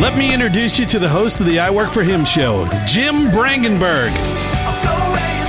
Let 0.00 0.16
me 0.16 0.32
introduce 0.32 0.78
you 0.78 0.86
to 0.86 1.00
the 1.00 1.08
host 1.08 1.40
of 1.40 1.46
the 1.46 1.58
I 1.58 1.70
Work 1.70 1.90
for 1.90 2.04
Him 2.04 2.24
show, 2.24 2.68
Jim 2.86 3.16
Brangenberg. 3.32 4.12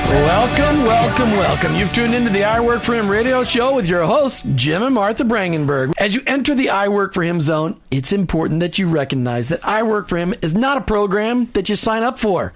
Welcome, 0.09 0.83
welcome, 0.85 1.31
welcome. 1.33 1.75
You've 1.75 1.93
tuned 1.93 2.15
into 2.15 2.31
the 2.31 2.43
I 2.43 2.59
Work 2.59 2.81
for 2.81 2.95
Him 2.95 3.07
radio 3.07 3.43
show 3.43 3.75
with 3.75 3.85
your 3.85 4.05
hosts, 4.05 4.41
Jim 4.55 4.81
and 4.81 4.95
Martha 4.95 5.23
Brangenberg. 5.23 5.93
As 5.99 6.15
you 6.15 6.23
enter 6.25 6.55
the 6.55 6.71
I 6.71 6.87
Work 6.87 7.13
for 7.13 7.21
Him 7.21 7.41
zone, 7.41 7.79
it's 7.91 8.11
important 8.11 8.61
that 8.61 8.79
you 8.79 8.87
recognize 8.87 9.49
that 9.49 9.63
I 9.63 9.83
Work 9.83 10.09
for 10.09 10.17
Him 10.17 10.33
is 10.41 10.55
not 10.55 10.79
a 10.79 10.81
program 10.81 11.45
that 11.53 11.69
you 11.69 11.75
sign 11.75 12.01
up 12.01 12.17
for. 12.17 12.51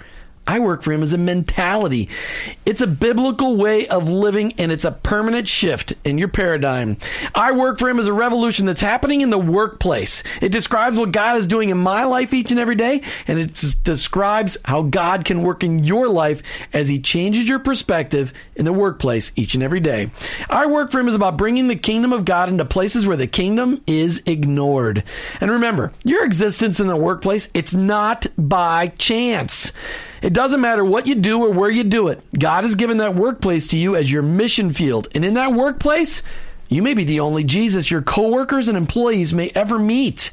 I 0.45 0.59
work 0.59 0.81
for 0.81 0.91
him 0.91 1.03
as 1.03 1.13
a 1.13 1.17
mentality. 1.17 2.09
It's 2.65 2.81
a 2.81 2.87
biblical 2.87 3.55
way 3.55 3.87
of 3.87 4.09
living 4.09 4.53
and 4.57 4.71
it's 4.71 4.83
a 4.83 4.91
permanent 4.91 5.47
shift 5.47 5.93
in 6.03 6.17
your 6.17 6.27
paradigm. 6.27 6.97
I 7.33 7.53
work 7.53 7.79
for 7.79 7.87
him 7.89 7.99
as 7.99 8.07
a 8.07 8.13
revolution 8.13 8.65
that's 8.65 8.81
happening 8.81 9.21
in 9.21 9.29
the 9.29 9.37
workplace. 9.37 10.21
It 10.41 10.51
describes 10.51 10.99
what 10.99 11.13
God 11.13 11.37
is 11.37 11.47
doing 11.47 11.69
in 11.69 11.77
my 11.77 12.03
life 12.03 12.33
each 12.33 12.51
and 12.51 12.59
every 12.59 12.75
day 12.75 13.03
and 13.25 13.39
it 13.39 13.53
describes 13.83 14.57
how 14.65 14.81
God 14.81 15.23
can 15.23 15.43
work 15.43 15.63
in 15.63 15.83
your 15.83 16.09
life 16.09 16.43
as 16.73 16.89
he 16.89 16.99
changes 16.99 17.47
your 17.47 17.59
perspective 17.59 18.33
in 18.55 18.65
the 18.65 18.73
workplace 18.73 19.31
each 19.37 19.53
and 19.53 19.63
every 19.63 19.79
day. 19.79 20.11
I 20.49 20.65
work 20.65 20.91
for 20.91 20.99
him 20.99 21.07
is 21.07 21.15
about 21.15 21.37
bringing 21.37 21.69
the 21.69 21.75
kingdom 21.75 22.11
of 22.11 22.25
God 22.25 22.49
into 22.49 22.65
places 22.65 23.07
where 23.07 23.17
the 23.17 23.27
kingdom 23.27 23.81
is 23.87 24.21
ignored. 24.25 25.03
And 25.39 25.51
remember, 25.51 25.93
your 26.03 26.25
existence 26.25 26.79
in 26.81 26.87
the 26.87 26.97
workplace, 26.97 27.49
it's 27.53 27.73
not 27.73 28.27
by 28.37 28.89
chance. 28.89 29.71
It 30.23 30.31
doesn't 30.31 30.61
matter 30.61 30.85
what 30.85 31.05
you 31.05 31.15
do 31.15 31.43
or 31.43 31.51
where 31.51 31.69
you 31.69 31.83
do 31.83 32.07
it. 32.07 32.23
God 32.39 32.63
has 32.63 32.75
given 32.75 32.97
that 32.97 33.13
workplace 33.13 33.67
to 33.67 33.77
you 33.77 33.97
as 33.97 34.09
your 34.09 34.21
mission 34.21 34.71
field. 34.71 35.09
And 35.13 35.25
in 35.25 35.33
that 35.33 35.51
workplace, 35.51 36.23
you 36.69 36.81
may 36.81 36.93
be 36.93 37.03
the 37.03 37.19
only 37.19 37.43
Jesus 37.43 37.91
your 37.91 38.01
coworkers 38.01 38.69
and 38.69 38.77
employees 38.77 39.33
may 39.33 39.51
ever 39.53 39.77
meet. 39.77 40.31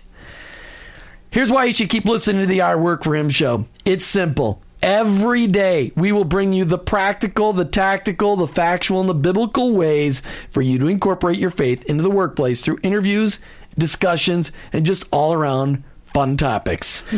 Here's 1.32 1.50
why 1.50 1.64
you 1.64 1.72
should 1.72 1.90
keep 1.90 2.04
listening 2.04 2.40
to 2.42 2.46
the 2.46 2.60
I 2.60 2.76
Work 2.76 3.02
for 3.02 3.16
Him 3.16 3.30
show. 3.30 3.66
It's 3.84 4.04
simple. 4.04 4.62
Every 4.80 5.48
day, 5.48 5.90
we 5.96 6.12
will 6.12 6.24
bring 6.24 6.52
you 6.52 6.64
the 6.64 6.78
practical, 6.78 7.52
the 7.52 7.64
tactical, 7.64 8.36
the 8.36 8.46
factual, 8.46 9.00
and 9.00 9.08
the 9.08 9.14
biblical 9.14 9.72
ways 9.72 10.22
for 10.52 10.62
you 10.62 10.78
to 10.78 10.86
incorporate 10.86 11.38
your 11.38 11.50
faith 11.50 11.84
into 11.86 12.04
the 12.04 12.10
workplace 12.10 12.60
through 12.60 12.78
interviews, 12.84 13.40
discussions, 13.76 14.52
and 14.72 14.86
just 14.86 15.04
all 15.10 15.32
around 15.32 15.82
fun 16.04 16.36
topics. 16.36 17.02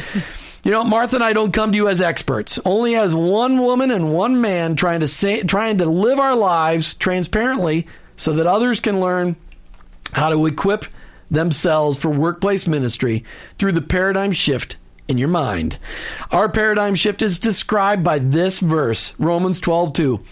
You 0.64 0.70
know, 0.70 0.84
Martha 0.84 1.16
and 1.16 1.24
I 1.24 1.32
don't 1.32 1.52
come 1.52 1.72
to 1.72 1.76
you 1.76 1.88
as 1.88 2.00
experts, 2.00 2.60
only 2.64 2.94
as 2.94 3.14
one 3.14 3.58
woman 3.58 3.90
and 3.90 4.14
one 4.14 4.40
man 4.40 4.76
trying 4.76 5.00
to 5.00 5.08
say, 5.08 5.42
trying 5.42 5.78
to 5.78 5.86
live 5.86 6.20
our 6.20 6.36
lives 6.36 6.94
transparently 6.94 7.88
so 8.16 8.34
that 8.34 8.46
others 8.46 8.78
can 8.78 9.00
learn 9.00 9.34
how 10.12 10.28
to 10.30 10.46
equip 10.46 10.84
themselves 11.30 11.98
for 11.98 12.10
workplace 12.10 12.68
ministry 12.68 13.24
through 13.58 13.72
the 13.72 13.80
paradigm 13.80 14.30
shift 14.30 14.76
in 15.08 15.18
your 15.18 15.28
mind. 15.28 15.78
Our 16.30 16.48
paradigm 16.48 16.94
shift 16.94 17.22
is 17.22 17.40
described 17.40 18.04
by 18.04 18.20
this 18.20 18.60
verse, 18.60 19.14
Romans 19.18 19.58
12:2. 19.58 20.22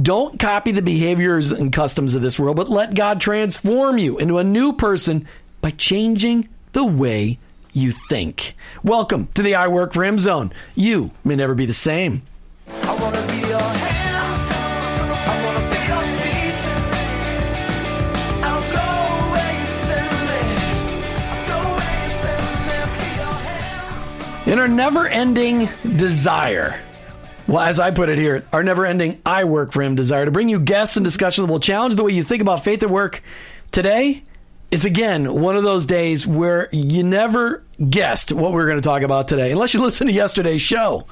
Don't 0.00 0.38
copy 0.38 0.70
the 0.70 0.82
behaviors 0.82 1.50
and 1.50 1.72
customs 1.72 2.14
of 2.14 2.20
this 2.20 2.38
world, 2.38 2.56
but 2.56 2.68
let 2.68 2.94
God 2.94 3.22
transform 3.22 3.96
you 3.96 4.18
into 4.18 4.36
a 4.36 4.44
new 4.44 4.74
person 4.74 5.26
by 5.62 5.70
changing 5.70 6.46
the 6.72 6.84
way 6.84 7.38
you 7.78 7.92
think. 7.92 8.54
Welcome 8.82 9.28
to 9.34 9.42
the 9.42 9.54
I 9.54 9.68
Work 9.68 9.92
for 9.92 10.04
Him 10.04 10.18
zone. 10.18 10.52
You 10.74 11.12
may 11.24 11.36
never 11.36 11.54
be 11.54 11.66
the 11.66 11.72
same. 11.72 12.22
I 12.68 12.94
wanna 13.00 13.26
be 13.28 13.38
your 13.38 13.60
hands. 13.60 14.50
I 15.10 15.34
wanna 15.44 15.64
be 15.70 15.80
your 15.88 16.02
feet. 16.20 16.54
I'll 18.44 18.64
go 18.72 18.88
where 19.32 19.52
you 19.58 19.66
send 19.66 20.10
me. 20.28 20.40
I'll 21.24 21.46
go 21.46 21.58
where 21.72 21.94
you 22.02 22.10
send 22.10 22.42
me. 22.66 22.78
Be 22.98 23.08
your 23.16 23.32
hands. 23.32 24.46
In 24.48 24.58
our 24.58 24.68
never 24.68 25.06
ending 25.06 25.68
desire, 25.96 26.80
well, 27.46 27.60
as 27.60 27.80
I 27.80 27.90
put 27.92 28.10
it 28.10 28.18
here, 28.18 28.44
our 28.52 28.62
never 28.62 28.84
ending 28.84 29.20
I 29.24 29.44
work 29.44 29.72
for 29.72 29.80
him 29.82 29.94
desire 29.94 30.26
to 30.26 30.30
bring 30.30 30.50
you 30.50 30.60
guests 30.60 30.96
and 30.96 31.04
discussion 31.04 31.46
that 31.46 31.50
will 31.50 31.60
challenge 31.60 31.94
the 31.94 32.04
way 32.04 32.12
you 32.12 32.22
think 32.22 32.42
about 32.42 32.64
faith 32.64 32.82
at 32.82 32.90
work. 32.90 33.22
Today 33.72 34.22
is 34.70 34.84
again 34.84 35.40
one 35.40 35.56
of 35.56 35.62
those 35.62 35.86
days 35.86 36.26
where 36.26 36.68
you 36.72 37.02
never 37.02 37.62
guessed 37.90 38.32
what 38.32 38.52
we 38.52 38.60
are 38.60 38.66
going 38.66 38.80
to 38.80 38.88
talk 38.88 39.02
about 39.02 39.28
today, 39.28 39.52
unless 39.52 39.74
you 39.74 39.80
listened 39.82 40.10
to 40.10 40.14
yesterday's 40.14 40.62
show. 40.62 41.06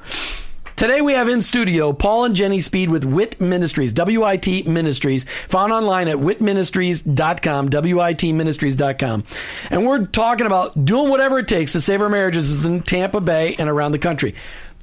Today 0.75 1.01
we 1.01 1.13
have 1.13 1.27
in 1.27 1.41
studio 1.41 1.91
Paul 1.91 2.25
and 2.25 2.35
Jenny 2.35 2.59
Speed 2.59 2.91
with 2.91 3.03
WIT 3.03 3.41
Ministries, 3.41 3.91
W-I-T 3.93 4.61
Ministries, 4.63 5.25
found 5.47 5.73
online 5.73 6.07
at 6.07 6.17
witministries.com, 6.17 7.69
W-I-T-ministries.com. 7.69 9.23
And 9.71 9.87
we're 9.87 10.05
talking 10.05 10.45
about 10.45 10.85
doing 10.85 11.09
whatever 11.09 11.39
it 11.39 11.47
takes 11.47 11.71
to 11.71 11.81
save 11.81 11.99
our 12.03 12.09
marriages 12.09 12.63
in 12.63 12.83
Tampa 12.83 13.21
Bay 13.21 13.55
and 13.57 13.67
around 13.67 13.91
the 13.91 13.97
country. 13.97 14.35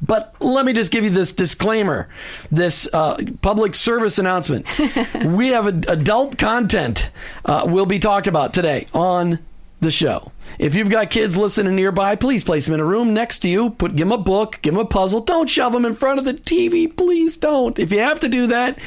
But 0.03 0.35
let 0.41 0.67
me 0.67 0.73
just 0.73 0.91
give 0.91 1.05
you 1.05 1.11
this 1.11 1.33
disclaimer, 1.33 2.09
this 2.51 2.89
uh, 2.93 3.17
public 3.41 3.77
service 3.77 4.19
announcement. 4.19 4.67
we 5.25 5.51
have 5.51 5.67
a, 5.69 5.93
adult 5.93 6.39
content 6.39 7.13
uh, 7.45 7.63
will 7.67 7.87
be 7.87 8.01
talked 8.01 8.27
about 8.27 8.53
today 8.53 8.89
on 8.93 9.39
the 9.85 9.91
show. 9.91 10.33
If 10.59 10.75
you've 10.75 10.91
got 10.91 11.11
kids 11.11 11.39
listening 11.39 11.77
nearby, 11.77 12.17
please 12.17 12.43
place 12.43 12.67
them 12.67 12.75
in 12.75 12.81
a 12.81 12.85
room 12.85 13.15
next 13.15 13.39
to 13.41 13.49
you. 13.49 13.71
Put 13.71 13.95
give 13.95 14.09
them 14.09 14.19
a 14.19 14.23
book, 14.23 14.59
give 14.63 14.75
them 14.75 14.81
a 14.81 14.87
puzzle. 14.87 15.21
Don't 15.21 15.49
shove 15.49 15.73
them 15.73 15.85
in 15.85 15.95
front 15.95 16.19
of 16.19 16.25
the 16.25 16.35
TV, 16.35 16.95
please 16.95 17.37
don't. 17.37 17.79
If 17.79 17.93
you 17.93 18.01
have 18.01 18.21
to 18.21 18.29
do 18.29 18.49
that, 18.49 18.79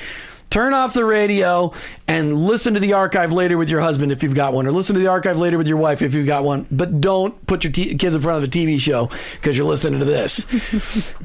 turn 0.49 0.73
off 0.73 0.93
the 0.93 1.05
radio 1.05 1.73
and 2.07 2.37
listen 2.37 2.73
to 2.73 2.79
the 2.79 2.93
archive 2.93 3.31
later 3.31 3.57
with 3.57 3.69
your 3.69 3.81
husband 3.81 4.11
if 4.11 4.23
you've 4.23 4.35
got 4.35 4.53
one, 4.53 4.67
or 4.67 4.71
listen 4.71 4.95
to 4.95 4.99
the 4.99 5.07
archive 5.07 5.39
later 5.39 5.57
with 5.57 5.67
your 5.67 5.77
wife 5.77 6.01
if 6.01 6.13
you've 6.13 6.27
got 6.27 6.43
one. 6.43 6.67
But 6.71 6.99
don't 6.99 7.45
put 7.47 7.63
your 7.63 7.71
t- 7.71 7.95
kids 7.95 8.15
in 8.15 8.21
front 8.21 8.43
of 8.43 8.43
a 8.43 8.51
TV 8.51 8.79
show 8.79 9.09
because 9.33 9.57
you're 9.57 9.67
listening 9.67 9.99
to 9.99 10.05
this. 10.05 10.45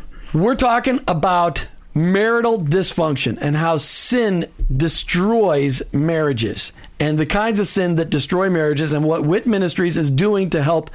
We're 0.35 0.55
talking 0.55 1.01
about 1.07 1.69
marital 1.95 2.59
dysfunction 2.59 3.39
and 3.41 3.57
how 3.57 3.77
sin 3.77 4.47
destroys 4.75 5.83
marriages 5.93 6.73
and 7.03 7.19
the 7.19 7.27
kinds 7.27 7.59
of 7.59 7.67
sin 7.67 7.97
that 7.97 8.11
destroy 8.11 8.49
marriages 8.49 8.93
and 8.93 9.05
what 9.05 9.25
Wit 9.25 9.45
Ministries 9.45 9.99
is 9.99 10.09
doing 10.09 10.51
to 10.51 10.63
help 10.63 10.89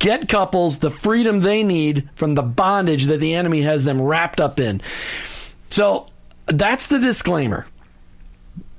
get 0.00 0.28
couples 0.28 0.80
the 0.80 0.90
freedom 0.90 1.40
they 1.40 1.62
need 1.62 2.10
from 2.16 2.34
the 2.34 2.42
bondage 2.42 3.04
that 3.04 3.20
the 3.20 3.32
enemy 3.32 3.60
has 3.60 3.84
them 3.84 4.02
wrapped 4.02 4.40
up 4.40 4.58
in. 4.58 4.82
So 5.70 6.08
that's 6.46 6.88
the 6.88 6.98
disclaimer. 6.98 7.66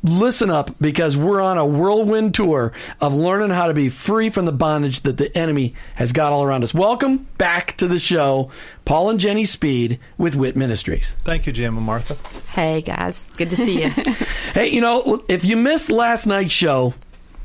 Listen 0.05 0.49
up 0.49 0.75
because 0.81 1.15
we're 1.15 1.39
on 1.39 1.57
a 1.57 1.65
whirlwind 1.65 2.35
tour 2.35 2.73
of 2.99 3.13
learning 3.13 3.51
how 3.51 3.67
to 3.67 3.73
be 3.73 3.87
free 3.87 4.29
from 4.29 4.45
the 4.45 4.51
bondage 4.51 4.99
that 5.01 5.15
the 5.15 5.35
enemy 5.37 5.75
has 5.95 6.11
got 6.11 6.33
all 6.33 6.43
around 6.43 6.61
us. 6.61 6.73
Welcome 6.73 7.25
back 7.37 7.77
to 7.77 7.87
the 7.87 7.97
show, 7.97 8.51
Paul 8.83 9.11
and 9.11 9.19
Jenny 9.19 9.45
Speed 9.45 9.99
with 10.17 10.35
Wit 10.35 10.57
Ministries. 10.57 11.15
Thank 11.21 11.47
you, 11.47 11.53
Jim 11.53 11.77
and 11.77 11.85
Martha. 11.85 12.17
Hey 12.51 12.81
guys, 12.81 13.23
good 13.37 13.49
to 13.51 13.55
see 13.55 13.83
you. 13.83 13.91
Hey, 14.53 14.71
you 14.71 14.81
know, 14.81 15.23
if 15.29 15.45
you 15.45 15.55
missed 15.55 15.89
last 15.89 16.27
night's 16.27 16.51
show, 16.51 16.93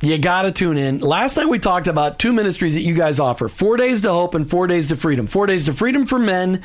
you 0.01 0.19
got 0.19 0.43
to 0.43 0.53
tune 0.53 0.77
in. 0.77 0.99
Last 0.99 1.37
night 1.37 1.49
we 1.49 1.59
talked 1.59 1.87
about 1.87 2.19
two 2.19 2.33
ministries 2.33 2.75
that 2.75 2.83
you 2.83 2.95
guys 2.95 3.19
offer 3.19 3.49
Four 3.49 3.77
Days 3.77 4.01
to 4.03 4.11
Hope 4.11 4.35
and 4.35 4.49
Four 4.49 4.67
Days 4.67 4.89
to 4.89 4.97
Freedom. 4.97 5.27
Four 5.27 5.47
Days 5.47 5.65
to 5.67 5.73
Freedom 5.73 6.07
for 6.07 6.19
men 6.19 6.63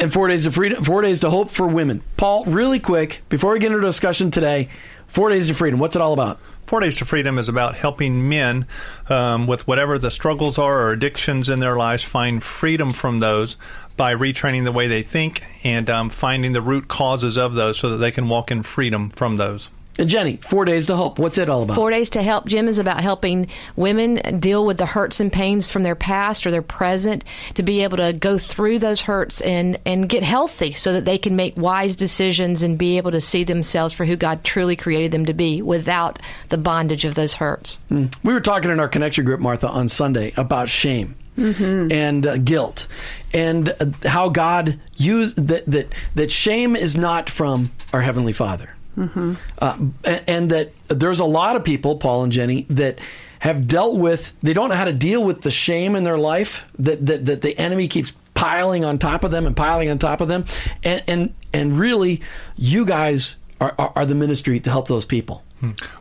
and 0.00 0.12
Four 0.12 0.28
Days 0.28 0.44
to 0.44 0.52
Freedom, 0.52 0.82
Four 0.84 1.02
Days 1.02 1.20
to 1.20 1.30
Hope 1.30 1.50
for 1.50 1.66
women. 1.66 2.02
Paul, 2.16 2.44
really 2.44 2.80
quick, 2.80 3.22
before 3.28 3.52
we 3.52 3.58
get 3.58 3.72
into 3.72 3.80
discussion 3.80 4.30
today, 4.30 4.68
Four 5.06 5.30
Days 5.30 5.46
to 5.46 5.54
Freedom, 5.54 5.78
what's 5.78 5.96
it 5.96 6.02
all 6.02 6.12
about? 6.12 6.40
Four 6.66 6.80
Days 6.80 6.96
to 6.96 7.04
Freedom 7.04 7.38
is 7.38 7.48
about 7.48 7.76
helping 7.76 8.28
men 8.28 8.66
um, 9.08 9.46
with 9.46 9.66
whatever 9.68 9.98
the 9.98 10.10
struggles 10.10 10.58
are 10.58 10.82
or 10.82 10.92
addictions 10.92 11.48
in 11.48 11.60
their 11.60 11.76
lives 11.76 12.02
find 12.02 12.42
freedom 12.42 12.92
from 12.92 13.20
those 13.20 13.56
by 13.96 14.14
retraining 14.14 14.64
the 14.64 14.72
way 14.72 14.88
they 14.88 15.02
think 15.02 15.42
and 15.64 15.88
um, 15.88 16.10
finding 16.10 16.52
the 16.52 16.60
root 16.60 16.88
causes 16.88 17.36
of 17.36 17.54
those 17.54 17.78
so 17.78 17.90
that 17.90 17.98
they 17.98 18.10
can 18.10 18.28
walk 18.28 18.50
in 18.50 18.62
freedom 18.62 19.10
from 19.10 19.36
those. 19.36 19.70
Jenny, 20.04 20.36
four 20.36 20.64
days 20.64 20.86
to 20.86 20.94
Help. 20.94 21.18
What's 21.18 21.38
it 21.38 21.48
all 21.48 21.62
about? 21.62 21.74
Four 21.74 21.90
Days 21.90 22.10
to 22.10 22.22
Help 22.22 22.46
Jim 22.46 22.68
is 22.68 22.78
about 22.78 23.00
helping 23.00 23.48
women 23.76 24.40
deal 24.40 24.66
with 24.66 24.76
the 24.76 24.86
hurts 24.86 25.20
and 25.20 25.32
pains 25.32 25.68
from 25.68 25.82
their 25.82 25.94
past 25.94 26.46
or 26.46 26.50
their 26.50 26.62
present 26.62 27.24
to 27.54 27.62
be 27.62 27.82
able 27.82 27.96
to 27.96 28.12
go 28.12 28.36
through 28.36 28.78
those 28.78 29.00
hurts 29.00 29.40
and, 29.40 29.78
and 29.86 30.08
get 30.08 30.22
healthy 30.22 30.72
so 30.72 30.92
that 30.92 31.04
they 31.04 31.16
can 31.18 31.34
make 31.36 31.56
wise 31.56 31.96
decisions 31.96 32.62
and 32.62 32.76
be 32.78 32.98
able 32.98 33.10
to 33.12 33.20
see 33.20 33.44
themselves 33.44 33.94
for 33.94 34.04
who 34.04 34.16
God 34.16 34.44
truly 34.44 34.76
created 34.76 35.12
them 35.12 35.26
to 35.26 35.34
be 35.34 35.62
without 35.62 36.18
the 36.50 36.58
bondage 36.58 37.04
of 37.04 37.14
those 37.14 37.34
hurts. 37.34 37.78
We 37.90 38.32
were 38.32 38.40
talking 38.40 38.70
in 38.70 38.80
our 38.80 38.88
connection 38.88 39.24
group, 39.24 39.40
Martha, 39.40 39.68
on 39.68 39.88
Sunday 39.88 40.32
about 40.36 40.68
shame 40.68 41.16
and 41.38 42.26
uh, 42.26 42.38
guilt, 42.38 42.86
and 43.34 43.68
uh, 43.68 44.08
how 44.08 44.30
God 44.30 44.80
used 44.96 45.48
that 45.48 45.66
that 45.66 45.92
that 46.14 46.30
shame 46.30 46.74
is 46.74 46.96
not 46.96 47.28
from 47.28 47.72
our 47.92 48.00
heavenly 48.00 48.32
Father, 48.32 48.74
uh, 48.96 49.76
and, 50.04 50.24
and 50.26 50.50
that 50.50 50.72
there's 50.88 51.20
a 51.20 51.24
lot 51.24 51.56
of 51.56 51.64
people, 51.64 51.96
Paul 51.98 52.24
and 52.24 52.32
Jenny, 52.32 52.66
that 52.70 52.98
have 53.38 53.68
dealt 53.68 53.96
with 53.98 54.32
they 54.42 54.54
don't 54.54 54.70
know 54.70 54.74
how 54.74 54.86
to 54.86 54.92
deal 54.92 55.22
with 55.22 55.42
the 55.42 55.50
shame 55.50 55.94
in 55.94 56.04
their 56.04 56.18
life 56.18 56.64
that 56.78 57.04
that, 57.06 57.26
that 57.26 57.42
the 57.42 57.56
enemy 57.58 57.88
keeps 57.88 58.12
piling 58.34 58.84
on 58.84 58.98
top 58.98 59.24
of 59.24 59.30
them 59.30 59.46
and 59.46 59.56
piling 59.56 59.90
on 59.90 59.98
top 59.98 60.20
of 60.20 60.28
them, 60.28 60.44
and 60.82 61.02
and 61.06 61.34
and 61.52 61.78
really, 61.78 62.22
you 62.56 62.84
guys 62.84 63.36
are, 63.60 63.74
are, 63.78 63.92
are 63.96 64.06
the 64.06 64.14
ministry 64.14 64.60
to 64.60 64.70
help 64.70 64.88
those 64.88 65.04
people. 65.04 65.42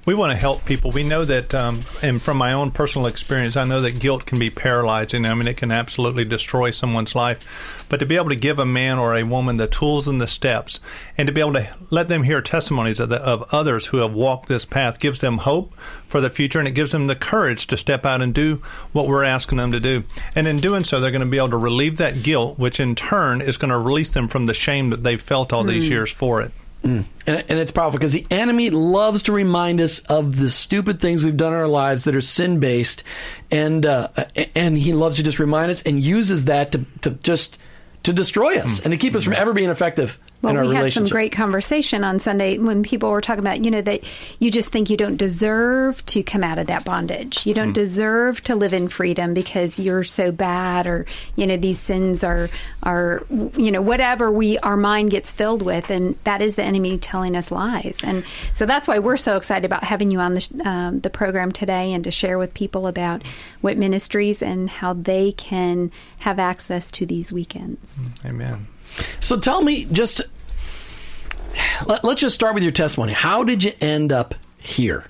We 0.05 0.13
want 0.13 0.31
to 0.31 0.37
help 0.37 0.65
people. 0.65 0.91
We 0.91 1.03
know 1.03 1.25
that, 1.25 1.53
um, 1.53 1.81
and 2.01 2.21
from 2.21 2.37
my 2.37 2.53
own 2.53 2.71
personal 2.71 3.07
experience, 3.07 3.55
I 3.55 3.63
know 3.63 3.81
that 3.81 3.99
guilt 3.99 4.25
can 4.25 4.39
be 4.39 4.49
paralyzing. 4.49 5.25
I 5.25 5.33
mean, 5.33 5.47
it 5.47 5.57
can 5.57 5.71
absolutely 5.71 6.25
destroy 6.25 6.71
someone's 6.71 7.15
life. 7.15 7.39
But 7.89 7.97
to 7.97 8.05
be 8.05 8.15
able 8.15 8.29
to 8.29 8.35
give 8.35 8.59
a 8.59 8.65
man 8.65 8.97
or 8.97 9.15
a 9.15 9.23
woman 9.23 9.57
the 9.57 9.67
tools 9.67 10.07
and 10.07 10.19
the 10.19 10.27
steps, 10.27 10.79
and 11.17 11.27
to 11.27 11.33
be 11.33 11.41
able 11.41 11.53
to 11.53 11.67
let 11.91 12.07
them 12.07 12.23
hear 12.23 12.41
testimonies 12.41 12.99
of, 12.99 13.09
the, 13.09 13.17
of 13.17 13.43
others 13.53 13.87
who 13.87 13.97
have 13.97 14.13
walked 14.13 14.47
this 14.47 14.65
path, 14.65 14.99
gives 14.99 15.21
them 15.21 15.39
hope 15.39 15.73
for 16.07 16.19
the 16.21 16.29
future, 16.29 16.59
and 16.59 16.67
it 16.67 16.71
gives 16.71 16.91
them 16.91 17.07
the 17.07 17.15
courage 17.15 17.67
to 17.67 17.77
step 17.77 18.05
out 18.05 18.21
and 18.21 18.33
do 18.33 18.61
what 18.91 19.07
we're 19.07 19.23
asking 19.23 19.57
them 19.57 19.71
to 19.71 19.79
do. 19.79 20.03
And 20.35 20.47
in 20.47 20.57
doing 20.57 20.83
so, 20.83 20.99
they're 20.99 21.11
going 21.11 21.21
to 21.21 21.27
be 21.27 21.37
able 21.37 21.49
to 21.49 21.57
relieve 21.57 21.97
that 21.97 22.23
guilt, 22.23 22.57
which 22.57 22.79
in 22.79 22.95
turn 22.95 23.41
is 23.41 23.57
going 23.57 23.71
to 23.71 23.77
release 23.77 24.09
them 24.09 24.27
from 24.27 24.45
the 24.45 24.53
shame 24.53 24.89
that 24.89 25.03
they've 25.03 25.21
felt 25.21 25.53
all 25.53 25.63
these 25.63 25.89
years 25.89 26.11
for 26.11 26.41
it. 26.41 26.51
Mm. 26.85 27.05
And, 27.25 27.43
and 27.49 27.59
it's 27.59 27.71
powerful 27.71 27.97
because 27.97 28.13
the 28.13 28.27
enemy 28.29 28.69
loves 28.69 29.23
to 29.23 29.31
remind 29.31 29.81
us 29.81 29.99
of 30.01 30.37
the 30.37 30.51
stupid 30.51 31.01
things 31.01 31.23
we've 31.23 31.35
done 31.35 31.51
in 31.51 31.59
our 31.59 31.67
lives 31.67 32.03
that 32.03 32.15
are 32.15 32.21
sin 32.21 32.59
based, 32.59 33.03
and 33.49 33.85
uh, 33.85 34.09
and 34.55 34.77
he 34.77 34.93
loves 34.93 35.17
to 35.17 35.23
just 35.23 35.39
remind 35.39 35.71
us 35.71 35.81
and 35.81 35.99
uses 35.99 36.45
that 36.45 36.71
to, 36.73 36.85
to 37.01 37.11
just 37.11 37.57
to 38.03 38.13
destroy 38.13 38.59
us 38.59 38.79
mm. 38.79 38.85
and 38.85 38.91
to 38.91 38.97
keep 38.97 39.15
us 39.15 39.23
from 39.23 39.33
mm-hmm. 39.33 39.41
ever 39.41 39.53
being 39.53 39.71
effective 39.71 40.19
Well, 40.41 40.67
we 40.67 40.75
had 40.75 40.93
some 40.93 41.05
great 41.05 41.31
conversation 41.31 42.03
on 42.03 42.19
Sunday 42.19 42.57
when 42.57 42.83
people 42.83 43.09
were 43.09 43.21
talking 43.21 43.39
about, 43.39 43.63
you 43.65 43.71
know, 43.71 43.81
that 43.81 44.03
you 44.39 44.51
just 44.51 44.69
think 44.69 44.89
you 44.89 44.97
don't 44.97 45.17
deserve 45.17 46.05
to 46.07 46.21
come 46.23 46.43
out 46.43 46.59
of 46.59 46.67
that 46.67 46.85
bondage. 46.85 47.45
You 47.45 47.53
don't 47.53 47.73
deserve 47.73 48.41
to 48.43 48.55
live 48.55 48.73
in 48.73 48.87
freedom 48.87 49.33
because 49.33 49.79
you're 49.79 50.03
so 50.03 50.31
bad, 50.31 50.85
or 50.87 51.05
you 51.35 51.47
know, 51.47 51.57
these 51.57 51.79
sins 51.79 52.23
are 52.23 52.49
are 52.83 53.25
you 53.29 53.71
know 53.71 53.81
whatever 53.81 54.31
we 54.31 54.59
our 54.59 54.77
mind 54.77 55.11
gets 55.11 55.31
filled 55.31 55.61
with, 55.61 55.89
and 55.89 56.15
that 56.25 56.41
is 56.41 56.55
the 56.55 56.63
enemy 56.63 56.97
telling 56.97 57.35
us 57.35 57.49
lies. 57.49 57.99
And 58.03 58.23
so 58.53 58.65
that's 58.65 58.87
why 58.87 58.99
we're 58.99 59.17
so 59.17 59.37
excited 59.37 59.65
about 59.65 59.83
having 59.83 60.11
you 60.11 60.19
on 60.19 60.35
the 60.35 60.61
um, 60.63 60.99
the 60.99 61.09
program 61.09 61.51
today 61.51 61.93
and 61.93 62.03
to 62.03 62.11
share 62.11 62.37
with 62.37 62.53
people 62.53 62.87
about 62.87 63.23
Wit 63.61 63.77
Ministries 63.77 64.41
and 64.41 64.69
how 64.69 64.93
they 64.93 65.31
can 65.31 65.91
have 66.19 66.39
access 66.39 66.91
to 66.91 67.05
these 67.05 67.33
weekends. 67.33 67.99
Amen. 68.25 68.67
So 69.19 69.37
tell 69.37 69.61
me, 69.61 69.85
just 69.85 70.21
let, 71.85 72.03
let's 72.03 72.21
just 72.21 72.35
start 72.35 72.53
with 72.53 72.63
your 72.63 72.71
testimony. 72.71 73.13
How 73.13 73.43
did 73.43 73.63
you 73.63 73.73
end 73.81 74.11
up 74.11 74.35
here? 74.57 75.05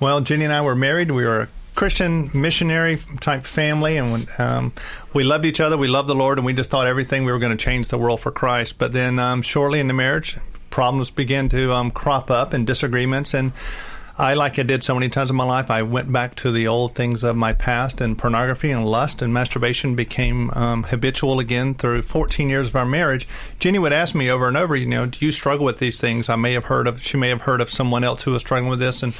Well, 0.00 0.20
Jenny 0.20 0.44
and 0.44 0.52
I 0.52 0.60
were 0.62 0.74
married. 0.74 1.10
We 1.10 1.24
were 1.24 1.40
a 1.42 1.48
Christian 1.74 2.30
missionary 2.34 3.00
type 3.20 3.44
family, 3.44 3.96
and 3.96 4.12
when, 4.12 4.28
um, 4.38 4.72
we 5.14 5.24
loved 5.24 5.44
each 5.44 5.60
other. 5.60 5.76
We 5.78 5.88
loved 5.88 6.08
the 6.08 6.14
Lord, 6.14 6.38
and 6.38 6.44
we 6.44 6.52
just 6.52 6.70
thought 6.70 6.86
everything 6.86 7.24
we 7.24 7.32
were 7.32 7.38
going 7.38 7.56
to 7.56 7.64
change 7.64 7.88
the 7.88 7.98
world 7.98 8.20
for 8.20 8.30
Christ. 8.30 8.78
But 8.78 8.92
then, 8.92 9.18
um, 9.18 9.42
shortly 9.42 9.80
in 9.80 9.88
the 9.88 9.94
marriage, 9.94 10.38
problems 10.70 11.10
began 11.10 11.48
to 11.50 11.72
um, 11.72 11.90
crop 11.90 12.30
up 12.30 12.52
and 12.52 12.66
disagreements. 12.66 13.32
And 13.32 13.52
I, 14.18 14.34
like 14.34 14.58
I 14.58 14.62
did 14.62 14.84
so 14.84 14.94
many 14.94 15.08
times 15.08 15.30
in 15.30 15.36
my 15.36 15.44
life, 15.44 15.70
I 15.70 15.82
went 15.82 16.12
back 16.12 16.34
to 16.36 16.52
the 16.52 16.66
old 16.68 16.94
things 16.94 17.22
of 17.24 17.34
my 17.34 17.54
past, 17.54 18.00
and 18.00 18.18
pornography 18.18 18.70
and 18.70 18.84
lust 18.84 19.22
and 19.22 19.32
masturbation 19.32 19.94
became 19.94 20.50
um, 20.50 20.82
habitual 20.82 21.40
again 21.40 21.74
through 21.74 22.02
14 22.02 22.48
years 22.48 22.68
of 22.68 22.76
our 22.76 22.84
marriage. 22.84 23.26
Jenny 23.58 23.78
would 23.78 23.92
ask 23.92 24.14
me 24.14 24.30
over 24.30 24.48
and 24.48 24.56
over, 24.56 24.76
you 24.76 24.86
know, 24.86 25.06
do 25.06 25.24
you 25.24 25.32
struggle 25.32 25.64
with 25.64 25.78
these 25.78 25.98
things? 25.98 26.28
I 26.28 26.36
may 26.36 26.52
have 26.52 26.64
heard 26.64 26.86
of, 26.86 27.02
she 27.02 27.16
may 27.16 27.30
have 27.30 27.42
heard 27.42 27.62
of 27.62 27.70
someone 27.70 28.04
else 28.04 28.22
who 28.22 28.32
was 28.32 28.42
struggling 28.42 28.70
with 28.70 28.80
this, 28.80 29.02
and 29.02 29.14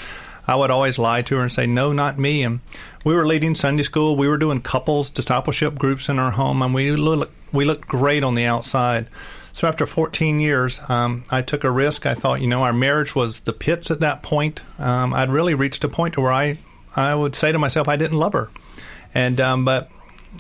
I 0.47 0.57
would 0.57 0.71
always 0.71 0.99
lie 0.99 1.23
to 1.23 1.37
her 1.37 1.43
and 1.43 1.53
say, 1.53 1.67
no, 1.67 1.93
not 1.93 2.19
me. 2.19 2.43
And 2.43 2.61
we 3.05 3.15
were 3.15 3.27
leading 3.27 3.55
Sunday 3.55 3.85
school. 3.85 4.17
We 4.17 4.29
were 4.29 4.37
doing 4.37 4.61
couples 4.61 5.09
discipleship 5.09 5.77
groups 5.77 6.11
in 6.11 6.19
our 6.19 6.33
home, 6.33 6.61
and 6.61 6.75
we 6.75 6.93
look, 6.93 7.31
we 7.51 7.65
looked 7.65 7.89
great 7.89 8.25
on 8.25 8.35
the 8.35 8.45
outside. 8.45 9.07
So 9.53 9.69
after 9.69 9.85
14 9.85 10.41
years, 10.41 10.81
um, 10.89 11.25
I 11.31 11.43
took 11.43 11.65
a 11.65 11.71
risk. 11.71 12.07
I 12.07 12.15
thought, 12.15 12.41
you 12.41 12.47
know, 12.47 12.63
our 12.63 12.73
marriage 12.73 13.15
was 13.15 13.41
the 13.41 13.53
pits 13.53 13.91
at 13.91 14.01
that 14.01 14.23
point. 14.23 14.63
Um, 14.79 15.13
I'd 15.13 15.31
really 15.31 15.55
reached 15.55 15.85
a 15.85 15.89
point 15.89 16.15
to 16.15 16.21
where 16.23 16.33
I, 16.33 16.59
I 16.97 17.15
would 17.15 17.35
say 17.35 17.53
to 17.53 17.59
myself, 17.59 17.89
I 17.89 17.97
didn't 17.97 18.19
love 18.19 18.33
her, 18.33 18.51
and 19.15 19.41
um, 19.41 19.65
but 19.65 19.91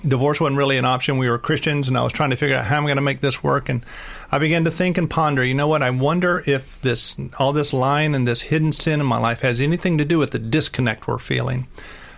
divorce 0.06 0.40
wasn't 0.40 0.56
really 0.56 0.78
an 0.78 0.84
option. 0.84 1.18
We 1.18 1.28
were 1.28 1.38
Christians, 1.38 1.88
and 1.88 1.96
I 1.96 2.02
was 2.02 2.12
trying 2.12 2.30
to 2.30 2.36
figure 2.36 2.56
out 2.56 2.64
how 2.64 2.76
I'm 2.76 2.84
going 2.84 2.96
to 2.96 3.02
make 3.02 3.20
this 3.20 3.42
work. 3.42 3.68
And 3.68 3.84
I 4.30 4.38
began 4.38 4.64
to 4.64 4.70
think 4.70 4.96
and 4.96 5.08
ponder. 5.08 5.44
You 5.44 5.54
know 5.54 5.68
what? 5.68 5.82
I 5.82 5.90
wonder 5.90 6.42
if 6.46 6.80
this 6.80 7.16
all 7.38 7.52
this 7.52 7.72
lying 7.72 8.14
and 8.14 8.26
this 8.26 8.42
hidden 8.42 8.72
sin 8.72 9.00
in 9.00 9.06
my 9.06 9.18
life 9.18 9.40
has 9.40 9.60
anything 9.60 9.98
to 9.98 10.04
do 10.04 10.18
with 10.18 10.30
the 10.30 10.38
disconnect 10.38 11.06
we're 11.06 11.18
feeling. 11.18 11.66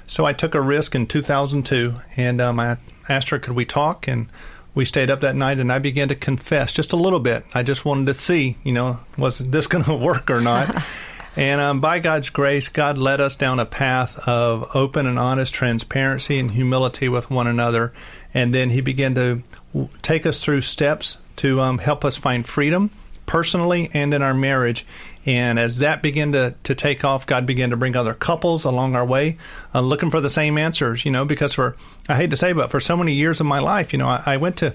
So 0.06 0.24
I 0.24 0.32
took 0.32 0.54
a 0.54 0.60
risk 0.60 0.94
in 0.94 1.06
2002, 1.06 1.94
and 2.16 2.40
um, 2.40 2.60
I 2.60 2.76
asked 3.08 3.30
her, 3.30 3.38
could 3.38 3.54
we 3.54 3.64
talk? 3.64 4.06
And 4.06 4.28
we 4.74 4.84
stayed 4.84 5.10
up 5.10 5.20
that 5.20 5.36
night, 5.36 5.58
and 5.58 5.72
I 5.72 5.78
began 5.78 6.08
to 6.08 6.14
confess 6.14 6.72
just 6.72 6.92
a 6.92 6.96
little 6.96 7.20
bit. 7.20 7.44
I 7.54 7.62
just 7.62 7.84
wanted 7.84 8.06
to 8.06 8.14
see, 8.14 8.56
you 8.64 8.72
know, 8.72 8.98
was 9.16 9.38
this 9.38 9.66
going 9.68 9.84
to 9.84 9.94
work 9.94 10.30
or 10.30 10.40
not? 10.40 10.84
and 11.36 11.60
um, 11.60 11.80
by 11.80 12.00
God's 12.00 12.30
grace, 12.30 12.68
God 12.68 12.98
led 12.98 13.20
us 13.20 13.36
down 13.36 13.60
a 13.60 13.66
path 13.66 14.18
of 14.28 14.74
open 14.74 15.06
and 15.06 15.18
honest 15.18 15.54
transparency 15.54 16.38
and 16.38 16.50
humility 16.50 17.08
with 17.08 17.30
one 17.30 17.46
another. 17.46 17.92
And 18.32 18.52
then 18.52 18.70
He 18.70 18.80
began 18.80 19.14
to 19.14 19.42
w- 19.72 19.88
take 20.02 20.26
us 20.26 20.42
through 20.42 20.62
steps 20.62 21.18
to 21.36 21.60
um, 21.60 21.78
help 21.78 22.04
us 22.04 22.16
find 22.16 22.46
freedom 22.46 22.90
personally 23.26 23.90
and 23.94 24.12
in 24.12 24.22
our 24.22 24.34
marriage. 24.34 24.86
And 25.26 25.58
as 25.58 25.76
that 25.76 26.02
began 26.02 26.32
to, 26.32 26.54
to 26.64 26.74
take 26.74 27.04
off, 27.04 27.26
God 27.26 27.46
began 27.46 27.70
to 27.70 27.76
bring 27.76 27.96
other 27.96 28.14
couples 28.14 28.64
along 28.64 28.94
our 28.94 29.06
way, 29.06 29.38
uh, 29.74 29.80
looking 29.80 30.10
for 30.10 30.20
the 30.20 30.28
same 30.28 30.58
answers, 30.58 31.04
you 31.04 31.10
know, 31.10 31.24
because 31.24 31.54
for, 31.54 31.74
I 32.08 32.16
hate 32.16 32.30
to 32.30 32.36
say, 32.36 32.52
but 32.52 32.70
for 32.70 32.80
so 32.80 32.96
many 32.96 33.14
years 33.14 33.40
of 33.40 33.46
my 33.46 33.58
life, 33.58 33.92
you 33.92 33.98
know, 33.98 34.08
I, 34.08 34.22
I 34.26 34.36
went 34.36 34.58
to 34.58 34.74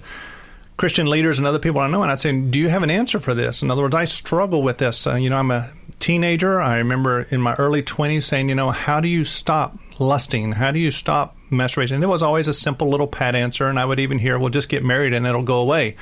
Christian 0.79 1.07
leaders 1.07 1.37
and 1.37 1.45
other 1.45 1.59
people 1.59 1.81
I 1.81 1.87
know, 1.87 2.03
and 2.03 2.11
I'd 2.11 2.21
say, 2.21 2.31
"Do 2.31 2.57
you 2.57 2.69
have 2.69 2.83
an 2.83 2.89
answer 2.89 3.19
for 3.19 3.33
this?" 3.33 3.61
In 3.61 3.69
other 3.69 3.81
words, 3.81 3.93
I 3.93 4.05
struggle 4.05 4.63
with 4.63 4.77
this. 4.77 5.05
Uh, 5.05 5.15
you 5.15 5.29
know, 5.29 5.35
I'm 5.35 5.51
a 5.51 5.69
teenager. 5.99 6.61
I 6.61 6.77
remember 6.77 7.23
in 7.29 7.41
my 7.41 7.53
early 7.55 7.83
20s 7.83 8.23
saying, 8.23 8.47
"You 8.47 8.55
know, 8.55 8.71
how 8.71 9.01
do 9.01 9.09
you 9.09 9.25
stop 9.25 9.77
lusting? 9.99 10.53
How 10.53 10.71
do 10.71 10.79
you 10.79 10.89
stop 10.89 11.35
masturbation?" 11.49 11.95
And 11.95 12.03
it 12.03 12.07
was 12.07 12.23
always 12.23 12.47
a 12.47 12.53
simple 12.53 12.87
little 12.87 13.07
pat 13.07 13.35
answer, 13.35 13.67
and 13.67 13.77
I 13.77 13.83
would 13.83 13.99
even 13.99 14.19
hear, 14.19 14.39
"Well, 14.39 14.49
just 14.49 14.69
get 14.69 14.81
married 14.81 15.13
and 15.13 15.27
it'll 15.27 15.43
go 15.43 15.59
away." 15.59 15.97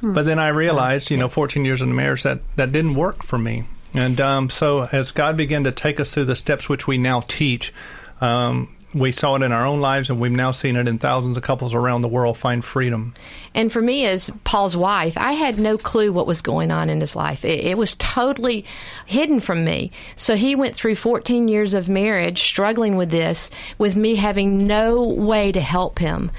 But 0.00 0.26
then 0.26 0.38
I 0.38 0.48
realized, 0.48 1.10
you 1.10 1.16
know, 1.16 1.28
14 1.28 1.64
years 1.64 1.80
in 1.80 1.88
the 1.88 1.94
marriage, 1.94 2.22
that 2.22 2.40
that 2.56 2.72
didn't 2.72 2.94
work 2.94 3.24
for 3.24 3.38
me. 3.38 3.64
And 3.94 4.20
um, 4.20 4.50
so, 4.50 4.88
as 4.90 5.12
God 5.12 5.36
began 5.36 5.64
to 5.64 5.72
take 5.72 6.00
us 6.00 6.10
through 6.10 6.24
the 6.24 6.36
steps 6.36 6.68
which 6.68 6.86
we 6.86 6.98
now 6.98 7.20
teach, 7.20 7.72
um, 8.20 8.74
we 8.94 9.12
saw 9.12 9.34
it 9.34 9.42
in 9.42 9.52
our 9.52 9.66
own 9.66 9.80
lives, 9.80 10.08
and 10.08 10.20
we've 10.20 10.32
now 10.32 10.52
seen 10.52 10.76
it 10.76 10.86
in 10.86 10.98
thousands 10.98 11.36
of 11.36 11.42
couples 11.42 11.74
around 11.74 12.02
the 12.02 12.08
world 12.08 12.38
find 12.38 12.64
freedom. 12.64 13.14
And 13.54 13.72
for 13.72 13.80
me, 13.80 14.06
as 14.06 14.30
Paul's 14.44 14.76
wife, 14.76 15.18
I 15.18 15.32
had 15.32 15.58
no 15.58 15.76
clue 15.76 16.12
what 16.12 16.26
was 16.26 16.42
going 16.42 16.70
on 16.70 16.88
in 16.88 17.00
his 17.00 17.16
life. 17.16 17.44
It, 17.44 17.64
it, 17.64 17.78
was 17.78 17.96
totally 17.96 18.64
hidden 19.06 19.40
from 19.40 19.64
me. 19.64 19.90
So 20.16 20.36
he 20.36 20.54
went 20.54 20.76
through 20.76 20.94
14 20.94 21.48
years 21.48 21.74
of 21.74 21.88
marriage 21.88 22.42
struggling 22.42 22.96
with 22.96 23.10
this, 23.10 23.50
with 23.78 23.96
me 23.96 24.14
having 24.14 24.66
no 24.66 25.02
way 25.02 25.50
to 25.52 25.60
help 25.60 25.98
him. 25.98 26.30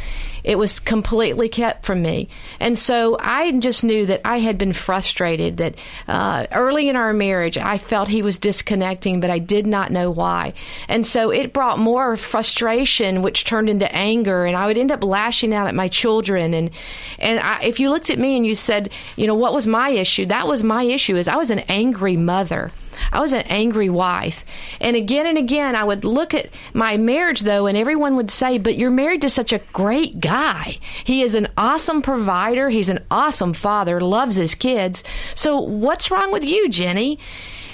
It 0.46 0.60
was 0.60 0.80
completely 0.80 1.50
kept 1.50 1.86
from 1.86 2.04
me. 2.04 2.30
And 2.60 2.78
so 2.78 3.18
I 3.20 3.52
just 3.54 3.84
knew 3.84 4.06
that 4.06 4.22
I 4.24 4.38
had 4.38 4.60
been 4.60 4.74
frustrated, 4.74 5.58
that 5.58 5.76
uh, 6.08 6.46
early 6.52 6.88
in 6.88 6.96
our 6.96 7.14
marriage, 7.14 7.58
I 7.58 7.80
felt 7.80 8.08
he 8.08 8.22
was 8.22 8.38
disconnecting, 8.38 9.20
but 9.20 9.32
I 9.32 9.40
did 9.40 9.66
not 9.66 9.92
know 9.92 10.12
why. 10.12 10.54
And 10.88 11.06
so 11.06 11.32
it 11.32 11.52
brought 11.52 11.80
more 11.80 12.16
frustration, 12.16 13.24
which 13.24 13.44
turned 13.46 13.72
into 13.72 13.92
anger, 13.92 14.46
and 14.46 14.56
I 14.56 14.68
would 14.68 14.78
end 14.78 14.92
up 14.92 15.04
lashing 15.04 15.52
out 15.52 15.68
at 15.68 15.74
my 15.74 15.88
children. 15.88 16.54
And, 16.54 16.70
and 17.18 17.40
I, 17.40 17.64
if 17.64 17.80
you 17.80 17.90
looked 17.90 18.12
at 18.12 18.20
me 18.20 18.38
and 18.38 18.46
you 18.46 18.54
said, 18.54 18.92
you 19.16 19.26
know, 19.26 19.34
what 19.34 19.54
was 19.54 19.66
my 19.66 19.90
issue? 19.90 20.28
That 20.28 20.48
was 20.48 20.64
my 20.64 20.84
issue, 20.84 21.16
is 21.16 21.28
I 21.28 21.38
was 21.38 21.50
an 21.50 21.60
angry 21.68 22.18
mother. 22.18 22.72
I 23.12 23.20
was 23.20 23.34
an 23.34 23.44
angry 23.44 23.90
wife. 23.90 24.46
And 24.80 24.96
again 24.96 25.26
and 25.26 25.38
again, 25.38 25.76
I 25.76 25.84
would 25.84 26.06
look 26.06 26.34
at 26.34 26.50
my 26.74 26.98
marriage, 26.98 27.42
though, 27.42 27.66
and 27.68 27.78
everyone 27.78 28.16
would 28.16 28.32
say, 28.32 28.58
But 28.58 28.78
you're 28.78 28.92
married 28.92 29.22
to 29.22 29.30
such 29.30 29.54
a 29.54 29.62
great 29.74 30.20
guy. 30.20 30.78
He 31.04 31.22
is 31.22 31.36
an 31.36 31.48
awesome 31.58 32.02
provider. 32.02 32.70
He's 32.70 32.90
an 32.90 33.04
awesome 33.12 33.54
father, 33.54 34.02
loves 34.02 34.36
his 34.36 34.56
kids. 34.56 35.04
So 35.36 35.60
what's 35.60 36.12
wrong 36.12 36.32
with 36.32 36.44
you, 36.44 36.70
Jenny? 36.70 37.20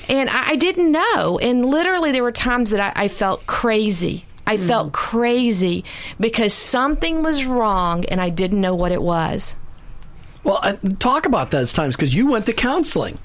And 0.09 0.29
I, 0.29 0.49
I 0.49 0.55
didn't 0.55 0.91
know. 0.91 1.39
And 1.39 1.65
literally, 1.65 2.11
there 2.11 2.23
were 2.23 2.31
times 2.31 2.71
that 2.71 2.95
I, 2.97 3.03
I 3.05 3.07
felt 3.07 3.45
crazy. 3.45 4.25
I 4.47 4.57
felt 4.57 4.91
crazy 4.91 5.85
because 6.19 6.53
something 6.53 7.23
was 7.23 7.45
wrong 7.45 8.03
and 8.05 8.19
I 8.19 8.29
didn't 8.29 8.59
know 8.59 8.75
what 8.75 8.91
it 8.91 9.01
was. 9.01 9.55
Well, 10.43 10.59
uh, 10.61 10.75
talk 10.99 11.25
about 11.25 11.51
those 11.51 11.71
times 11.71 11.95
because 11.95 12.13
you 12.13 12.29
went 12.31 12.47
to 12.47 12.53
counseling, 12.53 13.17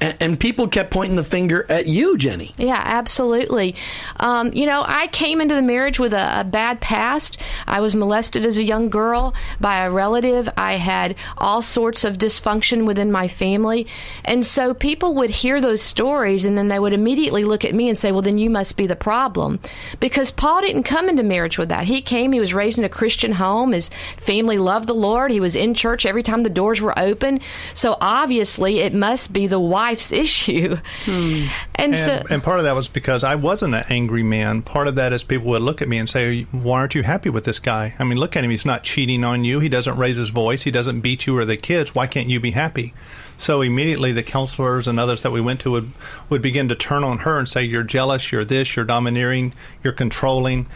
and, 0.00 0.16
and 0.20 0.40
people 0.40 0.68
kept 0.68 0.90
pointing 0.90 1.16
the 1.16 1.24
finger 1.24 1.66
at 1.68 1.86
you, 1.86 2.18
Jenny. 2.18 2.54
Yeah, 2.58 2.80
absolutely. 2.84 3.74
Um, 4.18 4.52
you 4.52 4.66
know, 4.66 4.84
I 4.86 5.06
came 5.08 5.40
into 5.40 5.54
the 5.54 5.62
marriage 5.62 5.98
with 5.98 6.12
a, 6.12 6.40
a 6.40 6.44
bad 6.44 6.80
past. 6.80 7.38
I 7.66 7.80
was 7.80 7.94
molested 7.94 8.44
as 8.44 8.58
a 8.58 8.62
young 8.62 8.90
girl 8.90 9.34
by 9.60 9.84
a 9.84 9.90
relative. 9.90 10.48
I 10.56 10.74
had 10.74 11.16
all 11.38 11.62
sorts 11.62 12.04
of 12.04 12.18
dysfunction 12.18 12.86
within 12.86 13.10
my 13.10 13.28
family. 13.28 13.86
And 14.24 14.44
so 14.44 14.74
people 14.74 15.14
would 15.14 15.30
hear 15.30 15.60
those 15.60 15.82
stories 15.82 16.44
and 16.44 16.56
then 16.56 16.68
they 16.68 16.78
would 16.78 16.92
immediately 16.92 17.44
look 17.44 17.64
at 17.64 17.74
me 17.74 17.88
and 17.88 17.98
say, 17.98 18.12
well, 18.12 18.22
then 18.22 18.38
you 18.38 18.50
must 18.50 18.76
be 18.76 18.86
the 18.86 18.96
problem. 18.96 19.60
Because 20.00 20.30
Paul 20.30 20.60
didn't 20.60 20.84
come 20.84 21.08
into 21.08 21.22
marriage 21.22 21.58
with 21.58 21.68
that. 21.70 21.84
He 21.84 22.02
came, 22.02 22.32
he 22.32 22.40
was 22.40 22.54
raised 22.54 22.78
in 22.78 22.84
a 22.84 22.88
Christian 22.88 23.32
home. 23.32 23.72
His 23.72 23.88
family 24.16 24.58
loved 24.58 24.88
the 24.88 24.94
Lord. 24.94 25.30
He 25.30 25.40
was 25.40 25.56
in 25.56 25.74
church 25.74 26.04
every 26.06 26.22
time 26.22 26.42
the 26.42 26.50
doors 26.50 26.80
were 26.80 26.98
open. 26.98 27.40
So 27.74 27.96
obviously, 28.00 28.80
it 28.80 28.94
must 28.94 29.32
be 29.32 29.46
the 29.46 29.60
wife's 29.86 30.12
issue. 30.12 30.76
And, 31.06 31.50
And, 31.76 31.96
so. 31.96 32.22
and 32.30 32.42
part 32.42 32.58
of 32.58 32.64
that 32.64 32.74
was 32.74 32.88
because 32.88 33.22
I 33.22 33.36
wasn't 33.36 33.74
an 33.74 33.84
angry 33.88 34.22
man. 34.22 34.62
Part 34.62 34.88
of 34.88 34.96
that 34.96 35.12
is 35.12 35.22
people 35.22 35.48
would 35.48 35.62
look 35.62 35.80
at 35.82 35.88
me 35.88 35.98
and 35.98 36.08
say, 36.08 36.42
"Why 36.50 36.80
aren't 36.80 36.94
you 36.94 37.02
happy 37.02 37.28
with 37.28 37.44
this 37.44 37.58
guy? 37.58 37.94
I 37.98 38.04
mean, 38.04 38.18
look 38.18 38.36
at 38.36 38.42
him. 38.44 38.50
He's 38.50 38.64
not 38.66 38.82
cheating 38.82 39.22
on 39.22 39.44
you. 39.44 39.60
He 39.60 39.68
doesn't 39.68 39.96
raise 39.96 40.16
his 40.16 40.30
voice. 40.30 40.62
He 40.62 40.70
doesn't 40.70 41.00
beat 41.00 41.26
you 41.26 41.36
or 41.36 41.44
the 41.44 41.56
kids. 41.56 41.94
Why 41.94 42.06
can't 42.06 42.28
you 42.28 42.40
be 42.40 42.52
happy?" 42.52 42.94
So 43.38 43.60
immediately, 43.60 44.12
the 44.12 44.22
counselors 44.22 44.88
and 44.88 44.98
others 44.98 45.22
that 45.22 45.30
we 45.30 45.40
went 45.40 45.60
to 45.60 45.70
would 45.70 45.92
would 46.30 46.42
begin 46.42 46.68
to 46.70 46.74
turn 46.74 47.04
on 47.04 47.18
her 47.18 47.38
and 47.38 47.48
say, 47.48 47.62
"You're 47.62 47.82
jealous. 47.82 48.32
You're 48.32 48.44
this. 48.44 48.74
You're 48.74 48.84
domineering. 48.84 49.52
You're 49.84 49.92
controlling." 49.92 50.66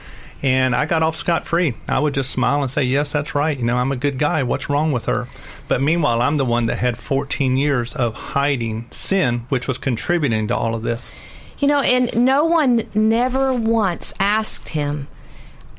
And 0.43 0.75
I 0.75 0.87
got 0.87 1.03
off 1.03 1.17
scot 1.17 1.47
free. 1.47 1.75
I 1.87 1.99
would 1.99 2.15
just 2.15 2.31
smile 2.31 2.63
and 2.63 2.71
say, 2.71 2.83
Yes, 2.83 3.11
that's 3.11 3.35
right. 3.35 3.57
You 3.59 3.65
know, 3.65 3.77
I'm 3.77 3.93
a 3.93 3.97
good 3.97 4.19
guy. 4.19 4.43
What's 4.43 4.71
wrong 4.71 4.93
with 4.93 5.07
her? 5.07 5.29
But 5.69 5.83
meanwhile, 5.83 6.23
I'm 6.23 6.37
the 6.37 6.45
one 6.47 6.67
that 6.67 6.77
had 6.77 6.97
14 6.97 7.57
years 7.57 7.95
of 7.95 8.15
hiding 8.15 8.87
sin, 8.91 9.47
which 9.51 9.69
was 9.69 9.79
contributing 9.79 10.49
to 10.49 10.57
all 10.57 10.75
of 10.75 10.83
this. 10.83 11.11
You 11.59 11.69
know, 11.69 11.81
and 11.81 12.15
no 12.17 12.47
one 12.47 12.89
never 12.95 13.53
once 13.53 14.15
asked 14.19 14.71
him, 14.71 15.09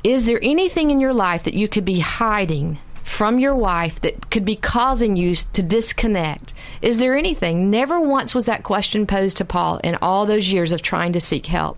Is 0.03 0.27
there 0.27 0.39
anything 0.43 0.91
in 0.91 0.99
your 0.99 1.13
life 1.13 1.43
that 1.43 1.55
you 1.55 1.67
could 1.67 1.85
be 1.85 1.99
hiding 1.99 2.77
from 3.03 3.39
your 3.39 3.55
wife 3.55 3.99
that 4.01 4.29
could 4.29 4.45
be 4.45 4.55
causing 4.55 5.17
you 5.17 5.33
to 5.33 5.63
disconnect? 5.63 6.53
Is 6.83 6.99
there 6.99 7.17
anything? 7.17 7.71
Never 7.71 7.99
once 7.99 8.35
was 8.35 8.45
that 8.45 8.61
question 8.61 9.07
posed 9.07 9.37
to 9.37 9.45
Paul 9.45 9.77
in 9.83 9.97
all 10.03 10.27
those 10.27 10.51
years 10.51 10.71
of 10.71 10.83
trying 10.83 11.13
to 11.13 11.19
seek 11.19 11.47
help. 11.47 11.77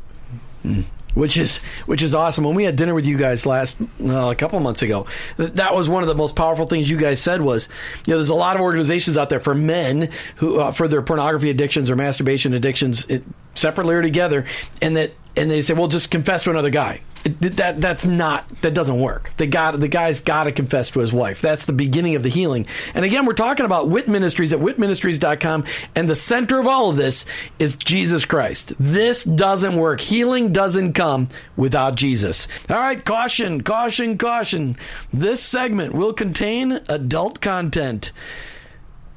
Hmm. 0.63 0.81
Which 1.13 1.37
is 1.37 1.57
which 1.85 2.01
is 2.01 2.15
awesome. 2.15 2.43
When 2.43 2.55
we 2.55 2.63
had 2.63 2.75
dinner 2.75 2.93
with 2.93 3.05
you 3.05 3.17
guys 3.17 3.45
last 3.45 3.77
uh, 4.03 4.29
a 4.29 4.35
couple 4.35 4.59
months 4.59 4.81
ago, 4.81 5.07
th- 5.37 5.53
that 5.53 5.75
was 5.75 5.89
one 5.89 6.03
of 6.03 6.07
the 6.07 6.15
most 6.15 6.35
powerful 6.35 6.65
things 6.65 6.89
you 6.89 6.97
guys 6.97 7.21
said 7.21 7.41
was, 7.41 7.69
you 8.05 8.11
know, 8.11 8.17
there's 8.17 8.29
a 8.29 8.35
lot 8.35 8.55
of 8.55 8.61
organizations 8.61 9.17
out 9.17 9.29
there 9.29 9.39
for 9.39 9.55
men 9.55 10.09
who 10.37 10.59
uh, 10.59 10.71
for 10.71 10.87
their 10.87 11.01
pornography 11.01 11.49
addictions 11.49 11.89
or 11.89 11.95
masturbation 11.95 12.53
addictions, 12.53 13.05
it, 13.07 13.23
separately 13.55 13.95
or 13.95 14.01
together, 14.01 14.45
and 14.81 14.97
that 14.97 15.13
and 15.35 15.49
they 15.49 15.61
say, 15.61 15.73
well, 15.73 15.87
just 15.87 16.11
confess 16.11 16.43
to 16.43 16.49
another 16.49 16.69
guy. 16.69 17.01
That 17.23 17.79
that's 17.79 18.05
not 18.05 18.49
that 18.61 18.73
doesn't 18.73 18.99
work. 18.99 19.31
The 19.37 19.47
got 19.47 19.79
the 19.79 19.87
guy's 19.87 20.19
got 20.19 20.43
to 20.43 20.51
confess 20.51 20.89
to 20.89 20.99
his 20.99 21.13
wife. 21.13 21.41
That's 21.41 21.65
the 21.65 21.73
beginning 21.73 22.15
of 22.15 22.23
the 22.23 22.29
healing. 22.29 22.65
And 22.93 23.05
again, 23.05 23.25
we're 23.25 23.33
talking 23.33 23.65
about 23.65 23.87
Wit 23.87 24.09
Ministries 24.09 24.51
at 24.51 24.59
witministries.com 24.59 25.63
and 25.95 26.09
the 26.09 26.15
center 26.15 26.59
of 26.59 26.67
all 26.67 26.89
of 26.89 26.97
this 26.97 27.25
is 27.59 27.75
Jesus 27.75 28.25
Christ. 28.25 28.73
This 28.77 29.23
doesn't 29.23 29.77
work. 29.77 30.01
Healing 30.01 30.51
doesn't 30.51 30.93
come 30.93 31.29
without 31.55 31.95
Jesus. 31.95 32.49
All 32.69 32.77
right, 32.77 33.03
caution, 33.03 33.63
caution, 33.63 34.17
caution. 34.17 34.75
This 35.13 35.41
segment 35.41 35.93
will 35.93 36.13
contain 36.13 36.81
adult 36.89 37.39
content. 37.39 38.11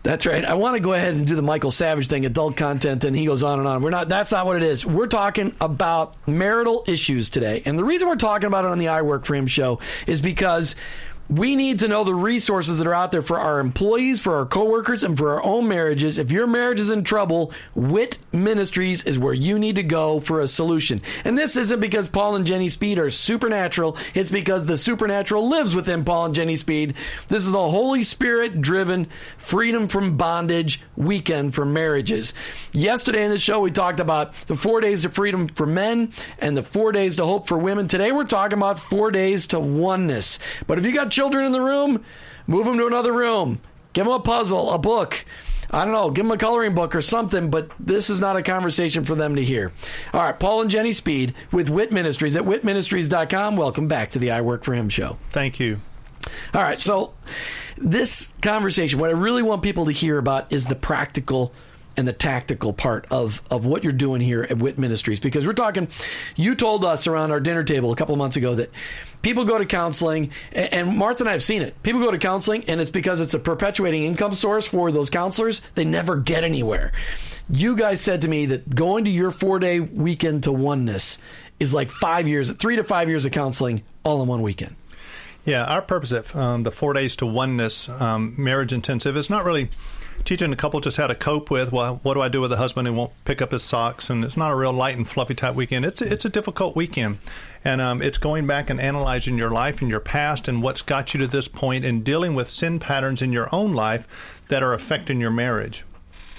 That's 0.06 0.24
right. 0.24 0.44
I 0.44 0.54
want 0.54 0.76
to 0.76 0.80
go 0.80 0.92
ahead 0.92 1.14
and 1.14 1.26
do 1.26 1.34
the 1.34 1.42
Michael 1.42 1.72
Savage 1.72 2.06
thing, 2.06 2.24
adult 2.24 2.56
content, 2.56 3.02
and 3.02 3.16
he 3.16 3.26
goes 3.26 3.42
on 3.42 3.58
and 3.58 3.66
on. 3.66 3.82
We're 3.82 3.90
not. 3.90 4.08
That's 4.08 4.30
not 4.30 4.46
what 4.46 4.54
it 4.54 4.62
is. 4.62 4.86
We're 4.86 5.08
talking 5.08 5.52
about 5.60 6.14
marital 6.28 6.84
issues 6.86 7.28
today, 7.28 7.64
and 7.66 7.76
the 7.76 7.82
reason 7.82 8.06
we're 8.06 8.14
talking 8.14 8.46
about 8.46 8.64
it 8.64 8.70
on 8.70 8.78
the 8.78 8.86
I 8.86 9.02
Work 9.02 9.24
for 9.24 9.34
Him 9.34 9.48
show 9.48 9.80
is 10.06 10.20
because 10.20 10.76
we 11.28 11.56
need 11.56 11.80
to 11.80 11.88
know 11.88 12.04
the 12.04 12.14
resources 12.14 12.78
that 12.78 12.86
are 12.86 12.94
out 12.94 13.10
there 13.10 13.22
for 13.22 13.40
our 13.40 13.58
employees, 13.58 14.20
for 14.20 14.36
our 14.36 14.46
coworkers, 14.46 15.02
and 15.02 15.18
for 15.18 15.34
our 15.34 15.42
own 15.42 15.66
marriages. 15.66 16.18
If 16.18 16.30
your 16.30 16.46
marriage 16.46 16.78
is 16.78 16.90
in 16.90 17.02
trouble, 17.04 17.52
Wit 17.74 18.18
Ministries 18.32 19.04
is 19.04 19.18
where 19.18 19.34
you 19.34 19.58
need 19.58 19.76
to 19.76 19.82
go 19.82 20.20
for 20.20 20.40
a 20.40 20.48
solution. 20.48 21.00
And 21.24 21.36
this 21.36 21.56
isn't 21.56 21.80
because 21.80 22.08
Paul 22.08 22.36
and 22.36 22.46
Jenny 22.46 22.68
Speed 22.68 22.98
are 22.98 23.10
supernatural. 23.10 23.96
It's 24.14 24.30
because 24.30 24.66
the 24.66 24.76
supernatural 24.76 25.48
lives 25.48 25.74
within 25.74 26.04
Paul 26.04 26.26
and 26.26 26.34
Jenny 26.34 26.56
Speed. 26.56 26.94
This 27.28 27.44
is 27.44 27.50
the 27.50 27.68
Holy 27.68 28.04
Spirit 28.04 28.60
driven 28.60 29.08
freedom 29.36 29.88
from 29.88 30.16
bondage 30.16 30.80
weekend 30.96 31.54
for 31.54 31.64
marriages. 31.64 32.34
Yesterday 32.72 33.24
in 33.24 33.30
the 33.30 33.38
show, 33.38 33.60
we 33.60 33.70
talked 33.70 34.00
about 34.00 34.32
the 34.46 34.56
four 34.56 34.80
days 34.80 35.02
to 35.02 35.10
freedom 35.10 35.48
for 35.48 35.66
men 35.66 36.12
and 36.38 36.56
the 36.56 36.62
four 36.62 36.92
days 36.92 37.16
to 37.16 37.26
hope 37.26 37.48
for 37.48 37.58
women. 37.58 37.88
Today, 37.88 38.12
we're 38.12 38.24
talking 38.24 38.58
about 38.58 38.78
four 38.78 39.10
days 39.10 39.48
to 39.48 39.58
oneness. 39.58 40.38
But 40.66 40.78
if 40.78 40.86
you 40.86 40.92
got 40.92 41.15
children 41.16 41.46
in 41.46 41.52
the 41.52 41.62
room, 41.62 42.04
move 42.46 42.66
them 42.66 42.76
to 42.76 42.86
another 42.86 43.12
room. 43.12 43.58
Give 43.94 44.04
them 44.04 44.12
a 44.12 44.20
puzzle, 44.20 44.72
a 44.74 44.78
book. 44.78 45.24
I 45.70 45.84
don't 45.84 45.94
know, 45.94 46.10
give 46.10 46.26
them 46.26 46.30
a 46.30 46.36
coloring 46.36 46.74
book 46.74 46.94
or 46.94 47.00
something, 47.00 47.50
but 47.50 47.70
this 47.80 48.10
is 48.10 48.20
not 48.20 48.36
a 48.36 48.42
conversation 48.42 49.02
for 49.02 49.14
them 49.14 49.34
to 49.36 49.42
hear. 49.42 49.72
All 50.12 50.22
right, 50.22 50.38
Paul 50.38 50.60
and 50.60 50.70
Jenny 50.70 50.92
Speed 50.92 51.34
with 51.50 51.70
Wit 51.70 51.90
Ministries 51.90 52.36
at 52.36 52.42
witministries.com. 52.44 53.56
Welcome 53.56 53.88
back 53.88 54.10
to 54.10 54.18
the 54.18 54.30
I 54.30 54.42
Work 54.42 54.62
for 54.62 54.74
Him 54.74 54.90
show. 54.90 55.16
Thank 55.30 55.58
you. 55.58 55.80
All 56.52 56.62
right, 56.62 56.80
so 56.80 57.14
this 57.78 58.30
conversation, 58.42 58.98
what 58.98 59.08
I 59.08 59.14
really 59.14 59.42
want 59.42 59.62
people 59.62 59.86
to 59.86 59.92
hear 59.92 60.18
about 60.18 60.52
is 60.52 60.66
the 60.66 60.76
practical 60.76 61.52
and 61.96 62.06
the 62.06 62.12
tactical 62.12 62.72
part 62.72 63.06
of, 63.10 63.42
of 63.50 63.64
what 63.64 63.82
you're 63.82 63.92
doing 63.92 64.20
here 64.20 64.42
at 64.42 64.58
Wit 64.58 64.78
Ministries. 64.78 65.20
Because 65.20 65.46
we're 65.46 65.52
talking, 65.52 65.88
you 66.36 66.54
told 66.54 66.84
us 66.84 67.06
around 67.06 67.30
our 67.30 67.40
dinner 67.40 67.64
table 67.64 67.92
a 67.92 67.96
couple 67.96 68.14
of 68.14 68.18
months 68.18 68.36
ago 68.36 68.54
that 68.56 68.70
people 69.22 69.44
go 69.44 69.58
to 69.58 69.66
counseling, 69.66 70.30
and 70.52 70.96
Martha 70.96 71.22
and 71.22 71.28
I 71.28 71.32
have 71.32 71.42
seen 71.42 71.62
it. 71.62 71.82
People 71.82 72.00
go 72.00 72.10
to 72.10 72.18
counseling, 72.18 72.64
and 72.68 72.80
it's 72.80 72.90
because 72.90 73.20
it's 73.20 73.34
a 73.34 73.38
perpetuating 73.38 74.02
income 74.04 74.34
source 74.34 74.66
for 74.66 74.92
those 74.92 75.10
counselors. 75.10 75.62
They 75.74 75.84
never 75.84 76.16
get 76.16 76.44
anywhere. 76.44 76.92
You 77.48 77.76
guys 77.76 78.00
said 78.00 78.22
to 78.22 78.28
me 78.28 78.46
that 78.46 78.74
going 78.74 79.04
to 79.04 79.10
your 79.10 79.30
four 79.30 79.58
day 79.58 79.80
weekend 79.80 80.44
to 80.44 80.52
oneness 80.52 81.18
is 81.60 81.72
like 81.72 81.90
five 81.90 82.28
years, 82.28 82.52
three 82.52 82.76
to 82.76 82.84
five 82.84 83.08
years 83.08 83.24
of 83.24 83.32
counseling 83.32 83.82
all 84.04 84.22
in 84.22 84.28
one 84.28 84.42
weekend. 84.42 84.76
Yeah, 85.44 85.64
our 85.64 85.80
purpose 85.80 86.12
at 86.12 86.34
um, 86.34 86.64
the 86.64 86.72
four 86.72 86.92
days 86.92 87.14
to 87.16 87.26
oneness 87.26 87.88
um, 87.88 88.34
marriage 88.36 88.72
intensive 88.72 89.16
is 89.16 89.30
not 89.30 89.44
really 89.44 89.70
teaching 90.24 90.52
a 90.52 90.56
couple 90.56 90.80
just 90.80 90.96
how 90.96 91.06
to 91.06 91.14
cope 91.14 91.50
with 91.50 91.72
well, 91.72 92.00
what 92.02 92.14
do 92.14 92.20
I 92.20 92.28
do 92.28 92.40
with 92.40 92.52
a 92.52 92.56
husband 92.56 92.86
who 92.86 92.94
won't 92.94 93.12
pick 93.24 93.40
up 93.40 93.52
his 93.52 93.62
socks, 93.62 94.10
and 94.10 94.24
it's 94.24 94.36
not 94.36 94.50
a 94.50 94.54
real 94.54 94.72
light 94.72 94.96
and 94.96 95.08
fluffy 95.08 95.34
type 95.34 95.54
weekend. 95.54 95.84
It's 95.84 96.02
it's 96.02 96.24
a 96.24 96.28
difficult 96.28 96.76
weekend, 96.76 97.18
and 97.64 97.80
um, 97.80 98.02
it's 98.02 98.18
going 98.18 98.46
back 98.46 98.68
and 98.68 98.80
analyzing 98.80 99.38
your 99.38 99.50
life 99.50 99.80
and 99.80 99.90
your 99.90 100.00
past 100.00 100.48
and 100.48 100.62
what's 100.62 100.82
got 100.82 101.14
you 101.14 101.20
to 101.20 101.26
this 101.26 101.48
point, 101.48 101.84
and 101.84 102.04
dealing 102.04 102.34
with 102.34 102.48
sin 102.48 102.78
patterns 102.78 103.22
in 103.22 103.32
your 103.32 103.48
own 103.54 103.72
life 103.72 104.06
that 104.48 104.62
are 104.62 104.74
affecting 104.74 105.20
your 105.20 105.30
marriage. 105.30 105.84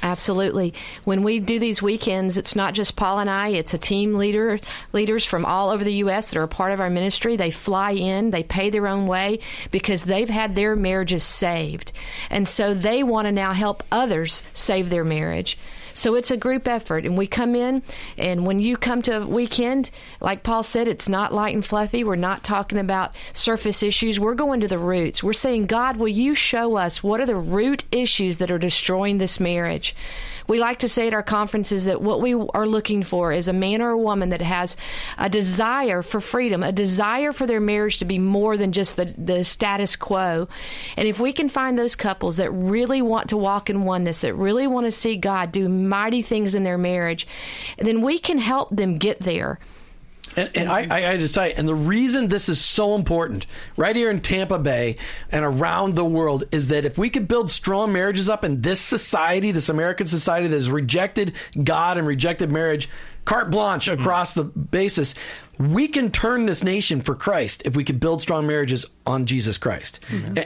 Absolutely. 0.03 0.73
When 1.05 1.23
we 1.23 1.39
do 1.39 1.57
these 1.59 1.81
weekends, 1.81 2.37
it's 2.37 2.55
not 2.55 2.75
just 2.75 2.95
Paul 2.95 3.19
and 3.19 3.29
I, 3.29 3.49
it's 3.49 3.73
a 3.73 3.79
team 3.79 4.15
leader, 4.15 4.59
leaders 4.93 5.25
from 5.25 5.43
all 5.43 5.71
over 5.71 5.83
the 5.83 5.95
U.S. 5.95 6.29
that 6.29 6.39
are 6.39 6.43
a 6.43 6.47
part 6.47 6.71
of 6.71 6.79
our 6.79 6.89
ministry. 6.89 7.35
They 7.35 7.49
fly 7.49 7.91
in, 7.91 8.29
they 8.29 8.43
pay 8.43 8.69
their 8.69 8.87
own 8.87 9.07
way 9.07 9.39
because 9.71 10.03
they've 10.03 10.29
had 10.29 10.53
their 10.53 10.75
marriages 10.75 11.23
saved. 11.23 11.91
And 12.29 12.47
so 12.47 12.73
they 12.73 13.01
want 13.01 13.25
to 13.25 13.31
now 13.31 13.53
help 13.53 13.83
others 13.91 14.43
save 14.53 14.89
their 14.89 15.03
marriage. 15.03 15.57
So 15.97 16.13
it's 16.13 16.29
a 16.29 16.37
group 16.37 16.67
effort, 16.67 17.07
and 17.07 17.17
we 17.17 17.25
come 17.25 17.55
in, 17.55 17.81
and 18.19 18.45
when 18.45 18.59
you 18.59 18.77
come 18.77 19.01
to 19.01 19.23
a 19.23 19.25
weekend, 19.25 19.89
like 20.21 20.43
Paul 20.43 20.61
said, 20.61 20.87
it's 20.87 21.09
not 21.09 21.33
light 21.33 21.55
and 21.55 21.65
fluffy. 21.65 22.03
We're 22.03 22.15
not 22.15 22.43
talking 22.43 22.77
about 22.77 23.15
surface 23.33 23.81
issues. 23.81 24.19
We're 24.19 24.35
going 24.35 24.61
to 24.61 24.67
the 24.67 24.77
roots. 24.77 25.23
We're 25.23 25.33
saying, 25.33 25.65
God, 25.65 25.97
will 25.97 26.07
you 26.07 26.35
show 26.35 26.77
us 26.77 27.01
what 27.01 27.19
are 27.19 27.25
the 27.25 27.35
root 27.35 27.83
issues 27.91 28.37
that 28.37 28.51
are 28.51 28.59
destroying 28.59 29.17
this 29.17 29.39
marriage? 29.39 29.95
We 30.47 30.59
like 30.59 30.79
to 30.79 30.89
say 30.89 31.07
at 31.07 31.13
our 31.13 31.23
conferences 31.23 31.85
that 31.85 32.01
what 32.01 32.21
we 32.21 32.33
are 32.33 32.67
looking 32.67 33.03
for 33.03 33.31
is 33.31 33.47
a 33.47 33.53
man 33.53 33.81
or 33.81 33.89
a 33.89 33.97
woman 33.97 34.29
that 34.29 34.41
has 34.41 34.77
a 35.17 35.29
desire 35.29 36.01
for 36.01 36.21
freedom, 36.21 36.63
a 36.63 36.71
desire 36.71 37.33
for 37.33 37.45
their 37.45 37.59
marriage 37.59 37.99
to 37.99 38.05
be 38.05 38.19
more 38.19 38.57
than 38.57 38.71
just 38.71 38.95
the, 38.95 39.05
the 39.17 39.43
status 39.43 39.95
quo. 39.95 40.47
And 40.95 41.07
if 41.07 41.19
we 41.19 41.33
can 41.33 41.49
find 41.49 41.77
those 41.77 41.95
couples 41.95 42.37
that 42.37 42.51
really 42.51 43.01
want 43.01 43.29
to 43.29 43.37
walk 43.37 43.69
in 43.69 43.83
oneness, 43.85 44.21
that 44.21 44.35
really 44.35 44.67
want 44.67 44.85
to 44.85 44.91
see 44.91 45.17
God 45.17 45.51
do 45.51 45.67
mighty 45.67 46.21
things 46.21 46.55
in 46.55 46.63
their 46.63 46.77
marriage, 46.77 47.27
then 47.77 48.01
we 48.01 48.17
can 48.17 48.37
help 48.37 48.75
them 48.75 48.97
get 48.97 49.19
there. 49.19 49.59
And, 50.37 50.51
and 50.55 50.69
I, 50.69 50.87
I, 50.89 51.11
I 51.13 51.17
just 51.17 51.33
tell 51.33 51.47
you, 51.47 51.53
and 51.57 51.67
the 51.67 51.75
reason 51.75 52.27
this 52.27 52.47
is 52.47 52.63
so 52.63 52.93
important 52.93 53.47
right 53.75 53.95
here 53.95 54.11
in 54.11 54.21
Tampa 54.21 54.59
Bay 54.59 54.97
and 55.31 55.43
around 55.43 55.95
the 55.95 56.05
world 56.05 56.43
is 56.51 56.67
that 56.67 56.85
if 56.85 56.97
we 56.97 57.09
could 57.09 57.27
build 57.27 57.49
strong 57.49 57.91
marriages 57.91 58.29
up 58.29 58.45
in 58.45 58.61
this 58.61 58.79
society, 58.79 59.51
this 59.51 59.69
American 59.69 60.05
society 60.05 60.47
that 60.47 60.55
has 60.55 60.69
rejected 60.69 61.33
God 61.61 61.97
and 61.97 62.05
rejected 62.05 62.51
marriage, 62.51 62.87
carte 63.25 63.49
blanche 63.49 63.87
mm-hmm. 63.87 63.99
across 63.99 64.33
the 64.35 64.43
basis, 64.43 65.15
we 65.59 65.87
can 65.87 66.11
turn 66.11 66.45
this 66.45 66.63
nation 66.63 67.01
for 67.01 67.15
Christ 67.15 67.61
if 67.65 67.75
we 67.75 67.83
could 67.83 67.99
build 67.99 68.21
strong 68.21 68.45
marriages 68.47 68.85
on 69.05 69.25
Jesus 69.25 69.57
Christ. 69.57 69.99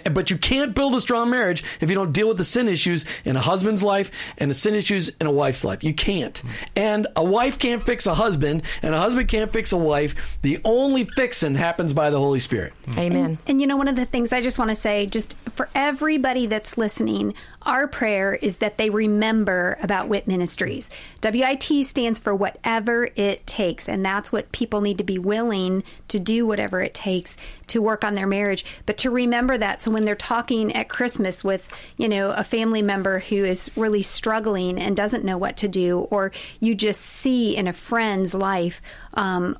A- 0.05 0.09
But 0.09 0.29
you 0.29 0.37
can't 0.37 0.73
build 0.75 0.93
a 0.95 1.01
strong 1.01 1.29
marriage 1.29 1.63
if 1.81 1.89
you 1.89 1.95
don't 1.95 2.11
deal 2.13 2.27
with 2.27 2.37
the 2.37 2.43
sin 2.43 2.67
issues 2.69 3.05
in 3.25 3.35
a 3.35 3.41
husband's 3.41 3.83
life 3.83 4.11
and 4.37 4.49
the 4.49 4.55
sin 4.55 4.75
issues 4.75 5.09
in 5.19 5.27
a 5.27 5.31
wife's 5.31 5.63
life. 5.63 5.83
You 5.83 5.93
can't. 5.93 6.41
And 6.75 7.07
a 7.15 7.23
wife 7.23 7.59
can't 7.59 7.83
fix 7.83 8.05
a 8.05 8.13
husband, 8.15 8.63
and 8.81 8.93
a 8.95 8.99
husband 8.99 9.27
can't 9.27 9.51
fix 9.51 9.71
a 9.71 9.77
wife. 9.77 10.15
The 10.43 10.59
only 10.63 11.05
fixing 11.05 11.55
happens 11.55 11.93
by 11.93 12.09
the 12.09 12.17
Holy 12.19 12.39
Spirit. 12.39 12.73
Hmm. 12.85 12.99
Amen. 12.99 13.37
And 13.47 13.59
you 13.61 13.67
know, 13.67 13.77
one 13.77 13.87
of 13.87 13.95
the 13.95 14.05
things 14.05 14.31
I 14.31 14.41
just 14.41 14.59
want 14.59 14.69
to 14.69 14.75
say, 14.75 15.05
just 15.07 15.35
for 15.55 15.67
everybody 15.75 16.45
that's 16.45 16.77
listening, 16.77 17.33
our 17.63 17.87
prayer 17.87 18.33
is 18.35 18.57
that 18.57 18.77
they 18.77 18.89
remember 18.89 19.77
about 19.81 20.07
WIT 20.07 20.27
Ministries. 20.27 20.89
WIT 21.23 21.85
stands 21.87 22.19
for 22.19 22.33
whatever 22.35 23.09
it 23.15 23.45
takes, 23.45 23.87
and 23.89 24.05
that's 24.05 24.31
what 24.31 24.51
people 24.51 24.81
need 24.81 24.97
to 25.01 25.05
be 25.05 25.19
willing 25.19 25.83
to 26.07 26.19
do 26.19 26.45
whatever 26.45 26.81
it 26.81 26.93
takes 26.93 27.35
to 27.67 27.81
work 27.81 28.03
on 28.03 28.15
their 28.15 28.27
marriage. 28.27 28.65
But 28.85 28.97
to 28.99 29.09
remember 29.09 29.57
that, 29.57 29.81
so 29.81 29.91
when 29.91 30.05
they're 30.05 30.15
talking 30.15 30.75
at 30.75 30.89
Christmas 30.89 31.43
with, 31.43 31.67
you 31.97 32.07
know, 32.07 32.31
a 32.31 32.43
family 32.43 32.81
member 32.81 33.19
who 33.19 33.43
is 33.45 33.71
really 33.75 34.01
struggling 34.01 34.77
and 34.77 34.95
doesn't 34.95 35.25
know 35.25 35.37
what 35.37 35.57
to 35.57 35.67
do, 35.67 35.99
or 36.11 36.31
you 36.59 36.75
just 36.75 37.01
see 37.01 37.55
in 37.55 37.67
a 37.67 37.73
friend's 37.73 38.33
life, 38.33 38.81
um, 39.13 39.57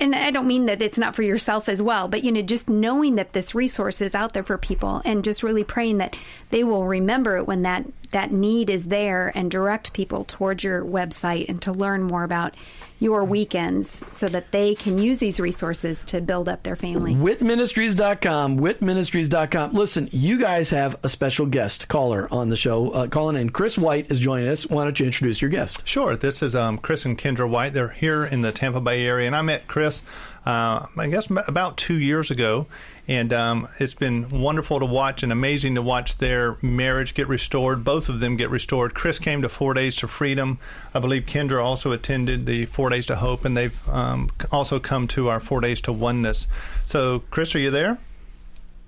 and 0.00 0.14
I 0.14 0.30
don't 0.30 0.46
mean 0.46 0.66
that 0.66 0.82
it's 0.82 0.98
not 0.98 1.14
for 1.14 1.22
yourself 1.22 1.68
as 1.68 1.82
well, 1.82 2.08
but 2.08 2.24
you 2.24 2.32
know, 2.32 2.42
just 2.42 2.68
knowing 2.68 3.16
that 3.16 3.32
this 3.32 3.54
resource 3.54 4.00
is 4.00 4.14
out 4.14 4.32
there 4.32 4.44
for 4.44 4.58
people, 4.58 5.02
and 5.04 5.24
just 5.24 5.42
really 5.42 5.64
praying 5.64 5.98
that 5.98 6.16
they 6.50 6.64
will 6.64 6.86
remember 6.86 7.36
it 7.36 7.46
when 7.46 7.62
that 7.62 7.84
that 8.10 8.32
need 8.32 8.70
is 8.70 8.86
there, 8.86 9.32
and 9.34 9.50
direct 9.50 9.92
people 9.92 10.24
towards 10.24 10.64
your 10.64 10.84
website 10.84 11.48
and 11.48 11.60
to 11.62 11.72
learn 11.72 12.02
more 12.02 12.24
about 12.24 12.54
your 12.98 13.24
weekends, 13.24 14.04
so 14.12 14.28
that 14.28 14.50
they 14.52 14.74
can 14.74 14.98
use 14.98 15.18
these 15.18 15.38
resources 15.38 16.04
to 16.04 16.20
build 16.20 16.48
up 16.48 16.62
their 16.62 16.76
family. 16.76 17.14
witministries.com, 17.14 18.58
witministries.com. 18.58 19.72
Listen, 19.72 20.08
you 20.12 20.38
guys 20.38 20.70
have 20.70 20.96
a 21.02 21.08
special 21.08 21.46
guest 21.46 21.88
caller 21.88 22.28
on 22.30 22.48
the 22.48 22.56
show. 22.56 22.90
Uh, 22.90 23.06
calling 23.06 23.36
in. 23.36 23.50
Chris 23.50 23.78
White 23.78 24.10
is 24.10 24.18
joining 24.18 24.48
us. 24.48 24.66
Why 24.66 24.84
don't 24.84 24.98
you 24.98 25.06
introduce 25.06 25.40
your 25.40 25.50
guest? 25.50 25.80
Sure. 25.84 26.16
This 26.16 26.42
is 26.42 26.54
um, 26.54 26.78
Chris 26.78 27.04
and 27.04 27.16
Kendra 27.18 27.48
White. 27.48 27.72
They're 27.72 27.88
here 27.88 28.24
in 28.24 28.40
the 28.40 28.52
Tampa 28.52 28.80
Bay 28.80 29.04
area, 29.04 29.26
and 29.26 29.36
I 29.36 29.42
met 29.42 29.66
Chris, 29.66 30.02
uh, 30.46 30.86
I 30.96 31.06
guess, 31.08 31.28
about 31.30 31.76
two 31.76 31.98
years 31.98 32.30
ago. 32.30 32.66
And 33.08 33.32
um, 33.32 33.68
it's 33.78 33.94
been 33.94 34.28
wonderful 34.28 34.78
to 34.80 34.84
watch 34.84 35.22
and 35.22 35.32
amazing 35.32 35.76
to 35.76 35.82
watch 35.82 36.18
their 36.18 36.58
marriage 36.60 37.14
get 37.14 37.26
restored. 37.26 37.82
Both 37.82 38.10
of 38.10 38.20
them 38.20 38.36
get 38.36 38.50
restored. 38.50 38.94
Chris 38.94 39.18
came 39.18 39.40
to 39.40 39.48
Four 39.48 39.72
Days 39.72 39.96
to 39.96 40.08
Freedom. 40.08 40.58
I 40.92 40.98
believe 40.98 41.24
Kendra 41.24 41.64
also 41.64 41.90
attended 41.90 42.44
the 42.44 42.66
Four 42.66 42.90
Days 42.90 43.06
to 43.06 43.16
Hope, 43.16 43.46
and 43.46 43.56
they've 43.56 43.88
um, 43.88 44.30
also 44.52 44.78
come 44.78 45.08
to 45.08 45.28
our 45.28 45.40
Four 45.40 45.62
Days 45.62 45.80
to 45.82 45.92
Oneness. 45.92 46.48
So, 46.84 47.20
Chris, 47.30 47.54
are 47.54 47.58
you 47.58 47.70
there? 47.70 47.96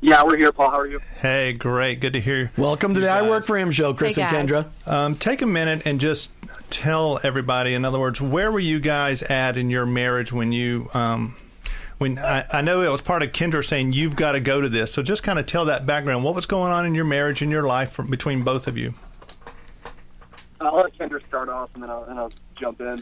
Yeah, 0.03 0.23
we're 0.23 0.37
here, 0.37 0.53
Paul. 0.53 0.71
How 0.71 0.81
are 0.81 0.87
you? 0.87 1.01
Hey, 1.21 1.55
great. 1.55 2.01
Good 2.01 2.13
to 2.13 2.21
hear. 2.21 2.53
Welcome 2.59 2.93
to 2.95 3.01
you 3.01 3.07
the 3.07 3.13
I. 3.13 3.23
Work 3.23 3.45
for 3.45 3.57
Him 3.57 3.71
show, 3.71 3.95
Chris 3.95 4.17
Hey, 4.17 4.23
and. 4.23 4.49
Kendra. 4.49 4.67
Um, 4.87 5.17
take 5.17 5.41
a 5.41 5.47
minute 5.47 5.83
and 5.87 5.99
just 5.99 6.31
tell 6.69 7.21
everybody. 7.23 7.73
In 7.73 7.87
other 7.87 7.99
words, 7.99 8.21
where 8.21 8.53
were 8.53 8.61
you 8.61 8.81
guys 8.81 9.23
at 9.23 9.57
in 9.57 9.71
your 9.71 9.87
marriage 9.87 10.31
when 10.31 10.53
you? 10.53 10.91
Um, 10.93 11.37
when 12.01 12.19
I, 12.19 12.47
I 12.51 12.61
know 12.63 12.81
it 12.81 12.89
was 12.89 13.03
part 13.03 13.23
of 13.23 13.33
Kendra 13.33 13.63
saying 13.63 13.93
you've 13.93 14.17
got 14.17 14.33
to 14.33 14.41
go 14.41 14.63
to 14.63 14.71
this, 14.71 14.91
so 14.91 15.03
just 15.03 15.23
kind 15.23 15.39
of 15.39 15.45
tell 15.45 15.67
that 15.67 15.85
background. 15.85 16.25
What 16.25 16.35
was 16.35 16.47
going 16.47 16.73
on 16.73 16.87
in 16.87 16.95
your 16.95 17.05
marriage 17.05 17.43
and 17.43 17.53
your 17.53 17.65
life 17.65 17.93
from, 17.93 18.07
between 18.07 18.43
both 18.43 18.67
of 18.67 18.79
you? 18.79 18.95
I'll 20.63 20.77
let 20.77 20.97
Kendra 20.97 21.23
start 21.29 21.51
off, 21.51 21.69
and 21.75 21.83
then 21.83 21.91
I'll, 21.91 22.05
and 22.05 22.19
I'll 22.19 22.33
jump 22.59 22.81
in. 22.81 23.01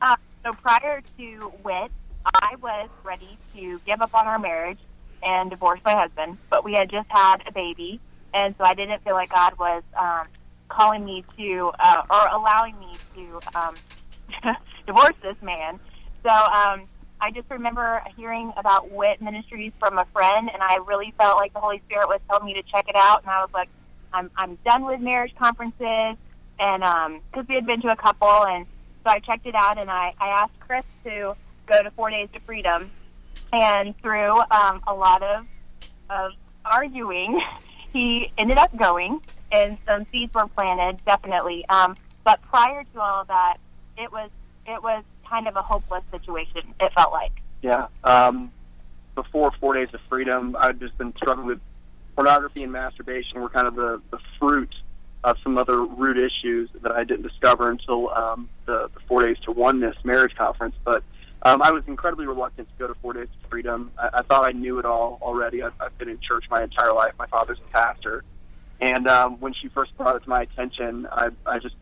Uh, 0.00 0.14
so 0.44 0.52
prior 0.52 1.02
to 1.18 1.52
WIT, 1.64 1.90
I 2.24 2.54
was 2.62 2.88
ready 3.02 3.36
to 3.56 3.80
give 3.84 4.00
up 4.00 4.14
on 4.14 4.28
our 4.28 4.38
marriage 4.38 4.78
and 5.24 5.50
divorce 5.50 5.80
my 5.84 5.96
husband, 5.96 6.38
but 6.50 6.64
we 6.64 6.74
had 6.74 6.88
just 6.88 7.08
had 7.10 7.38
a 7.48 7.52
baby, 7.52 7.98
and 8.32 8.54
so 8.58 8.62
I 8.62 8.74
didn't 8.74 9.02
feel 9.02 9.14
like 9.14 9.30
God 9.30 9.58
was 9.58 9.82
um, 10.00 10.28
calling 10.68 11.04
me 11.04 11.24
to 11.36 11.72
uh, 11.80 12.02
or 12.08 12.28
allowing 12.28 12.78
me 12.78 12.92
to 13.16 13.40
um, 13.58 13.74
divorce 14.86 15.16
this 15.20 15.36
man. 15.42 15.80
So 16.24 16.30
um, 16.30 16.86
I 17.20 17.30
just 17.30 17.50
remember 17.50 18.02
hearing 18.16 18.52
about 18.56 18.90
WIT 18.90 19.20
Ministries 19.20 19.72
from 19.78 19.98
a 19.98 20.06
friend, 20.06 20.50
and 20.52 20.62
I 20.62 20.76
really 20.86 21.12
felt 21.18 21.36
like 21.36 21.52
the 21.52 21.60
Holy 21.60 21.82
Spirit 21.86 22.08
was 22.08 22.20
telling 22.28 22.46
me 22.46 22.54
to 22.54 22.62
check 22.62 22.88
it 22.88 22.96
out, 22.96 23.22
and 23.22 23.30
I 23.30 23.40
was 23.42 23.50
like, 23.52 23.68
I'm 24.12 24.30
I'm 24.36 24.58
done 24.64 24.84
with 24.84 25.00
marriage 25.00 25.34
conferences, 25.38 26.16
and 26.58 27.20
because 27.30 27.46
we 27.48 27.54
had 27.54 27.66
been 27.66 27.80
to 27.82 27.88
a 27.88 27.96
couple, 27.96 28.46
and 28.46 28.66
so 29.04 29.10
I 29.10 29.20
checked 29.20 29.46
it 29.46 29.54
out, 29.54 29.78
and 29.78 29.90
I 29.90 30.14
I 30.18 30.28
asked 30.42 30.58
Chris 30.60 30.84
to 31.04 31.36
go 31.66 31.82
to 31.82 31.90
Four 31.92 32.10
Days 32.10 32.28
to 32.32 32.40
Freedom, 32.40 32.90
and 33.52 33.94
through 34.00 34.38
um, 34.50 34.82
a 34.86 34.94
lot 34.94 35.22
of 35.22 35.46
of 36.08 36.32
arguing, 36.64 37.40
he 37.92 38.32
ended 38.38 38.58
up 38.58 38.74
going, 38.76 39.20
and 39.52 39.78
some 39.86 40.06
seeds 40.10 40.34
were 40.34 40.46
planted, 40.48 41.04
definitely. 41.04 41.64
Um, 41.68 41.94
but 42.24 42.40
prior 42.42 42.84
to 42.84 43.00
all 43.00 43.22
of 43.22 43.28
that, 43.28 43.58
it 43.96 44.10
was 44.10 44.30
it 44.66 44.82
was 44.82 45.04
kind 45.30 45.46
of 45.46 45.56
a 45.56 45.62
hopeless 45.62 46.02
situation. 46.10 46.74
It 46.80 46.92
felt 46.94 47.12
like. 47.12 47.32
Yeah. 47.62 47.86
Um, 48.04 48.52
before 49.14 49.52
Four 49.60 49.74
Days 49.74 49.88
of 49.94 50.00
Freedom, 50.08 50.56
I'd 50.58 50.80
just 50.80 50.98
been 50.98 51.14
struggling 51.16 51.46
with 51.46 51.60
pornography 52.16 52.62
and 52.64 52.72
masturbation. 52.72 53.40
Were 53.40 53.48
kind 53.48 53.66
of 53.66 53.76
the, 53.76 54.02
the 54.10 54.18
fruit 54.38 54.74
of 55.22 55.36
some 55.42 55.58
other 55.58 55.84
root 55.84 56.16
issues 56.18 56.70
that 56.82 56.92
I 56.92 57.04
didn't 57.04 57.22
discover 57.22 57.70
until 57.70 58.10
um, 58.10 58.48
the, 58.66 58.90
the 58.92 59.00
Four 59.06 59.24
Days 59.24 59.36
to 59.44 59.52
Oneness 59.52 59.96
marriage 60.04 60.34
conference. 60.34 60.74
But 60.84 61.04
um, 61.42 61.62
I 61.62 61.70
was 61.70 61.84
incredibly 61.86 62.26
reluctant 62.26 62.68
to 62.68 62.74
go 62.78 62.86
to 62.88 62.94
Four 63.00 63.12
Days 63.14 63.28
to 63.42 63.48
Freedom. 63.48 63.92
I, 63.98 64.08
I 64.14 64.22
thought 64.22 64.44
I 64.44 64.52
knew 64.52 64.78
it 64.78 64.84
all 64.84 65.18
already. 65.22 65.62
I've, 65.62 65.74
I've 65.80 65.96
been 65.98 66.08
in 66.08 66.18
church 66.20 66.44
my 66.50 66.62
entire 66.62 66.92
life. 66.92 67.12
My 67.18 67.26
father's 67.26 67.58
a 67.58 67.72
pastor. 67.72 68.24
And 68.80 69.06
um, 69.08 69.38
when 69.40 69.52
she 69.52 69.68
first 69.68 69.96
brought 69.96 70.16
it 70.16 70.22
to 70.22 70.28
my 70.28 70.42
attention, 70.42 71.06
I, 71.12 71.28
I 71.44 71.58
just 71.58 71.74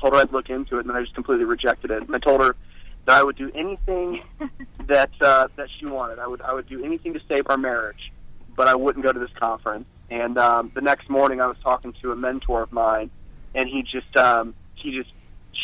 told 0.00 0.14
her 0.14 0.20
I'd 0.20 0.32
look 0.32 0.50
into 0.50 0.78
it, 0.78 0.86
and 0.86 0.96
I 0.96 1.00
just 1.00 1.14
completely 1.14 1.44
rejected 1.44 1.90
it. 1.90 2.02
And 2.02 2.14
I 2.14 2.18
told 2.18 2.40
her 2.40 2.54
that 3.06 3.16
I 3.16 3.22
would 3.22 3.36
do 3.36 3.50
anything 3.54 4.22
that 4.86 5.10
uh, 5.20 5.48
that 5.56 5.68
she 5.78 5.86
wanted. 5.86 6.18
I 6.18 6.26
would 6.26 6.40
I 6.42 6.52
would 6.52 6.68
do 6.68 6.84
anything 6.84 7.14
to 7.14 7.20
save 7.28 7.48
our 7.48 7.56
marriage, 7.56 8.12
but 8.56 8.68
I 8.68 8.74
wouldn't 8.74 9.04
go 9.04 9.12
to 9.12 9.18
this 9.18 9.32
conference. 9.38 9.88
And 10.10 10.38
um, 10.38 10.70
the 10.74 10.80
next 10.80 11.08
morning, 11.08 11.40
I 11.40 11.46
was 11.46 11.56
talking 11.62 11.94
to 12.02 12.12
a 12.12 12.16
mentor 12.16 12.62
of 12.62 12.72
mine, 12.72 13.10
and 13.54 13.68
he 13.68 13.82
just 13.82 14.16
um, 14.16 14.54
he 14.74 14.96
just 14.96 15.10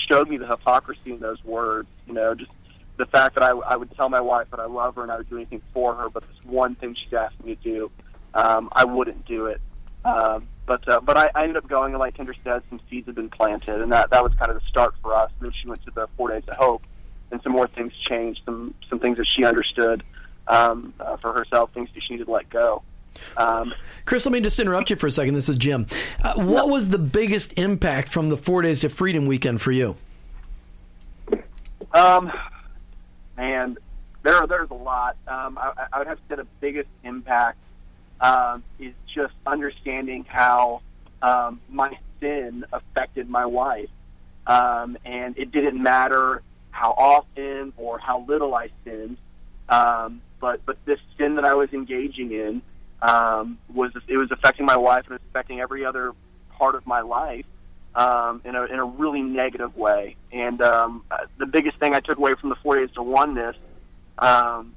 showed 0.09 0.29
me 0.29 0.37
the 0.37 0.47
hypocrisy 0.47 1.13
in 1.13 1.21
those 1.21 1.43
words. 1.45 1.89
You 2.07 2.15
know, 2.15 2.35
just 2.35 2.51
the 2.97 3.07
fact 3.07 3.35
that 3.35 3.45
I, 3.45 3.51
I 3.51 3.77
would 3.77 3.95
tell 3.97 4.09
my 4.09 4.21
wife 4.21 4.49
that 4.51 4.61
I 4.61 4.67
love 4.67 4.97
her 4.97 5.03
and 5.03 5.11
I 5.11 5.17
would 5.17 5.29
do 5.29 5.37
anything 5.37 5.63
for 5.73 5.95
her, 5.95 6.09
but 6.09 6.23
this 6.23 6.45
one 6.45 6.75
thing 6.75 6.95
she's 7.03 7.13
asked 7.13 7.43
me 7.43 7.57
to 7.57 7.79
do, 7.79 7.91
um, 8.35 8.69
I 8.73 8.85
wouldn't 8.85 9.27
do 9.27 9.47
it. 9.47 9.61
Um, 10.05 10.49
but 10.67 10.89
uh, 10.89 11.01
but 11.01 11.17
I, 11.17 11.31
I 11.35 11.43
ended 11.43 11.57
up 11.57 11.69
going, 11.69 11.93
and 11.93 11.99
like 11.99 12.17
Kendra 12.17 12.35
said, 12.45 12.63
some 12.71 12.81
seeds 12.89 13.07
had 13.07 13.15
been 13.15 13.29
planted, 13.29 13.81
and 13.81 13.93
that 13.93 14.11
that 14.11 14.23
was 14.23 14.33
kind 14.35 14.51
of 14.51 14.61
the 14.61 14.67
start 14.69 14.95
for 15.03 15.15
us. 15.15 15.31
And 15.39 15.47
then 15.47 15.55
she 15.61 15.69
went 15.69 15.83
to 15.85 15.91
the 15.91 16.09
Four 16.17 16.31
Days 16.31 16.45
of 16.49 16.57
Hope, 16.57 16.83
and 17.31 17.43
some 17.43 17.53
more 17.53 17.69
things 17.69 17.93
changed, 18.09 18.41
some 18.45 18.75
some 18.89 18.99
things 18.99 19.19
that 19.19 19.27
she 19.37 19.45
understood 19.45 20.03
um, 20.49 20.93
uh, 21.01 21.17
for 21.17 21.33
herself, 21.33 21.73
things 21.73 21.89
that 21.95 22.03
she 22.03 22.15
needed 22.15 22.27
to 22.27 22.33
let 22.33 22.49
go. 22.51 22.83
Um, 23.37 23.75
Chris, 24.05 24.25
let 24.25 24.33
me 24.33 24.41
just 24.41 24.59
interrupt 24.59 24.91
you 24.91 24.97
for 24.97 25.07
a 25.07 25.11
second. 25.11 25.35
This 25.35 25.49
is 25.49 25.59
Jim. 25.59 25.87
Uh, 26.23 26.35
what 26.35 26.69
was 26.69 26.89
the 26.89 26.99
biggest 26.99 27.59
impact 27.59 28.09
from 28.09 28.29
the 28.29 28.37
Four 28.37 28.63
Days 28.63 28.81
to 28.81 28.89
Freedom 28.89 29.27
weekend 29.27 29.61
for 29.61 29.73
you? 29.73 29.97
Um, 31.93 32.33
and 33.37 33.79
there 34.23 34.47
there's 34.47 34.71
a 34.71 34.75
lot. 34.75 35.17
Um, 35.27 35.59
I, 35.59 35.87
I 35.93 35.99
would 35.99 36.07
have 36.07 36.19
to 36.19 36.23
say 36.29 36.37
the 36.37 36.47
biggest 36.61 36.89
impact 37.05 37.59
um, 38.21 38.63
is 38.79 38.95
just 39.13 39.35
understanding 39.47 40.25
how 40.29 40.83
um, 41.23 41.61
my 41.69 41.97
sin 42.21 42.65
affected 42.73 43.29
my 43.29 43.47
wife, 43.47 43.89
um, 44.47 44.97
and 45.05 45.37
it 45.39 45.53
didn't 45.53 45.83
matter 45.83 46.43
how 46.81 46.95
often 46.97 47.75
or 47.77 47.99
how 47.99 48.25
little 48.27 48.55
I 48.55 48.71
sinned, 48.85 49.19
um, 49.69 50.23
but 50.41 50.65
but 50.65 50.79
this 50.87 50.99
sin 51.19 51.35
that 51.35 51.45
I 51.45 51.55
was 51.55 51.71
engaging 51.75 52.33
in 52.33 52.63
um, 53.03 53.59
was 53.75 53.93
it 54.09 54.17
was 54.17 54.31
affecting 54.31 54.65
my 54.65 54.79
wife 54.79 55.05
and 55.05 55.13
it 55.13 55.21
was 55.21 55.29
affecting 55.31 55.61
every 55.61 55.85
other 55.85 56.15
part 56.53 56.75
of 56.75 56.87
my 56.87 57.03
life 57.03 57.45
um, 57.95 58.41
in 58.47 58.55
a 58.55 58.65
in 58.65 58.79
a 58.79 58.85
really 58.85 59.21
negative 59.21 59.77
way. 59.77 60.17
And 60.33 60.63
um, 60.63 61.05
uh, 61.11 61.19
the 61.37 61.45
biggest 61.45 61.79
thing 61.79 61.95
I 61.95 62.01
took 62.01 62.17
away 62.17 62.33
from 62.41 62.49
the 62.49 62.57
Four 62.57 62.77
Days 62.77 62.91
to 62.95 63.03
Oneness 63.03 63.57
um, 64.19 64.75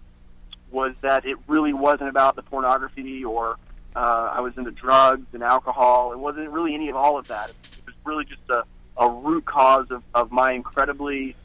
was 0.72 0.94
that 1.02 1.26
it 1.26 1.38
really 1.48 1.74
wasn't 1.74 2.10
about 2.10 2.36
the 2.36 2.44
pornography 2.44 3.24
or 3.24 3.58
uh, 3.96 4.30
I 4.34 4.42
was 4.42 4.58
into 4.58 4.72
drugs 4.72 5.28
and 5.32 5.42
alcohol. 5.42 6.12
It 6.12 6.20
wasn't 6.20 6.50
really 6.50 6.74
any 6.74 6.90
of 6.90 6.98
all 6.98 7.18
of 7.18 7.30
that. 7.30 7.50
It 7.50 7.86
was 7.86 7.96
really 8.04 8.26
just 8.26 8.42
a, 8.50 8.64
a 8.98 9.10
root 9.10 9.46
cause 9.46 9.88
of, 9.90 10.04
of 10.14 10.34
my 10.34 10.52
incredibly 10.52 11.38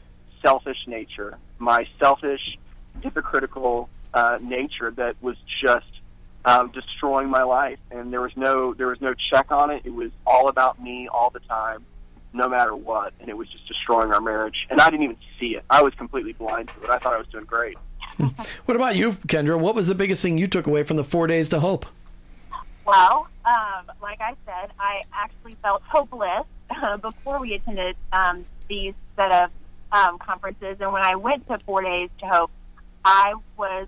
selfish 0.42 0.79
nature, 0.87 1.38
my 1.59 1.87
selfish 1.98 2.59
hypocritical 3.03 3.88
uh, 4.14 4.38
nature 4.40 4.90
that 4.92 5.16
was 5.22 5.37
just 5.62 5.87
um, 6.44 6.70
destroying 6.70 7.29
my 7.29 7.42
life, 7.42 7.79
and 7.90 8.12
there 8.12 8.20
was 8.20 8.33
no 8.37 8.74
there 8.74 8.88
was 8.88 9.01
no 9.01 9.14
check 9.31 9.51
on 9.51 9.70
it. 9.70 9.83
It 9.85 9.92
was 9.92 10.11
all 10.27 10.48
about 10.48 10.83
me 10.83 11.09
all 11.09 11.31
the 11.31 11.40
time, 11.40 11.85
no 12.33 12.48
matter 12.48 12.74
what, 12.74 13.12
and 13.20 13.29
it 13.29 13.37
was 13.37 13.48
just 13.48 13.66
destroying 13.68 14.12
our 14.12 14.20
marriage. 14.20 14.66
And 14.70 14.81
I 14.81 14.90
didn't 14.90 15.05
even 15.05 15.16
see 15.38 15.57
it. 15.57 15.64
I 15.68 15.83
was 15.83 15.94
completely 15.94 16.33
blind 16.33 16.68
to 16.68 16.85
it. 16.85 16.90
I 16.90 16.98
thought 16.98 17.14
I 17.14 17.18
was 17.18 17.29
doing 17.29 17.44
great. 17.44 17.77
What 18.64 18.77
about 18.77 18.96
you, 18.96 19.12
Kendra? 19.12 19.59
What 19.59 19.74
was 19.74 19.87
the 19.87 19.94
biggest 19.94 20.22
thing 20.22 20.38
you 20.38 20.48
took 20.48 20.66
away 20.66 20.83
from 20.83 20.96
the 20.96 21.05
four 21.05 21.27
days 21.27 21.48
to 21.51 21.61
hope? 21.61 21.87
Well, 22.85 23.29
um, 23.44 23.90
like 24.03 24.20
I 24.20 24.35
said, 24.44 24.72
I 24.79 25.03
actually 25.12 25.57
felt 25.62 25.83
hopeless 25.83 26.44
uh, 26.70 26.96
before 26.96 27.38
we 27.38 27.55
attended 27.55 27.96
um, 28.12 28.44
these 28.68 28.94
set 29.16 29.31
of 29.31 29.51
um, 29.92 30.18
conferences, 30.18 30.77
and 30.81 30.92
when 30.92 31.05
I 31.05 31.16
went 31.16 31.46
to 31.48 31.59
Four 31.61 31.83
Days 31.83 32.11
to 32.20 32.27
Hope, 32.27 32.51
I 33.05 33.35
was 33.57 33.87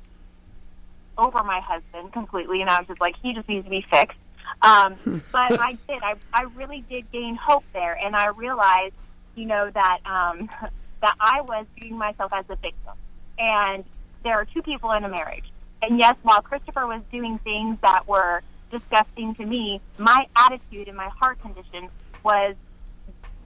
over 1.18 1.42
my 1.44 1.60
husband 1.60 2.12
completely, 2.12 2.60
and 2.60 2.70
I 2.70 2.78
was 2.78 2.88
just 2.88 3.00
like, 3.00 3.16
he 3.22 3.34
just 3.34 3.48
needs 3.48 3.64
to 3.64 3.70
be 3.70 3.84
fixed. 3.90 4.18
Um, 4.62 4.96
but 5.32 5.60
I 5.60 5.72
did. 5.88 6.02
I, 6.02 6.14
I 6.32 6.42
really 6.56 6.84
did 6.88 7.10
gain 7.12 7.36
hope 7.36 7.64
there, 7.72 7.94
and 7.94 8.16
I 8.16 8.28
realized, 8.28 8.94
you 9.34 9.46
know, 9.46 9.70
that 9.70 9.98
um, 10.04 10.48
that 11.02 11.14
I 11.20 11.42
was 11.42 11.66
viewing 11.78 11.98
myself 11.98 12.32
as 12.32 12.44
a 12.48 12.56
victim, 12.56 12.94
and 13.38 13.84
there 14.22 14.34
are 14.34 14.44
two 14.44 14.62
people 14.62 14.92
in 14.92 15.04
a 15.04 15.08
marriage. 15.08 15.50
And 15.82 15.98
yes, 15.98 16.16
while 16.22 16.42
Christopher 16.42 16.86
was 16.86 17.02
doing 17.10 17.38
things 17.38 17.78
that 17.80 18.06
were 18.06 18.42
disgusting 18.70 19.34
to 19.36 19.46
me, 19.46 19.80
my 19.98 20.26
attitude 20.36 20.88
and 20.88 20.96
my 20.96 21.08
heart 21.08 21.40
condition 21.40 21.88
was 22.22 22.54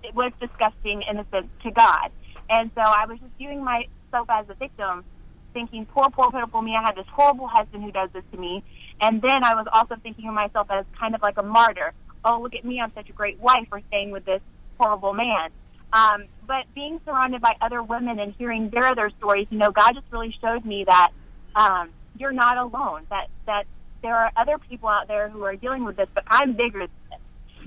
it 0.02 0.14
was 0.14 0.32
disgusting 0.40 1.02
in 1.08 1.18
a 1.18 1.24
sense 1.30 1.46
to 1.62 1.70
God. 1.70 2.10
And 2.50 2.70
so 2.74 2.80
I 2.80 3.06
was 3.06 3.18
just 3.18 3.32
viewing 3.38 3.62
myself 3.62 4.28
as 4.28 4.46
a 4.48 4.54
victim, 4.54 5.04
thinking, 5.52 5.86
poor, 5.86 6.10
poor, 6.10 6.30
pitiful 6.30 6.62
me. 6.62 6.76
I 6.78 6.84
had 6.84 6.96
this 6.96 7.06
horrible 7.12 7.48
husband 7.48 7.84
who 7.84 7.92
does 7.92 8.10
this 8.12 8.24
to 8.32 8.38
me. 8.38 8.62
And 9.00 9.20
then 9.22 9.44
I 9.44 9.54
was 9.54 9.66
also 9.72 9.96
thinking 10.02 10.28
of 10.28 10.34
myself 10.34 10.68
as 10.70 10.84
kind 10.98 11.14
of 11.14 11.22
like 11.22 11.38
a 11.38 11.42
martyr. 11.42 11.92
Oh, 12.24 12.40
look 12.40 12.54
at 12.54 12.64
me. 12.64 12.80
I'm 12.80 12.92
such 12.94 13.08
a 13.10 13.12
great 13.12 13.38
wife 13.40 13.66
for 13.68 13.80
staying 13.88 14.10
with 14.10 14.24
this 14.24 14.40
horrible 14.78 15.12
man. 15.12 15.50
Um, 15.92 16.24
but 16.46 16.64
being 16.74 17.00
surrounded 17.04 17.40
by 17.40 17.56
other 17.60 17.82
women 17.82 18.18
and 18.18 18.34
hearing 18.36 18.70
their 18.70 18.86
other 18.86 19.10
stories, 19.18 19.46
you 19.50 19.58
know, 19.58 19.70
God 19.70 19.92
just 19.94 20.06
really 20.10 20.34
showed 20.40 20.64
me 20.64 20.84
that 20.86 21.12
um, 21.54 21.90
you're 22.18 22.32
not 22.32 22.56
alone. 22.58 23.06
That 23.10 23.28
that 23.46 23.64
there 24.02 24.16
are 24.16 24.30
other 24.36 24.58
people 24.58 24.88
out 24.88 25.06
there 25.06 25.28
who 25.28 25.44
are 25.44 25.54
dealing 25.54 25.84
with 25.84 25.96
this, 25.96 26.08
but 26.14 26.24
I'm 26.26 26.54
bigger 26.54 26.80
than 26.80 26.88
this. 27.10 27.20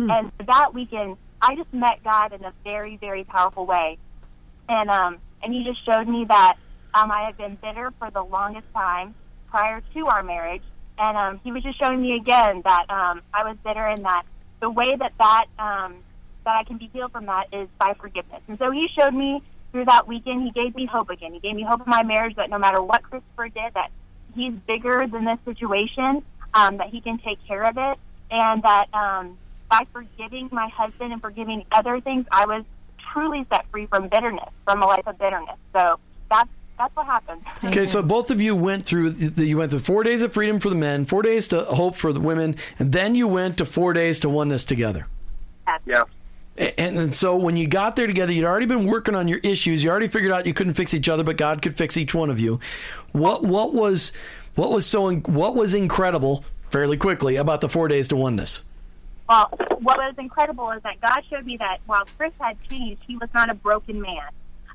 And 0.10 0.32
that 0.48 0.74
weekend, 0.74 1.18
I 1.42 1.56
just 1.56 1.74
met 1.74 2.04
God 2.04 2.34
in 2.34 2.44
a 2.44 2.54
very, 2.64 2.98
very 2.98 3.24
powerful 3.24 3.66
way, 3.66 3.98
and 4.70 4.90
um, 4.90 5.18
and 5.44 5.54
He 5.54 5.64
just 5.64 5.84
showed 5.86 6.08
me 6.08 6.26
that 6.28 6.58
um, 6.94 7.12
I 7.12 7.24
had 7.24 7.38
been 7.38 7.58
bitter 7.62 7.92
for 8.00 8.10
the 8.12 8.24
longest 8.24 8.68
time 8.74 9.16
prior 9.50 9.82
to 9.94 10.08
our 10.08 10.24
marriage, 10.24 10.64
and 10.98 11.18
um, 11.18 11.40
He 11.44 11.52
was 11.52 11.64
just 11.64 11.80
showing 11.80 12.02
me 12.02 12.16
again 12.16 12.62
that 12.66 12.86
um, 12.90 13.22
I 13.34 13.44
was 13.44 13.58
bitter, 13.64 13.86
and 13.86 14.04
that 14.06 14.24
the 14.62 14.70
way 14.70 14.96
that 14.98 15.14
that 15.20 15.46
um, 15.60 15.96
that 16.46 16.56
I 16.56 16.64
can 16.64 16.78
be 16.78 16.90
healed 16.94 17.12
from 17.12 17.26
that 17.28 17.48
is 17.54 17.68
by 17.80 17.94
forgiveness. 18.00 18.42
And 18.48 18.58
so 18.58 18.72
He 18.72 18.88
showed 18.98 19.14
me 19.14 19.42
through 19.72 19.86
that 19.86 20.08
weekend. 20.08 20.44
He 20.44 20.52
gave 20.52 20.76
me 20.76 20.86
hope 20.86 21.10
again. 21.10 21.34
He 21.34 21.40
gave 21.40 21.56
me 21.56 21.66
hope 21.68 21.82
in 21.82 21.90
my 21.90 22.04
marriage 22.04 22.36
that 22.36 22.50
no 22.50 22.58
matter 22.58 22.82
what 22.82 23.04
Christopher 23.04 23.50
did, 23.50 23.74
that 23.74 23.92
He's 24.36 24.54
bigger 24.68 25.06
than 25.12 25.26
this 25.26 25.40
situation, 25.46 26.24
um, 26.54 26.78
that 26.78 26.90
He 26.90 27.02
can 27.02 27.20
take 27.20 27.40
care 27.48 27.64
of 27.64 27.78
it, 27.78 27.98
and 28.32 28.64
that 28.64 28.86
um, 28.94 29.38
by 29.70 29.84
forgiving 29.92 30.50
my 30.52 30.70
husband 30.70 31.12
and 31.14 31.22
forgiving 31.22 31.66
other 31.72 32.00
things, 32.02 32.26
I 32.32 32.46
was 32.46 32.64
truly 33.18 33.46
set 33.52 33.66
free 33.72 33.88
from 33.88 34.08
bitterness, 34.08 34.50
from 34.66 34.84
a 34.84 34.86
life 34.86 35.08
of 35.08 35.18
bitterness. 35.18 35.58
So 35.74 36.00
that's 36.30 36.50
that's 36.78 36.96
what 36.96 37.08
happened. 37.08 37.42
Okay, 37.64 37.88
so 37.88 38.04
both 38.04 38.30
of 38.30 38.40
you 38.40 38.56
went 38.56 38.86
through. 38.86 39.10
The, 39.12 39.46
you 39.46 39.58
went 39.58 39.72
to 39.72 39.80
four 39.80 40.04
days 40.04 40.22
of 40.22 40.34
freedom 40.34 40.60
for 40.60 40.70
the 40.70 40.76
men, 40.76 41.06
four 41.06 41.24
days 41.24 41.48
to 41.48 41.64
hope 41.64 41.96
for 41.96 42.14
the 42.14 42.20
women, 42.20 42.56
and 42.78 42.92
then 42.92 43.16
you 43.16 43.28
went 43.28 43.58
to 43.58 43.66
four 43.66 43.94
days 43.94 44.20
to 44.20 44.30
oneness 44.30 44.64
together. 44.64 45.08
Yeah. 45.86 46.04
And, 46.58 46.98
and 46.98 47.16
so 47.16 47.36
when 47.36 47.58
you 47.58 47.68
got 47.68 47.96
there 47.96 48.08
together, 48.08 48.32
you'd 48.32 48.46
already 48.46 48.66
been 48.66 48.86
working 48.86 49.16
on 49.16 49.28
your 49.28 49.40
issues. 49.40 49.84
You 49.84 49.90
already 49.90 50.08
figured 50.08 50.32
out 50.32 50.46
you 50.46 50.54
couldn't 50.54 50.74
fix 50.74 50.94
each 50.94 51.10
other, 51.10 51.24
but 51.24 51.38
God 51.38 51.62
could 51.62 51.76
fix 51.76 51.98
each 51.98 52.14
one 52.14 52.30
of 52.30 52.40
you. 52.40 52.60
What 53.12 53.44
what 53.44 53.74
was 53.74 54.12
what 54.56 54.72
was 54.72 54.86
so 54.86 55.16
what 55.16 55.56
was 55.56 55.74
incredible 55.74 56.46
fairly 56.70 56.98
quickly 56.98 57.38
about 57.38 57.62
the 57.62 57.70
four 57.70 57.88
days 57.88 58.08
to 58.10 58.16
oneness? 58.16 58.64
Well, 59.28 59.50
what 59.80 59.98
was 59.98 60.16
incredible 60.18 60.72
is 60.72 60.82
that 60.84 61.02
God 61.02 61.22
showed 61.30 61.46
me 61.46 61.58
that 61.58 61.80
while 61.86 62.06
Chris 62.18 62.34
had 62.40 62.58
changed, 62.70 63.02
he 63.06 63.18
was 63.18 63.30
not 63.34 63.50
a 63.50 63.54
broken 63.54 64.02
man. 64.02 64.30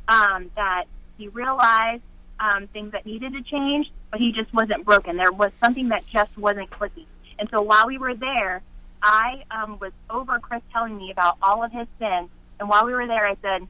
Um, 0.08 0.50
that 0.56 0.84
he 1.16 1.28
realized 1.28 2.02
um, 2.38 2.66
things 2.68 2.92
that 2.92 3.06
needed 3.06 3.32
to 3.32 3.42
change, 3.42 3.90
but 4.10 4.20
he 4.20 4.32
just 4.32 4.52
wasn't 4.52 4.84
broken. 4.84 5.16
There 5.16 5.32
was 5.32 5.52
something 5.62 5.88
that 5.88 6.04
just 6.08 6.36
wasn't 6.36 6.70
clicking. 6.70 7.06
And 7.38 7.48
so 7.48 7.62
while 7.62 7.86
we 7.86 7.98
were 7.98 8.14
there, 8.14 8.62
I 9.02 9.44
um, 9.50 9.78
was 9.80 9.92
over 10.10 10.38
Chris 10.38 10.62
telling 10.72 10.96
me 10.96 11.10
about 11.10 11.36
all 11.42 11.64
of 11.64 11.72
his 11.72 11.86
sin. 11.98 12.28
And 12.60 12.68
while 12.68 12.84
we 12.84 12.92
were 12.92 13.06
there, 13.06 13.26
I 13.26 13.36
said, 13.42 13.66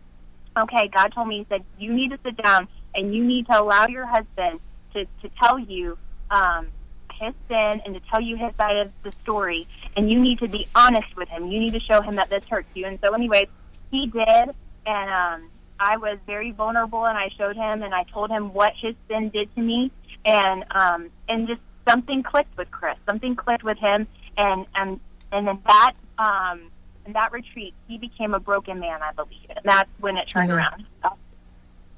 okay, 0.62 0.88
God 0.88 1.12
told 1.14 1.28
me, 1.28 1.38
He 1.38 1.46
said, 1.48 1.64
you 1.78 1.92
need 1.92 2.10
to 2.10 2.18
sit 2.24 2.36
down 2.42 2.68
and 2.94 3.14
you 3.14 3.24
need 3.24 3.46
to 3.46 3.60
allow 3.60 3.86
your 3.86 4.06
husband 4.06 4.60
to, 4.94 5.04
to 5.04 5.30
tell 5.42 5.58
you 5.58 5.96
um, 6.30 6.68
his 7.12 7.34
sin 7.48 7.82
and 7.84 7.94
to 7.94 8.00
tell 8.10 8.20
you 8.20 8.36
his 8.36 8.54
side 8.56 8.76
of 8.76 8.90
the 9.02 9.12
story. 9.22 9.66
And 9.96 10.12
you 10.12 10.20
need 10.20 10.38
to 10.40 10.48
be 10.48 10.66
honest 10.74 11.16
with 11.16 11.28
him. 11.28 11.46
You 11.46 11.60
need 11.60 11.72
to 11.72 11.80
show 11.80 12.00
him 12.00 12.16
that 12.16 12.30
this 12.30 12.44
hurts 12.44 12.68
you. 12.74 12.86
And 12.86 12.98
so, 13.04 13.12
anyways, 13.12 13.48
he 13.90 14.06
did. 14.06 14.54
And 14.86 15.10
um, 15.10 15.50
I 15.78 15.96
was 15.96 16.18
very 16.26 16.50
vulnerable 16.52 17.06
and 17.06 17.16
I 17.16 17.28
showed 17.36 17.56
him 17.56 17.82
and 17.82 17.94
I 17.94 18.04
told 18.04 18.30
him 18.30 18.52
what 18.52 18.72
his 18.76 18.94
sin 19.08 19.30
did 19.30 19.54
to 19.54 19.60
me. 19.60 19.90
And, 20.24 20.64
um, 20.70 21.10
and 21.28 21.48
just 21.48 21.60
something 21.88 22.22
clicked 22.22 22.56
with 22.56 22.70
Chris. 22.70 22.96
Something 23.06 23.36
clicked 23.36 23.64
with 23.64 23.78
him. 23.78 24.06
And, 24.36 24.66
and, 24.74 25.00
and 25.30 25.46
then 25.46 25.58
that, 25.66 25.92
um, 26.18 26.70
in 27.04 27.12
that 27.14 27.32
retreat, 27.32 27.74
he 27.88 27.98
became 27.98 28.34
a 28.34 28.40
broken 28.40 28.80
man, 28.80 29.02
I 29.02 29.12
believe. 29.12 29.46
And 29.50 29.60
that's 29.64 29.90
when 30.00 30.16
it 30.16 30.28
turned 30.28 30.50
around. 30.50 30.84
So, 31.02 31.10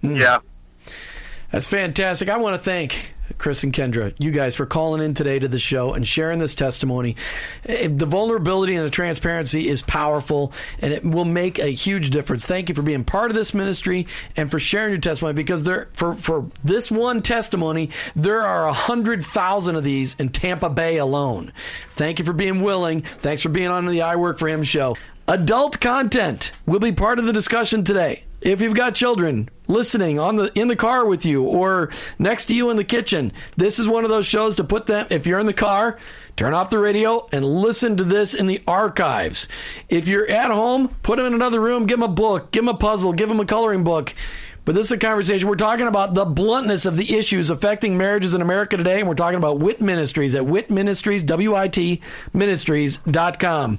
Yeah. 0.02 0.38
That's 1.50 1.66
fantastic. 1.68 2.28
I 2.28 2.36
want 2.36 2.54
to 2.54 2.58
thank 2.58 3.13
Chris 3.38 3.62
and 3.64 3.72
Kendra, 3.72 4.14
you 4.18 4.30
guys, 4.30 4.54
for 4.54 4.66
calling 4.66 5.02
in 5.02 5.14
today 5.14 5.38
to 5.38 5.48
the 5.48 5.58
show 5.58 5.92
and 5.94 6.06
sharing 6.06 6.38
this 6.38 6.54
testimony. 6.54 7.16
Eh, 7.66 7.88
The 7.88 8.06
vulnerability 8.06 8.74
and 8.74 8.84
the 8.84 8.90
transparency 8.90 9.68
is 9.68 9.82
powerful, 9.82 10.52
and 10.80 10.92
it 10.92 11.04
will 11.04 11.24
make 11.24 11.58
a 11.58 11.68
huge 11.68 12.10
difference. 12.10 12.46
Thank 12.46 12.68
you 12.68 12.74
for 12.74 12.82
being 12.82 13.04
part 13.04 13.30
of 13.30 13.36
this 13.36 13.54
ministry 13.54 14.06
and 14.36 14.50
for 14.50 14.58
sharing 14.58 14.92
your 14.92 15.00
testimony. 15.00 15.34
Because 15.34 15.64
there, 15.64 15.88
for 15.94 16.14
for 16.14 16.50
this 16.62 16.90
one 16.90 17.22
testimony, 17.22 17.90
there 18.16 18.42
are 18.42 18.66
a 18.68 18.72
hundred 18.72 19.24
thousand 19.24 19.76
of 19.76 19.84
these 19.84 20.14
in 20.18 20.28
Tampa 20.30 20.70
Bay 20.70 20.96
alone. 20.98 21.52
Thank 21.96 22.18
you 22.18 22.24
for 22.24 22.32
being 22.32 22.62
willing. 22.62 23.02
Thanks 23.02 23.42
for 23.42 23.48
being 23.48 23.68
on 23.68 23.86
the 23.86 24.02
I 24.02 24.16
Work 24.16 24.38
for 24.38 24.48
Him 24.48 24.62
show. 24.62 24.96
Adult 25.26 25.80
content 25.80 26.52
will 26.66 26.80
be 26.80 26.92
part 26.92 27.18
of 27.18 27.24
the 27.24 27.32
discussion 27.32 27.82
today. 27.82 28.24
If 28.44 28.60
you've 28.60 28.74
got 28.74 28.94
children 28.94 29.48
listening 29.68 30.18
on 30.18 30.36
the 30.36 30.52
in 30.54 30.68
the 30.68 30.76
car 30.76 31.06
with 31.06 31.24
you 31.24 31.44
or 31.44 31.90
next 32.18 32.44
to 32.46 32.54
you 32.54 32.68
in 32.68 32.76
the 32.76 32.84
kitchen, 32.84 33.32
this 33.56 33.78
is 33.78 33.88
one 33.88 34.04
of 34.04 34.10
those 34.10 34.26
shows 34.26 34.56
to 34.56 34.64
put 34.64 34.84
them 34.84 35.06
if 35.08 35.26
you're 35.26 35.38
in 35.38 35.46
the 35.46 35.54
car, 35.54 35.98
turn 36.36 36.52
off 36.52 36.68
the 36.68 36.78
radio 36.78 37.26
and 37.32 37.42
listen 37.42 37.96
to 37.96 38.04
this 38.04 38.34
in 38.34 38.46
the 38.46 38.62
archives. 38.68 39.48
If 39.88 40.08
you're 40.08 40.30
at 40.30 40.50
home, 40.50 40.94
put 41.02 41.16
them 41.16 41.24
in 41.24 41.32
another 41.32 41.58
room, 41.58 41.86
give 41.86 41.98
them 41.98 42.10
a 42.10 42.14
book, 42.14 42.50
give 42.50 42.66
them 42.66 42.74
a 42.74 42.78
puzzle, 42.78 43.14
give 43.14 43.30
them 43.30 43.40
a 43.40 43.46
coloring 43.46 43.82
book. 43.82 44.14
But 44.66 44.74
this 44.74 44.86
is 44.86 44.92
a 44.92 44.98
conversation. 44.98 45.48
We're 45.48 45.56
talking 45.56 45.86
about 45.86 46.12
the 46.12 46.26
bluntness 46.26 46.84
of 46.84 46.98
the 46.98 47.14
issues 47.16 47.48
affecting 47.48 47.96
marriages 47.96 48.34
in 48.34 48.42
America 48.42 48.76
today, 48.76 49.00
and 49.00 49.08
we're 49.08 49.14
talking 49.14 49.38
about 49.38 49.58
WIT 49.58 49.80
Ministries 49.80 50.34
at 50.34 50.44
WIT 50.44 50.70
Ministries, 50.70 51.24
W-I-T 51.24 52.02
Ministries.com. 52.34 53.78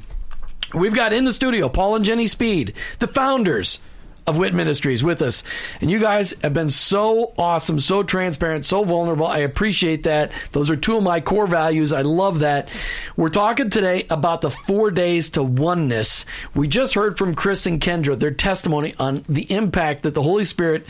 We've 0.74 0.96
got 0.96 1.14
in 1.14 1.26
the 1.26 1.34
studio 1.34 1.70
Paul 1.70 1.98
and 1.98 2.06
Jenny 2.06 2.26
Speed, 2.26 2.74
the 2.98 3.08
founders 3.08 3.78
of 4.28 4.38
Wit 4.38 4.54
Ministries, 4.54 5.04
with 5.04 5.22
us. 5.22 5.44
And 5.82 5.92
you 5.92 6.00
guys 6.00 6.34
have 6.42 6.54
been 6.54 6.70
so 6.70 7.34
awesome, 7.38 7.80
so 7.80 8.02
transparent, 8.02 8.66
so 8.66 8.84
vulnerable. 8.84 9.28
I 9.28 9.40
appreciate 9.40 10.04
that. 10.04 10.32
Those 10.52 10.70
are 10.70 10.76
two 10.76 10.98
of 10.98 11.04
my 11.04 11.22
core 11.22 11.48
values. 11.48 11.94
I 11.94 12.02
love 12.02 12.40
that. 12.40 12.70
We're 13.16 13.30
talking 13.30 13.70
today 13.70 14.08
about 14.10 14.42
the 14.42 14.50
four 14.50 14.90
days 14.90 15.30
to 15.32 15.44
oneness. 15.44 16.26
We 16.56 16.68
just 16.68 16.96
heard 16.96 17.18
from 17.18 17.36
Chris 17.36 17.66
and 17.66 17.80
Kendra, 17.80 18.18
their 18.18 18.32
testimony 18.32 18.96
on 18.98 19.24
the 19.30 19.52
impact 19.52 20.04
that 20.04 20.16
the 20.16 20.24
Holy 20.24 20.46
Spirit 20.46 20.86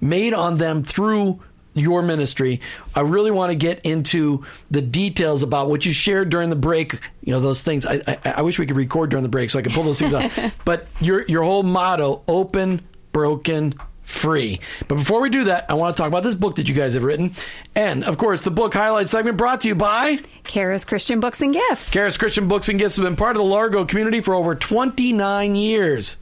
made 0.00 0.32
on 0.32 0.56
them 0.56 0.82
through 0.82 1.40
your 1.74 2.02
ministry. 2.02 2.60
I 2.94 3.00
really 3.00 3.30
want 3.30 3.50
to 3.50 3.56
get 3.56 3.80
into 3.84 4.44
the 4.70 4.82
details 4.82 5.42
about 5.42 5.68
what 5.68 5.86
you 5.86 5.92
shared 5.92 6.30
during 6.30 6.50
the 6.50 6.56
break. 6.56 6.94
You 7.22 7.32
know 7.32 7.40
those 7.40 7.62
things. 7.62 7.86
I, 7.86 8.02
I, 8.06 8.18
I 8.36 8.42
wish 8.42 8.58
we 8.58 8.66
could 8.66 8.76
record 8.76 9.10
during 9.10 9.22
the 9.22 9.28
break 9.28 9.50
so 9.50 9.58
I 9.58 9.62
could 9.62 9.72
pull 9.72 9.84
those 9.84 9.98
things 9.98 10.14
up. 10.14 10.30
But 10.64 10.86
your 11.00 11.24
your 11.26 11.42
whole 11.42 11.62
motto: 11.62 12.22
open, 12.28 12.82
broken, 13.12 13.74
free. 14.02 14.60
But 14.88 14.96
before 14.96 15.20
we 15.20 15.30
do 15.30 15.44
that, 15.44 15.66
I 15.68 15.74
want 15.74 15.96
to 15.96 16.00
talk 16.00 16.08
about 16.08 16.22
this 16.22 16.34
book 16.34 16.56
that 16.56 16.68
you 16.68 16.74
guys 16.74 16.94
have 16.94 17.04
written, 17.04 17.34
and 17.74 18.04
of 18.04 18.18
course, 18.18 18.42
the 18.42 18.50
book 18.50 18.74
highlight 18.74 19.08
segment 19.08 19.36
brought 19.36 19.62
to 19.62 19.68
you 19.68 19.74
by 19.74 20.20
Charis 20.44 20.84
Christian 20.84 21.20
Books 21.20 21.40
and 21.40 21.52
Gifts. 21.54 21.90
Charis 21.90 22.16
Christian 22.16 22.48
Books 22.48 22.68
and 22.68 22.78
Gifts 22.78 22.96
have 22.96 23.04
been 23.04 23.16
part 23.16 23.36
of 23.36 23.42
the 23.42 23.48
Largo 23.48 23.84
community 23.84 24.20
for 24.20 24.34
over 24.34 24.54
29 24.54 25.54
years. 25.54 26.16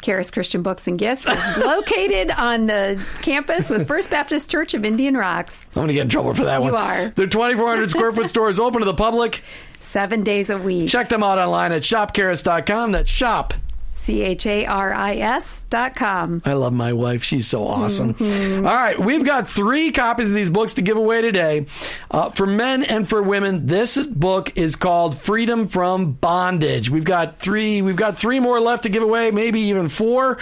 Charis 0.00 0.30
Christian 0.30 0.62
Books 0.62 0.86
and 0.86 0.98
Gifts 0.98 1.26
is 1.26 1.56
located 1.58 2.30
on 2.30 2.66
the 2.66 3.02
campus 3.22 3.68
with 3.70 3.86
First 3.86 4.10
Baptist 4.10 4.50
Church 4.50 4.74
of 4.74 4.84
Indian 4.84 5.16
Rocks. 5.16 5.68
I'm 5.68 5.74
going 5.74 5.88
to 5.88 5.94
get 5.94 6.02
in 6.02 6.08
trouble 6.08 6.34
for 6.34 6.44
that 6.44 6.56
You 6.62 6.72
one. 6.72 6.72
You 6.72 6.76
are. 6.78 7.08
Their 7.10 7.26
2,400 7.26 7.90
square 7.90 8.12
foot 8.12 8.28
store 8.28 8.48
is 8.48 8.58
open 8.60 8.80
to 8.80 8.84
the 8.86 8.94
public. 8.94 9.42
Seven 9.80 10.22
days 10.22 10.50
a 10.50 10.58
week. 10.58 10.90
Check 10.90 11.08
them 11.08 11.22
out 11.22 11.38
online 11.38 11.72
at 11.72 11.82
shopcharis.com. 11.82 12.92
That's 12.92 13.10
shop. 13.10 13.54
C 14.00 14.22
H 14.22 14.46
A 14.46 14.66
R 14.66 14.92
I 14.92 15.16
S 15.16 15.62
dot 15.70 15.94
com. 15.94 16.42
I 16.44 16.54
love 16.54 16.72
my 16.72 16.92
wife. 16.92 17.22
She's 17.22 17.46
so 17.46 17.66
awesome. 17.66 18.16
All 18.20 18.74
right, 18.74 18.98
we've 18.98 19.24
got 19.24 19.48
three 19.48 19.92
copies 19.92 20.30
of 20.30 20.34
these 20.34 20.50
books 20.50 20.74
to 20.74 20.82
give 20.82 20.96
away 20.96 21.20
today. 21.22 21.66
Uh, 22.10 22.30
for 22.30 22.46
men 22.46 22.82
and 22.82 23.08
for 23.08 23.22
women, 23.22 23.66
this 23.66 24.04
book 24.06 24.56
is 24.56 24.74
called 24.76 25.18
Freedom 25.18 25.68
from 25.68 26.12
Bondage. 26.12 26.90
We've 26.90 27.04
got 27.04 27.38
three. 27.40 27.82
We've 27.82 27.96
got 27.96 28.18
three 28.18 28.40
more 28.40 28.60
left 28.60 28.84
to 28.84 28.88
give 28.88 29.02
away, 29.02 29.30
maybe 29.30 29.60
even 29.60 29.88
four. 29.88 30.38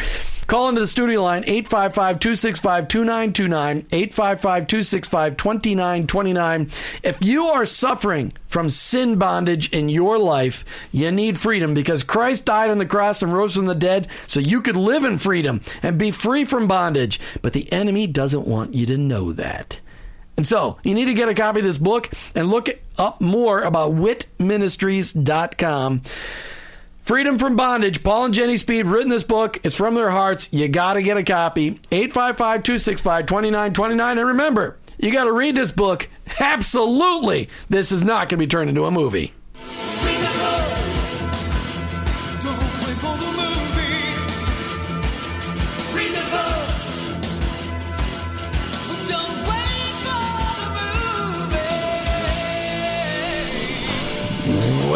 Call 0.49 0.69
into 0.71 0.81
the 0.81 0.87
studio 0.87 1.23
line 1.23 1.45
855-265-2929, 1.45 3.87
855-265-2929. 3.89 6.75
If 7.03 7.23
you 7.23 7.49
are 7.49 7.67
suffering 7.67 8.33
from 8.47 8.71
sin 8.71 9.19
bondage 9.19 9.71
in 9.75 9.91
your 9.91 10.19
life, 10.19 10.65
you 10.91 11.13
need 11.13 11.39
freedom 11.39 11.75
because 11.75 12.03
Christ 12.03 12.47
died 12.47 12.71
on 12.71 12.79
the 12.79 12.87
cross 12.87 13.21
and 13.21 13.35
rose 13.35 13.57
from 13.57 13.67
the 13.67 13.75
dead 13.75 14.09
so 14.27 14.41
you 14.41 14.63
could 14.63 14.77
live 14.77 15.05
in 15.05 15.19
freedom 15.19 15.61
and 15.83 15.99
be 15.99 16.11
free 16.11 16.47
from 16.47 16.67
bondage. 16.67 17.21
But 17.43 17.53
the 17.53 17.71
enemy 17.71 18.07
doesn't 18.07 18.49
want 18.49 18.73
you 18.73 18.87
to 18.87 18.97
know 18.97 19.35
that. 19.35 19.81
And 20.39 20.47
so 20.47 20.79
you 20.83 20.95
need 20.95 21.05
to 21.07 21.15
get 21.15 21.29
a 21.29 21.35
copy 21.35 21.61
of 21.61 21.67
this 21.67 21.77
book 21.77 22.09
and 22.35 22.49
look 22.49 22.71
up 22.97 23.21
more 23.21 23.61
about 23.61 23.93
witministries.com. 23.93 26.03
Freedom 27.09 27.39
from 27.39 27.57
Bondage, 27.57 28.05
Paul 28.05 28.27
and 28.27 28.35
Jenny 28.35 28.59
Speed 28.59 28.85
written 28.85 29.09
this 29.09 29.23
book. 29.23 29.59
It's 29.65 29.75
from 29.75 29.95
their 29.95 30.11
hearts. 30.11 30.53
You 30.53 30.69
got 30.69 30.93
to 30.93 31.03
get 31.03 31.17
a 31.17 31.23
copy. 31.23 31.81
855 31.91 32.63
265 32.63 33.25
2929. 33.25 34.19
And 34.19 34.29
remember, 34.29 34.77
you 34.99 35.11
got 35.11 35.25
to 35.25 35.33
read 35.33 35.57
this 35.57 35.73
book. 35.73 36.11
Absolutely. 36.39 37.49
This 37.71 37.93
is 37.93 38.05
not 38.05 38.29
going 38.29 38.29
to 38.29 38.37
be 38.37 38.47
turned 38.47 38.69
into 38.69 38.85
a 38.85 38.91
movie. 38.91 39.33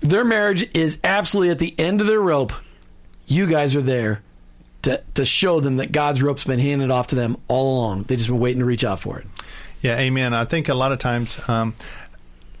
their 0.00 0.24
marriage 0.24 0.70
is 0.74 0.98
absolutely 1.04 1.50
at 1.50 1.58
the 1.58 1.74
end 1.78 2.00
of 2.00 2.06
their 2.06 2.18
rope 2.18 2.54
you 3.26 3.46
guys 3.46 3.76
are 3.76 3.82
there 3.82 4.22
to, 4.82 5.02
to 5.14 5.24
show 5.24 5.60
them 5.60 5.76
that 5.76 5.92
god's 5.92 6.22
rope's 6.22 6.44
been 6.44 6.58
handed 6.58 6.90
off 6.90 7.08
to 7.08 7.14
them 7.14 7.36
all 7.48 7.78
along 7.78 8.04
They've 8.04 8.18
just 8.18 8.30
been 8.30 8.40
waiting 8.40 8.60
to 8.60 8.64
reach 8.64 8.84
out 8.84 9.00
for 9.00 9.18
it 9.18 9.26
Yeah, 9.80 9.96
amen. 9.98 10.34
I 10.34 10.44
think 10.44 10.68
a 10.68 10.74
lot 10.74 10.92
of 10.92 10.98
times, 10.98 11.38
um, 11.48 11.74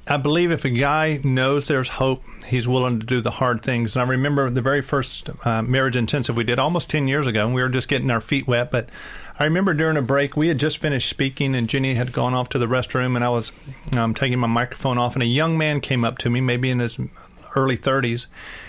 I 0.06 0.16
believe 0.16 0.50
if 0.50 0.64
a 0.64 0.70
guy 0.70 1.20
knows 1.22 1.68
there's 1.68 1.88
hope, 1.88 2.24
he's 2.46 2.66
willing 2.66 2.98
to 2.98 3.06
do 3.06 3.20
the 3.20 3.30
hard 3.30 3.62
things. 3.62 3.94
And 3.94 4.02
I 4.02 4.08
remember 4.08 4.48
the 4.50 4.62
very 4.62 4.82
first 4.82 5.28
uh, 5.44 5.62
marriage 5.62 5.96
intensive 5.96 6.36
we 6.36 6.44
did 6.44 6.58
almost 6.58 6.88
10 6.90 7.06
years 7.08 7.26
ago, 7.26 7.44
and 7.44 7.54
we 7.54 7.62
were 7.62 7.68
just 7.68 7.88
getting 7.88 8.10
our 8.10 8.20
feet 8.20 8.46
wet. 8.46 8.70
But 8.70 8.88
I 9.38 9.44
remember 9.44 9.74
during 9.74 9.96
a 9.96 10.02
break, 10.02 10.36
we 10.36 10.48
had 10.48 10.58
just 10.58 10.78
finished 10.78 11.08
speaking, 11.08 11.54
and 11.54 11.68
Jenny 11.68 11.94
had 11.94 12.12
gone 12.12 12.34
off 12.34 12.48
to 12.50 12.58
the 12.58 12.66
restroom, 12.66 13.14
and 13.14 13.24
I 13.24 13.28
was 13.28 13.52
um, 13.92 14.14
taking 14.14 14.38
my 14.38 14.46
microphone 14.46 14.98
off, 14.98 15.14
and 15.14 15.22
a 15.22 15.26
young 15.26 15.56
man 15.56 15.80
came 15.80 16.04
up 16.04 16.18
to 16.18 16.30
me, 16.30 16.40
maybe 16.40 16.70
in 16.70 16.78
his 16.78 16.98
early 17.54 17.76
30s, 17.76 18.26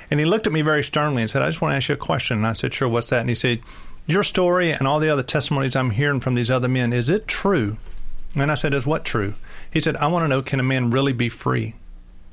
and 0.09 0.19
he 0.19 0.25
looked 0.25 0.47
at 0.47 0.53
me 0.53 0.61
very 0.61 0.83
sternly 0.83 1.21
and 1.21 1.31
said, 1.31 1.41
I 1.41 1.47
just 1.47 1.61
want 1.61 1.71
to 1.71 1.77
ask 1.77 1.89
you 1.89 1.95
a 1.95 1.97
question. 1.97 2.37
And 2.37 2.47
I 2.47 2.53
said, 2.53 2.73
Sure, 2.73 2.87
what's 2.87 3.09
that? 3.09 3.21
And 3.21 3.29
he 3.29 3.35
said, 3.35 3.61
Your 4.05 4.23
story 4.23 4.71
and 4.71 4.87
all 4.87 4.99
the 4.99 5.09
other 5.09 5.23
testimonies 5.23 5.75
I'm 5.75 5.91
hearing 5.91 6.19
from 6.19 6.35
these 6.35 6.51
other 6.51 6.67
men, 6.67 6.93
is 6.93 7.09
it 7.09 7.27
true? 7.27 7.77
And 8.35 8.51
I 8.51 8.55
said, 8.55 8.73
Is 8.73 8.85
what 8.85 9.05
true? 9.05 9.35
He 9.71 9.79
said, 9.79 9.95
I 9.97 10.07
want 10.07 10.23
to 10.23 10.27
know, 10.27 10.41
can 10.41 10.59
a 10.59 10.63
man 10.63 10.91
really 10.91 11.13
be 11.13 11.29
free? 11.29 11.75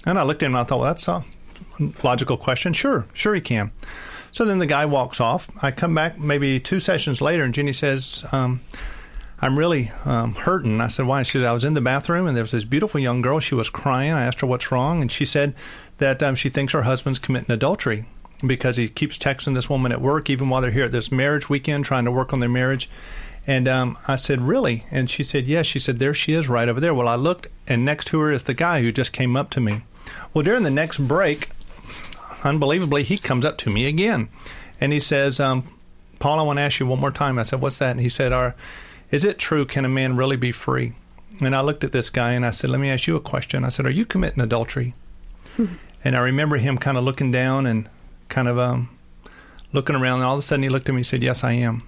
And 0.04 0.18
I 0.18 0.22
looked 0.22 0.42
at 0.42 0.46
him 0.46 0.54
and 0.54 0.60
I 0.60 0.64
thought, 0.64 0.80
well, 0.80 0.88
that's 0.88 1.08
a 1.08 1.24
logical 2.02 2.36
question. 2.36 2.72
Sure, 2.72 3.06
sure 3.12 3.34
he 3.34 3.40
can. 3.40 3.70
So 4.32 4.44
then 4.44 4.58
the 4.58 4.66
guy 4.66 4.86
walks 4.86 5.20
off. 5.20 5.48
I 5.62 5.70
come 5.70 5.94
back 5.94 6.18
maybe 6.18 6.60
two 6.60 6.80
sessions 6.80 7.20
later, 7.20 7.44
and 7.44 7.54
Jenny 7.54 7.72
says, 7.72 8.24
um, 8.30 8.60
I'm 9.40 9.58
really 9.58 9.90
um, 10.04 10.34
hurting. 10.34 10.80
I 10.80 10.88
said, 10.88 11.06
Why? 11.06 11.22
She 11.22 11.32
said, 11.32 11.44
I 11.44 11.52
was 11.52 11.64
in 11.64 11.74
the 11.74 11.80
bathroom, 11.80 12.26
and 12.26 12.36
there 12.36 12.42
was 12.42 12.50
this 12.50 12.64
beautiful 12.64 13.00
young 13.00 13.22
girl. 13.22 13.40
She 13.40 13.54
was 13.54 13.70
crying. 13.70 14.12
I 14.12 14.24
asked 14.24 14.40
her 14.40 14.46
what's 14.46 14.70
wrong, 14.72 15.00
and 15.00 15.10
she 15.10 15.24
said 15.24 15.54
that 15.98 16.22
um, 16.22 16.34
she 16.34 16.48
thinks 16.48 16.72
her 16.72 16.82
husband's 16.82 17.18
committing 17.18 17.52
adultery 17.52 18.06
because 18.44 18.76
he 18.76 18.88
keeps 18.88 19.18
texting 19.18 19.54
this 19.54 19.68
woman 19.68 19.92
at 19.92 20.00
work, 20.00 20.30
even 20.30 20.48
while 20.48 20.62
they're 20.62 20.70
here 20.70 20.84
at 20.84 20.92
this 20.92 21.10
marriage 21.10 21.48
weekend 21.48 21.84
trying 21.84 22.04
to 22.04 22.12
work 22.12 22.32
on 22.32 22.40
their 22.40 22.48
marriage. 22.48 22.88
And 23.46 23.66
um, 23.66 23.98
I 24.06 24.16
said, 24.16 24.42
Really? 24.42 24.84
And 24.90 25.10
she 25.10 25.22
said, 25.22 25.46
Yes. 25.46 25.66
She 25.66 25.78
said, 25.78 25.98
There 25.98 26.14
she 26.14 26.34
is 26.34 26.48
right 26.48 26.68
over 26.68 26.80
there. 26.80 26.94
Well, 26.94 27.08
I 27.08 27.16
looked, 27.16 27.48
and 27.66 27.84
next 27.84 28.06
to 28.08 28.20
her 28.20 28.32
is 28.32 28.44
the 28.44 28.54
guy 28.54 28.82
who 28.82 28.92
just 28.92 29.12
came 29.12 29.36
up 29.36 29.50
to 29.50 29.60
me. 29.60 29.82
Well, 30.32 30.44
during 30.44 30.62
the 30.62 30.70
next 30.70 30.98
break, 30.98 31.48
unbelievably, 32.44 33.04
he 33.04 33.18
comes 33.18 33.44
up 33.44 33.58
to 33.58 33.70
me 33.70 33.86
again. 33.86 34.28
And 34.80 34.92
he 34.92 35.00
says, 35.00 35.40
um, 35.40 35.66
Paul, 36.18 36.38
I 36.38 36.42
want 36.42 36.58
to 36.58 36.62
ask 36.62 36.78
you 36.78 36.86
one 36.86 37.00
more 37.00 37.10
time. 37.10 37.38
I 37.38 37.42
said, 37.42 37.60
What's 37.60 37.78
that? 37.78 37.92
And 37.92 38.00
he 38.00 38.08
said, 38.08 38.32
Are, 38.32 38.54
Is 39.10 39.24
it 39.24 39.38
true? 39.38 39.64
Can 39.64 39.84
a 39.84 39.88
man 39.88 40.16
really 40.16 40.36
be 40.36 40.52
free? 40.52 40.92
And 41.40 41.54
I 41.56 41.60
looked 41.60 41.84
at 41.84 41.92
this 41.92 42.10
guy 42.10 42.32
and 42.32 42.44
I 42.44 42.50
said, 42.50 42.70
Let 42.70 42.80
me 42.80 42.90
ask 42.90 43.06
you 43.06 43.16
a 43.16 43.20
question. 43.20 43.64
I 43.64 43.70
said, 43.70 43.86
Are 43.86 43.90
you 43.90 44.04
committing 44.04 44.42
adultery? 44.42 44.94
and 46.04 46.16
I 46.16 46.20
remember 46.20 46.56
him 46.56 46.78
kind 46.78 46.96
of 46.96 47.04
looking 47.04 47.30
down 47.30 47.66
and 47.66 47.88
kind 48.28 48.48
of 48.48 48.58
um, 48.58 48.88
looking 49.72 49.96
around. 49.96 50.20
And 50.20 50.28
all 50.28 50.34
of 50.34 50.40
a 50.40 50.42
sudden 50.42 50.62
he 50.62 50.68
looked 50.68 50.88
at 50.88 50.92
me 50.92 51.00
and 51.00 51.06
said, 51.06 51.22
Yes, 51.22 51.44
I 51.44 51.52
am. 51.52 51.82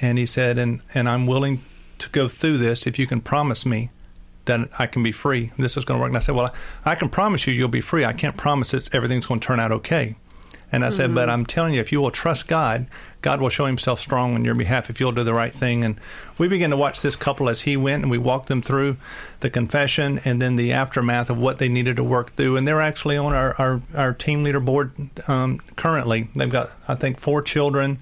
And 0.00 0.18
he 0.18 0.26
said, 0.26 0.58
And, 0.58 0.80
and 0.94 1.08
I'm 1.08 1.26
willing 1.26 1.62
to 1.98 2.08
go 2.10 2.28
through 2.28 2.58
this 2.58 2.86
if 2.86 2.98
you 2.98 3.06
can 3.06 3.20
promise 3.20 3.66
me 3.66 3.90
that 4.44 4.68
I 4.78 4.86
can 4.86 5.02
be 5.02 5.12
free. 5.12 5.52
This 5.58 5.76
is 5.76 5.84
going 5.84 5.98
to 5.98 6.02
work. 6.02 6.10
And 6.10 6.16
I 6.16 6.20
said, 6.20 6.34
Well, 6.34 6.54
I 6.84 6.94
can 6.94 7.08
promise 7.08 7.46
you 7.46 7.52
you'll 7.52 7.68
be 7.68 7.80
free. 7.80 8.04
I 8.04 8.12
can't 8.12 8.36
promise 8.36 8.70
that 8.70 8.94
everything's 8.94 9.26
going 9.26 9.40
to 9.40 9.46
turn 9.46 9.60
out 9.60 9.72
okay. 9.72 10.16
And 10.70 10.84
I 10.84 10.90
said, 10.90 11.14
But 11.14 11.30
I'm 11.30 11.46
telling 11.46 11.74
you, 11.74 11.80
if 11.80 11.92
you 11.92 12.00
will 12.00 12.10
trust 12.10 12.46
God, 12.46 12.86
God 13.22 13.40
will 13.40 13.48
show 13.48 13.64
himself 13.64 14.00
strong 14.00 14.34
on 14.34 14.44
your 14.44 14.54
behalf 14.54 14.90
if 14.90 15.00
you'll 15.00 15.12
do 15.12 15.24
the 15.24 15.34
right 15.34 15.52
thing. 15.52 15.82
And 15.82 15.98
we 16.36 16.46
began 16.46 16.70
to 16.70 16.76
watch 16.76 17.00
this 17.00 17.16
couple 17.16 17.48
as 17.48 17.62
he 17.62 17.76
went 17.76 18.02
and 18.02 18.10
we 18.10 18.18
walked 18.18 18.48
them 18.48 18.60
through 18.60 18.96
the 19.40 19.50
confession 19.50 20.20
and 20.24 20.40
then 20.40 20.56
the 20.56 20.72
aftermath 20.72 21.30
of 21.30 21.38
what 21.38 21.58
they 21.58 21.68
needed 21.68 21.96
to 21.96 22.04
work 22.04 22.34
through. 22.34 22.56
And 22.56 22.68
they're 22.68 22.80
actually 22.80 23.16
on 23.16 23.32
our, 23.32 23.54
our, 23.58 23.80
our 23.94 24.12
team 24.12 24.42
leader 24.44 24.60
board 24.60 24.92
um, 25.26 25.60
currently. 25.76 26.28
They've 26.34 26.50
got, 26.50 26.70
I 26.86 26.94
think, 26.94 27.18
four 27.18 27.40
children 27.42 27.98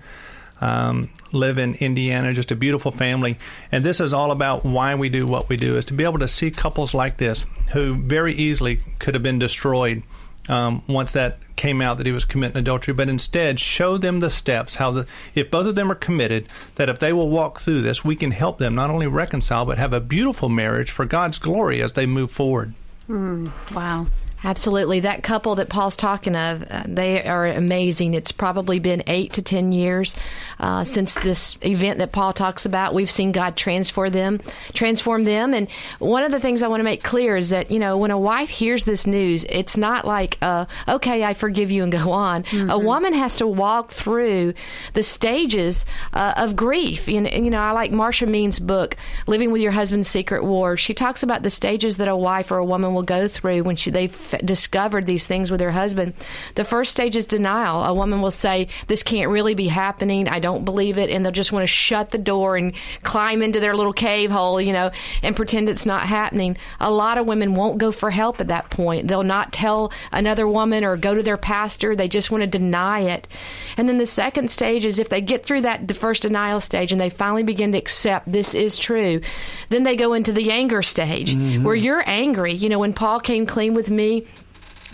um, 0.61 1.11
live 1.33 1.59
in 1.59 1.75
Indiana, 1.77 2.33
just 2.33 2.51
a 2.51 2.57
beautiful 2.57 2.91
family. 2.91 3.39
And 3.71 3.85
this 3.85 4.01
is 4.01 4.13
all 4.13 4.31
about 4.33 4.65
why 4.65 4.95
we 4.95 5.09
do 5.09 5.27
what 5.27 5.49
we 5.49 5.57
do, 5.57 5.77
is 5.77 5.85
to 5.87 5.95
be 5.95 6.05
able 6.05 6.19
to 6.19 6.29
see 6.29 6.51
couples 6.51 6.95
like 6.95 7.19
this 7.19 7.47
who 7.73 7.95
very 7.95 8.35
easily 8.35 8.81
could 8.99 9.15
have 9.15 9.23
been 9.23 9.39
destroyed 9.39 10.03
um, 10.49 10.83
once 10.87 11.13
that 11.13 11.39
came 11.57 11.81
out 11.81 11.97
that 11.97 12.07
he 12.07 12.13
was 12.13 12.25
committing 12.25 12.59
adultery, 12.59 12.93
but 12.95 13.09
instead 13.09 13.59
show 13.59 13.97
them 13.97 14.21
the 14.21 14.31
steps, 14.31 14.77
how 14.77 14.91
the 14.91 15.07
if 15.35 15.51
both 15.51 15.67
of 15.67 15.75
them 15.75 15.91
are 15.91 15.97
committed, 15.97 16.47
that 16.77 16.89
if 16.89 16.99
they 16.99 17.13
will 17.13 17.29
walk 17.31 17.61
through 17.61 17.81
this, 17.81 18.05
we 18.05 18.15
can 18.17 18.31
help 18.31 18.59
them 18.59 18.75
not 18.75 18.91
only 18.91 19.07
reconcile, 19.07 19.65
but 19.65 19.79
have 19.79 19.93
a 19.93 20.01
beautiful 20.01 20.49
marriage 20.49 20.91
for 20.91 21.05
God's 21.05 21.39
glory 21.39 21.83
as 21.83 21.93
they 21.95 22.07
move 22.07 22.31
forward. 22.31 22.75
Wow. 23.09 24.07
Absolutely. 24.47 25.01
That 25.01 25.25
couple 25.25 25.57
that 25.57 25.69
Paul's 25.69 25.97
talking 25.97 26.37
of, 26.37 26.65
uh, 26.71 26.85
they 26.87 27.25
are 27.25 27.47
amazing. 27.49 28.15
It's 28.15 28.31
probably 28.31 28.79
been 28.79 29.03
eight 29.09 29.33
to 29.33 29.43
10 29.43 29.73
years 29.73 30.15
uh, 30.61 30.85
since 30.85 31.15
this 31.15 31.59
event 31.63 31.99
that 31.99 32.13
Paul 32.13 32.33
talks 32.33 32.65
about. 32.65 32.95
We've 32.95 33.11
seen 33.11 33.33
God 33.33 33.57
transform 33.57 34.13
them, 34.13 34.41
transform 34.73 35.25
them. 35.25 35.53
And 35.53 35.69
one 35.99 36.23
of 36.23 36.31
the 36.31 36.39
things 36.39 36.63
I 36.63 36.69
want 36.69 36.79
to 36.79 36.85
make 36.85 37.03
clear 37.03 37.37
is 37.37 37.49
that, 37.49 37.73
you 37.73 37.81
know, 37.81 37.99
when 37.99 38.13
a 38.13 38.19
wife 38.19 38.49
hears 38.49 38.85
this 38.85 39.05
news, 39.05 39.45
it's 39.49 39.77
not 39.77 40.05
like, 40.05 40.39
uh, 40.41 40.67
okay, 40.87 41.25
I 41.25 41.35
forgive 41.35 41.73
you 41.73 41.83
and 41.83 41.91
go 41.91 42.13
on. 42.13 42.45
A 42.71 42.79
woman 42.79 43.15
has 43.15 43.35
to 43.37 43.49
walk 43.49 43.91
through 43.91 44.55
the 44.95 45.03
stages 45.03 45.85
uh, 46.13 46.35
of 46.37 46.55
grief. 46.55 47.09
You 47.09 47.23
know, 47.23 47.31
you 47.31 47.51
know, 47.51 47.59
I 47.59 47.73
like 47.73 47.91
Marsha 47.91 48.29
Means' 48.29 48.61
book, 48.61 48.97
Living 49.27 49.51
with 49.51 49.61
Your 49.61 49.73
Husband's 49.73 50.07
Secret 50.09 50.45
War. 50.45 50.77
She 50.77 50.95
talks 50.95 51.25
about 51.25 51.43
the 51.43 51.51
stages 51.51 51.97
that 51.97 52.07
a 52.07 52.17
wife 52.17 52.53
or 52.53 52.59
a 52.59 52.65
woman 52.65 52.95
will 52.95 53.03
go 53.03 53.27
through 53.27 53.65
when 53.65 53.75
she, 53.75 53.91
they've 53.91 54.36
discovered 54.45 55.07
these 55.07 55.27
things 55.27 55.51
with 55.51 55.61
her 55.61 55.71
husband, 55.71 56.15
the 56.55 56.65
first 56.65 56.93
stage 56.93 57.17
is 57.17 57.27
denial. 57.27 57.83
A 57.85 57.95
woman 57.95 58.21
will 58.21 58.31
say, 58.31 58.69
This 58.87 59.03
can't 59.03 59.31
really 59.31 59.55
be 59.55 59.69
happening. 59.69 60.29
I 60.29 60.41
don't 60.41 60.65
believe 60.65 60.99
it. 60.99 61.11
And 61.11 61.25
they'll 61.25 61.33
just 61.33 61.53
want 61.53 61.63
to 61.63 61.67
shut 61.67 62.11
the 62.11 62.19
door 62.19 62.57
and 62.57 62.75
climb 63.03 63.43
into 63.43 63.61
their 63.61 63.77
little 63.77 63.93
cave 63.93 64.31
hole, 64.31 64.61
you 64.61 64.73
know, 64.73 64.91
and 65.23 65.37
pretend 65.37 65.69
it's 65.69 65.87
not 65.87 66.03
happening. 66.03 66.57
A 66.81 66.91
lot 66.91 67.19
of 67.19 67.27
women 67.27 67.55
won't 67.55 67.79
go 67.79 67.93
for 67.93 68.11
help 68.11 68.41
at 68.41 68.49
that 68.49 68.71
point. 68.71 69.09
They'll 69.09 69.23
not 69.23 69.53
tell 69.53 69.93
another 70.13 70.49
woman 70.49 70.85
or 70.85 70.97
go 70.97 71.15
to 71.15 71.23
their 71.23 71.37
pastor. 71.37 71.97
They 71.97 72.09
just 72.09 72.31
want 72.31 72.43
to 72.43 72.47
deny 72.47 73.01
it. 73.01 73.29
And 73.77 73.89
then 73.89 73.99
the 73.99 74.07
second 74.07 74.51
stage 74.51 74.85
is 74.85 74.99
if 74.99 75.09
they 75.09 75.21
get 75.21 75.45
through 75.45 75.63
that 75.63 75.89
the 75.89 75.95
first 75.95 76.23
denial 76.23 76.61
stage 76.61 76.93
and 76.93 77.01
they 77.01 77.11
finally 77.11 77.43
begin 77.43 77.73
to 77.73 77.79
accept 77.79 78.31
this 78.31 78.55
is 78.55 78.77
true, 78.77 79.21
then 79.69 79.85
they 79.85 79.97
go 79.97 80.13
into 80.13 80.33
the 80.33 80.51
anger 80.51 80.83
stage 80.83 81.35
mm-hmm. 81.35 81.65
where 81.65 81.75
you're 81.75 82.03
angry. 82.07 82.53
You 82.53 82.69
know, 82.69 82.79
when 82.79 82.93
Paul 82.93 83.21
came 83.21 83.47
clean 83.47 83.75
with 83.75 83.91
me, 83.91 84.26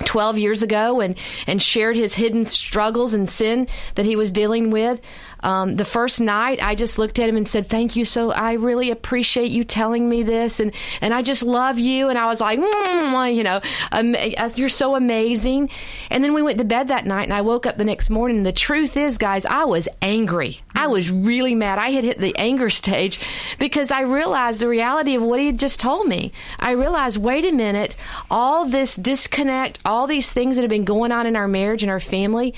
12 0.05 0.38
years 0.38 0.62
ago 0.62 1.00
and, 1.00 1.16
and 1.46 1.61
shared 1.62 1.96
his 1.96 2.14
hidden 2.14 2.44
struggles 2.44 3.14
and 3.14 3.28
sin 3.28 3.68
that 3.94 4.07
he 4.07 4.16
was 4.16 4.33
dealing 4.33 4.70
with. 4.70 5.00
Um, 5.42 5.76
the 5.76 5.85
first 5.85 6.20
night, 6.20 6.62
I 6.62 6.74
just 6.74 6.98
looked 6.98 7.18
at 7.18 7.28
him 7.28 7.37
and 7.37 7.46
said, 7.46 7.66
Thank 7.66 7.96
you. 7.96 8.05
So 8.05 8.31
I 8.31 8.55
really 8.55 8.90
appreciate 8.90 9.50
you 9.50 9.64
telling 9.64 10.09
me 10.09 10.22
this. 10.22 10.61
And, 10.61 10.72
and 11.00 11.12
I 11.12 11.22
just 11.22 11.42
love 11.42 11.78
you. 11.78 12.09
And 12.09 12.18
I 12.18 12.26
was 12.26 12.40
like, 12.40 12.59
"Mm," 12.59 13.35
you 13.35 13.42
know, 13.42 13.61
um, 13.90 14.16
you're 14.57 14.68
so 14.68 14.94
amazing. 14.94 15.70
And 16.11 16.22
then 16.22 16.35
we 16.35 16.42
went 16.42 16.59
to 16.59 16.64
bed 16.64 16.88
that 16.88 17.07
night 17.07 17.24
and 17.24 17.35
I 17.35 17.40
woke 17.40 17.66
up 17.66 17.76
the 17.76 17.85
next 17.85 18.11
morning. 18.11 18.42
The 18.42 18.52
truth 18.52 18.96
is, 18.96 19.18
guys, 19.18 19.44
I 19.46 19.64
was 19.64 19.88
angry. 20.00 20.61
I 20.74 20.87
was 20.87 21.11
really 21.11 21.55
mad. 21.55 21.78
I 21.78 21.90
had 21.90 22.05
hit 22.05 22.18
the 22.18 22.37
anger 22.37 22.70
stage 22.70 23.20
because 23.59 23.90
I 23.90 24.02
realized 24.02 24.61
the 24.61 24.68
reality 24.68 25.14
of 25.14 25.22
what 25.22 25.40
he 25.40 25.46
had 25.46 25.59
just 25.59 25.81
told 25.81 26.07
me. 26.07 26.33
I 26.59 26.72
realized, 26.72 27.18
wait 27.18 27.44
a 27.44 27.52
minute, 27.52 27.96
all 28.31 28.66
this 28.66 28.96
disconnect, 28.96 29.78
all 29.85 30.07
these 30.07 30.33
things 30.33 30.57
that 30.57 30.62
have 30.62 30.70
been 30.70 30.85
going 30.85 31.12
on 31.12 31.26
in 31.26 31.37
our 31.37 31.48
marriage 31.48 31.83
and 31.83 31.90
our 31.90 32.00
family, 32.00 32.55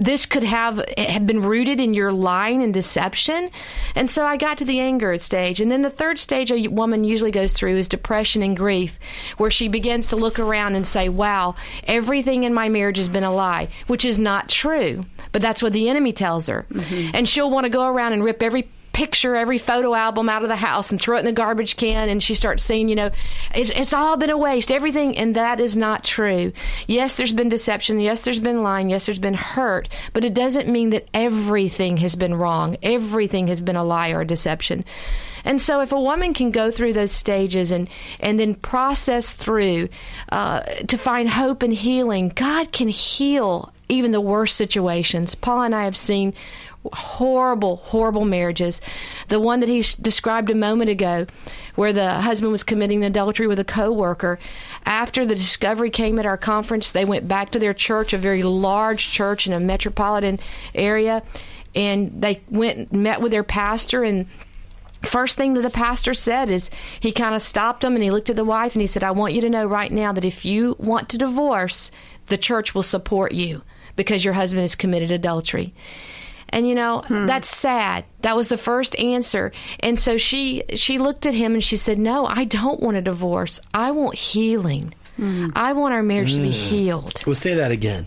this 0.00 0.24
could 0.24 0.42
have 0.42 0.82
have 0.98 1.26
been 1.26 1.42
rooted 1.42 1.78
in 1.78 1.94
your 1.94 2.12
lying 2.12 2.62
and 2.62 2.72
deception. 2.72 3.50
And 3.94 4.10
so 4.10 4.24
I 4.24 4.38
got 4.38 4.58
to 4.58 4.64
the 4.64 4.80
anger 4.80 5.16
stage. 5.18 5.60
And 5.60 5.70
then 5.70 5.82
the 5.82 5.90
third 5.90 6.18
stage 6.18 6.50
a 6.50 6.68
woman 6.68 7.04
usually 7.04 7.30
goes 7.30 7.52
through 7.52 7.76
is 7.76 7.86
depression 7.86 8.42
and 8.42 8.56
grief, 8.56 8.98
where 9.36 9.50
she 9.50 9.68
begins 9.68 10.08
to 10.08 10.16
look 10.16 10.38
around 10.38 10.74
and 10.74 10.86
say, 10.86 11.08
Wow, 11.08 11.54
everything 11.84 12.44
in 12.44 12.54
my 12.54 12.68
marriage 12.68 12.96
has 12.96 13.08
been 13.08 13.24
a 13.24 13.32
lie, 13.32 13.68
which 13.86 14.04
is 14.04 14.18
not 14.18 14.48
true. 14.48 15.04
But 15.32 15.42
that's 15.42 15.62
what 15.62 15.74
the 15.74 15.88
enemy 15.88 16.12
tells 16.12 16.46
her. 16.46 16.66
Mm-hmm. 16.72 17.10
And 17.14 17.28
she'll 17.28 17.50
want 17.50 17.64
to 17.64 17.70
go 17.70 17.86
around 17.86 18.14
and 18.14 18.24
rip 18.24 18.42
every 18.42 18.68
picture 18.92 19.36
every 19.36 19.58
photo 19.58 19.94
album 19.94 20.28
out 20.28 20.42
of 20.42 20.48
the 20.48 20.56
house 20.56 20.90
and 20.90 21.00
throw 21.00 21.16
it 21.16 21.20
in 21.20 21.24
the 21.26 21.32
garbage 21.32 21.76
can 21.76 22.08
and 22.08 22.22
she 22.22 22.34
starts 22.34 22.62
saying 22.62 22.88
you 22.88 22.96
know 22.96 23.10
it's, 23.54 23.70
it's 23.70 23.92
all 23.92 24.16
been 24.16 24.30
a 24.30 24.38
waste 24.38 24.70
everything 24.70 25.16
and 25.16 25.36
that 25.36 25.60
is 25.60 25.76
not 25.76 26.04
true. 26.04 26.52
Yes 26.86 27.16
there's 27.16 27.32
been 27.32 27.48
deception. 27.48 28.00
Yes 28.00 28.24
there's 28.24 28.38
been 28.38 28.62
lying. 28.62 28.90
Yes 28.90 29.06
there's 29.06 29.18
been 29.18 29.34
hurt. 29.34 29.88
But 30.12 30.24
it 30.24 30.34
doesn't 30.34 30.68
mean 30.68 30.90
that 30.90 31.08
everything 31.14 31.96
has 31.98 32.16
been 32.16 32.34
wrong. 32.34 32.76
Everything 32.82 33.48
has 33.48 33.60
been 33.60 33.76
a 33.76 33.84
lie 33.84 34.10
or 34.10 34.22
a 34.22 34.26
deception. 34.26 34.84
And 35.44 35.60
so, 35.60 35.80
if 35.80 35.92
a 35.92 36.00
woman 36.00 36.34
can 36.34 36.50
go 36.50 36.70
through 36.70 36.92
those 36.92 37.12
stages 37.12 37.72
and 37.72 37.88
and 38.20 38.38
then 38.38 38.54
process 38.54 39.30
through 39.32 39.88
uh, 40.30 40.60
to 40.60 40.98
find 40.98 41.28
hope 41.28 41.62
and 41.62 41.72
healing, 41.72 42.30
God 42.34 42.72
can 42.72 42.88
heal 42.88 43.72
even 43.88 44.12
the 44.12 44.20
worst 44.20 44.56
situations. 44.56 45.34
Paul 45.34 45.62
and 45.62 45.74
I 45.74 45.84
have 45.84 45.96
seen 45.96 46.34
horrible, 46.92 47.76
horrible 47.76 48.24
marriages. 48.24 48.80
The 49.28 49.40
one 49.40 49.60
that 49.60 49.68
he 49.68 49.82
sh- 49.82 49.94
described 49.94 50.50
a 50.50 50.54
moment 50.54 50.90
ago, 50.90 51.26
where 51.74 51.92
the 51.92 52.14
husband 52.20 52.52
was 52.52 52.64
committing 52.64 53.04
adultery 53.04 53.46
with 53.46 53.58
a 53.58 53.64
coworker. 53.64 54.38
After 54.86 55.26
the 55.26 55.34
discovery 55.34 55.90
came 55.90 56.18
at 56.18 56.26
our 56.26 56.38
conference, 56.38 56.90
they 56.90 57.04
went 57.04 57.28
back 57.28 57.50
to 57.50 57.58
their 57.58 57.74
church, 57.74 58.12
a 58.12 58.18
very 58.18 58.42
large 58.42 59.10
church 59.10 59.46
in 59.46 59.52
a 59.52 59.60
metropolitan 59.60 60.40
area, 60.74 61.22
and 61.74 62.22
they 62.22 62.40
went 62.48 62.90
and 62.90 63.02
met 63.02 63.20
with 63.20 63.30
their 63.30 63.44
pastor 63.44 64.02
and 64.02 64.26
first 65.02 65.36
thing 65.36 65.54
that 65.54 65.62
the 65.62 65.70
pastor 65.70 66.12
said 66.12 66.50
is 66.50 66.70
he 66.98 67.12
kind 67.12 67.34
of 67.34 67.40
stopped 67.42 67.82
him 67.82 67.94
and 67.94 68.04
he 68.04 68.10
looked 68.10 68.28
at 68.28 68.36
the 68.36 68.44
wife 68.44 68.74
and 68.74 68.82
he 68.82 68.86
said, 68.86 69.02
I 69.02 69.12
want 69.12 69.32
you 69.32 69.40
to 69.40 69.48
know 69.50 69.64
right 69.64 69.90
now 69.90 70.12
that 70.12 70.26
if 70.26 70.44
you 70.44 70.76
want 70.78 71.08
to 71.10 71.18
divorce, 71.18 71.90
the 72.26 72.36
church 72.36 72.74
will 72.74 72.82
support 72.82 73.32
you 73.32 73.62
because 73.96 74.24
your 74.24 74.34
husband 74.34 74.62
has 74.62 74.74
committed 74.74 75.10
adultery. 75.10 75.74
And 76.50 76.68
you 76.68 76.74
know, 76.74 77.00
hmm. 77.06 77.26
that's 77.26 77.48
sad. 77.48 78.04
That 78.20 78.36
was 78.36 78.48
the 78.48 78.58
first 78.58 78.98
answer. 78.98 79.52
And 79.80 79.98
so 79.98 80.16
she 80.18 80.64
she 80.74 80.98
looked 80.98 81.26
at 81.26 81.34
him 81.34 81.54
and 81.54 81.64
she 81.64 81.76
said, 81.76 81.98
"No, 81.98 82.26
I 82.26 82.44
don't 82.44 82.80
want 82.80 82.96
a 82.96 83.02
divorce. 83.02 83.60
I 83.72 83.92
want 83.92 84.16
healing. 84.16 84.94
Hmm. 85.16 85.48
I 85.54 85.72
want 85.72 85.94
our 85.94 86.02
marriage 86.02 86.34
to 86.34 86.40
be 86.40 86.48
hmm. 86.48 86.52
healed." 86.52 87.22
We'll 87.26 87.34
say 87.34 87.54
that 87.54 87.70
again. 87.70 88.06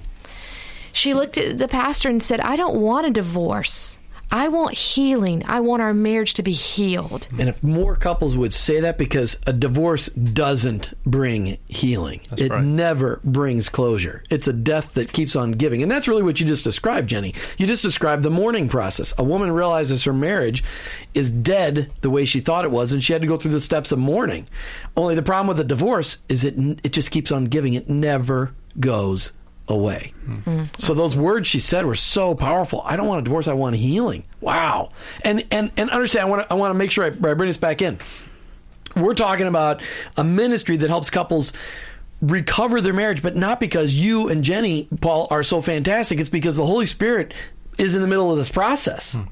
She 0.93 1.15
looked 1.15 1.39
at 1.39 1.57
the 1.57 1.67
pastor 1.67 2.07
and 2.07 2.21
said, 2.21 2.39
I 2.39 2.55
don't 2.55 2.79
want 2.79 3.07
a 3.07 3.09
divorce. 3.09 3.97
I 4.33 4.47
want 4.47 4.73
healing. 4.73 5.43
I 5.45 5.59
want 5.59 5.83
our 5.83 5.93
marriage 5.93 6.33
to 6.33 6.43
be 6.43 6.53
healed. 6.53 7.27
And 7.37 7.47
if 7.47 7.63
more 7.63 7.95
couples 7.95 8.35
would 8.35 8.51
say 8.51 8.79
that, 8.79 8.97
because 8.97 9.39
a 9.45 9.53
divorce 9.53 10.07
doesn't 10.07 10.91
bring 11.05 11.59
healing, 11.67 12.19
it 12.35 12.49
right. 12.49 12.63
never 12.63 13.21
brings 13.23 13.69
closure. 13.69 14.23
It's 14.31 14.47
a 14.47 14.53
death 14.53 14.95
that 14.95 15.13
keeps 15.13 15.35
on 15.35 15.51
giving. 15.51 15.83
And 15.83 15.91
that's 15.91 16.07
really 16.07 16.23
what 16.23 16.39
you 16.39 16.47
just 16.47 16.63
described, 16.63 17.09
Jenny. 17.09 17.35
You 17.59 17.67
just 17.67 17.83
described 17.83 18.23
the 18.23 18.31
mourning 18.31 18.69
process. 18.69 19.13
A 19.19 19.23
woman 19.23 19.51
realizes 19.51 20.03
her 20.05 20.13
marriage 20.13 20.63
is 21.13 21.29
dead 21.29 21.91
the 22.01 22.09
way 22.09 22.25
she 22.25 22.39
thought 22.39 22.65
it 22.65 22.71
was, 22.71 22.91
and 22.91 23.03
she 23.03 23.13
had 23.13 23.21
to 23.21 23.27
go 23.27 23.37
through 23.37 23.51
the 23.51 23.61
steps 23.61 23.91
of 23.91 23.99
mourning. 23.99 24.47
Only 24.97 25.13
the 25.13 25.21
problem 25.21 25.47
with 25.47 25.59
a 25.59 25.63
divorce 25.63 26.17
is 26.27 26.43
it, 26.43 26.55
it 26.83 26.91
just 26.91 27.11
keeps 27.11 27.31
on 27.31 27.45
giving, 27.45 27.75
it 27.75 27.87
never 27.87 28.55
goes 28.79 29.31
away. 29.73 30.13
Mm-hmm. 30.25 30.63
So 30.77 30.93
those 30.93 31.15
words 31.15 31.47
she 31.47 31.59
said 31.59 31.85
were 31.85 31.95
so 31.95 32.35
powerful. 32.35 32.81
I 32.85 32.95
don't 32.95 33.07
want 33.07 33.19
a 33.19 33.23
divorce. 33.23 33.47
I 33.47 33.53
want 33.53 33.75
healing. 33.75 34.23
Wow. 34.39 34.91
And 35.23 35.45
and 35.51 35.71
and 35.75 35.89
understand. 35.89 36.27
I 36.27 36.29
want 36.29 36.41
to 36.43 36.51
I 36.51 36.55
want 36.55 36.71
to 36.71 36.77
make 36.77 36.91
sure 36.91 37.03
I, 37.03 37.07
I 37.07 37.33
bring 37.33 37.47
this 37.47 37.57
back 37.57 37.81
in. 37.81 37.99
We're 38.95 39.15
talking 39.15 39.47
about 39.47 39.81
a 40.17 40.23
ministry 40.23 40.77
that 40.77 40.89
helps 40.89 41.09
couples 41.09 41.51
recover 42.21 42.79
their 42.79 42.93
marriage, 42.93 43.21
but 43.21 43.35
not 43.35 43.59
because 43.59 43.93
you 43.93 44.29
and 44.29 44.43
Jenny 44.43 44.87
Paul 45.01 45.27
are 45.29 45.43
so 45.43 45.61
fantastic. 45.61 46.19
It's 46.19 46.29
because 46.29 46.55
the 46.55 46.65
Holy 46.65 46.85
Spirit 46.85 47.33
is 47.77 47.95
in 47.95 48.01
the 48.01 48.07
middle 48.07 48.31
of 48.31 48.37
this 48.37 48.49
process. 48.49 49.13
Hmm. 49.13 49.23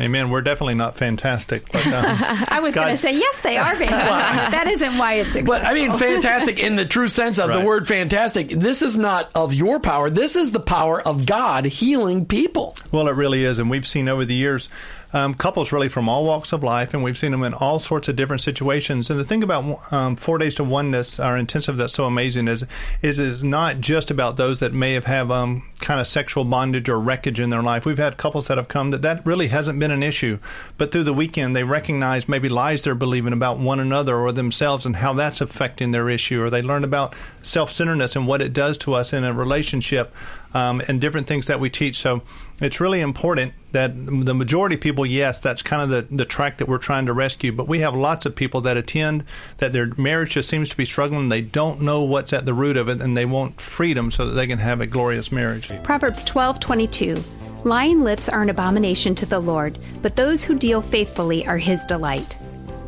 Amen. 0.00 0.30
We're 0.30 0.42
definitely 0.42 0.74
not 0.74 0.96
fantastic, 0.96 1.70
but 1.72 1.84
um, 1.86 2.04
I 2.48 2.60
was 2.60 2.74
going 2.74 2.94
to 2.94 3.02
say, 3.02 3.14
yes, 3.14 3.40
they 3.40 3.56
are 3.56 3.74
fantastic. 3.76 4.52
that 4.52 4.68
isn't 4.68 4.96
why 4.96 5.14
it's 5.14 5.32
successful. 5.32 5.54
But 5.54 5.64
I 5.64 5.74
mean, 5.74 5.92
fantastic 5.98 6.60
in 6.60 6.76
the 6.76 6.84
true 6.84 7.08
sense 7.08 7.38
of 7.38 7.52
the 7.52 7.60
word 7.60 7.88
fantastic. 7.88 8.48
This 8.48 8.82
is 8.82 8.96
not 8.96 9.30
of 9.34 9.54
your 9.54 9.80
power. 9.80 10.10
This 10.10 10.36
is 10.36 10.52
the 10.52 10.60
power 10.60 11.00
of 11.00 11.26
God 11.26 11.64
healing 11.64 12.26
people. 12.26 12.76
Well, 12.92 13.08
it 13.08 13.12
really 13.12 13.44
is, 13.44 13.58
and 13.58 13.68
we've 13.70 13.86
seen 13.86 14.08
over 14.08 14.24
the 14.24 14.34
years 14.34 14.68
um, 15.12 15.34
couples 15.34 15.72
really 15.72 15.88
from 15.88 16.08
all 16.08 16.24
walks 16.24 16.52
of 16.52 16.62
life, 16.62 16.92
and 16.92 17.02
we've 17.02 17.16
seen 17.16 17.30
them 17.30 17.42
in 17.42 17.54
all 17.54 17.78
sorts 17.78 18.08
of 18.08 18.16
different 18.16 18.42
situations. 18.42 19.10
And 19.10 19.18
the 19.18 19.24
thing 19.24 19.42
about 19.42 19.92
um, 19.92 20.16
Four 20.16 20.38
Days 20.38 20.54
to 20.56 20.64
Oneness, 20.64 21.18
our 21.18 21.36
intensive, 21.36 21.76
that's 21.76 21.94
so 21.94 22.04
amazing 22.04 22.48
is 22.48 22.64
is 23.00 23.18
is 23.18 23.42
not 23.42 23.80
just 23.80 24.10
about 24.10 24.36
those 24.36 24.60
that 24.60 24.74
may 24.74 24.94
have 24.94 25.04
have 25.04 25.30
um, 25.30 25.62
kind 25.80 26.00
of 26.00 26.06
sexual 26.06 26.44
bondage 26.44 26.88
or 26.88 27.00
wreckage 27.00 27.40
in 27.40 27.50
their 27.50 27.62
life. 27.62 27.86
We've 27.86 27.98
had 27.98 28.16
couples 28.16 28.48
that 28.48 28.58
have 28.58 28.68
come 28.68 28.90
that 28.90 29.02
that 29.02 29.24
really 29.24 29.48
hasn't 29.48 29.78
been 29.78 29.90
an 29.90 30.02
issue, 30.02 30.38
but 30.76 30.92
through 30.92 31.04
the 31.04 31.14
weekend 31.14 31.56
they 31.56 31.64
recognize 31.64 32.28
maybe 32.28 32.48
lies 32.48 32.84
they're 32.84 32.94
believing 32.94 33.32
about 33.32 33.58
one 33.58 33.80
another 33.80 34.16
or 34.16 34.32
themselves 34.32 34.84
and 34.84 34.96
how 34.96 35.14
that's 35.14 35.40
affecting 35.40 35.92
their 35.92 36.10
issue, 36.10 36.42
or 36.42 36.50
they 36.50 36.62
learn 36.62 36.84
about 36.84 37.14
self-centeredness 37.42 38.14
and 38.16 38.26
what 38.26 38.42
it 38.42 38.52
does 38.52 38.76
to 38.78 38.92
us 38.92 39.12
in 39.12 39.24
a 39.24 39.32
relationship 39.32 40.12
um, 40.54 40.82
and 40.88 41.00
different 41.00 41.26
things 41.26 41.46
that 41.46 41.60
we 41.60 41.70
teach. 41.70 41.98
So 41.98 42.22
it's 42.60 42.80
really 42.80 43.00
important 43.00 43.52
that 43.72 43.94
the 43.94 44.34
majority 44.34 44.74
of 44.74 44.80
people, 44.80 45.06
yes, 45.06 45.40
that's 45.40 45.62
kind 45.62 45.82
of 45.82 45.88
the, 45.90 46.14
the 46.14 46.24
track 46.24 46.58
that 46.58 46.68
we're 46.68 46.78
trying 46.78 47.06
to 47.06 47.12
rescue. 47.12 47.52
But 47.52 47.68
we 47.68 47.80
have 47.80 47.94
lots 47.94 48.26
of 48.26 48.34
people 48.34 48.60
that 48.62 48.76
attend 48.76 49.24
that 49.58 49.72
their 49.72 49.86
marriage 49.96 50.30
just 50.30 50.48
seems 50.48 50.68
to 50.70 50.76
be 50.76 50.84
struggling. 50.84 51.28
They 51.28 51.42
don't 51.42 51.82
know 51.82 52.02
what's 52.02 52.32
at 52.32 52.46
the 52.46 52.54
root 52.54 52.76
of 52.76 52.88
it, 52.88 53.00
and 53.00 53.16
they 53.16 53.26
want 53.26 53.60
freedom 53.60 54.10
so 54.10 54.26
that 54.26 54.32
they 54.32 54.46
can 54.46 54.58
have 54.58 54.80
a 54.80 54.86
glorious 54.86 55.30
marriage. 55.30 55.70
Proverbs 55.82 56.24
12:22 56.24 57.22
Lying 57.64 58.04
lips 58.04 58.28
are 58.28 58.42
an 58.42 58.50
abomination 58.50 59.14
to 59.16 59.26
the 59.26 59.40
Lord, 59.40 59.78
but 60.00 60.16
those 60.16 60.44
who 60.44 60.56
deal 60.56 60.80
faithfully 60.80 61.46
are 61.46 61.58
his 61.58 61.82
delight. 61.84 62.36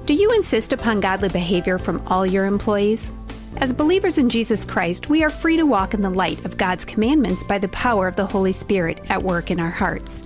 Do 0.07 0.15
you 0.15 0.31
insist 0.33 0.73
upon 0.73 1.01
godly 1.01 1.29
behavior 1.29 1.77
from 1.77 2.03
all 2.07 2.25
your 2.25 2.47
employees? 2.47 3.13
As 3.57 3.73
believers 3.73 4.17
in 4.17 4.29
Jesus 4.29 4.65
Christ, 4.65 5.09
we 5.09 5.25
are 5.25 5.29
free 5.29 5.57
to 5.57 5.67
walk 5.67 5.93
in 5.93 6.03
the 6.03 6.09
light 6.09 6.43
of 6.45 6.57
God's 6.57 6.85
commandments 6.85 7.43
by 7.43 7.59
the 7.59 7.69
power 7.69 8.07
of 8.07 8.15
the 8.15 8.25
Holy 8.27 8.53
Spirit 8.53 9.01
at 9.09 9.23
work 9.23 9.51
in 9.51 9.59
our 9.59 9.71
hearts. 9.71 10.23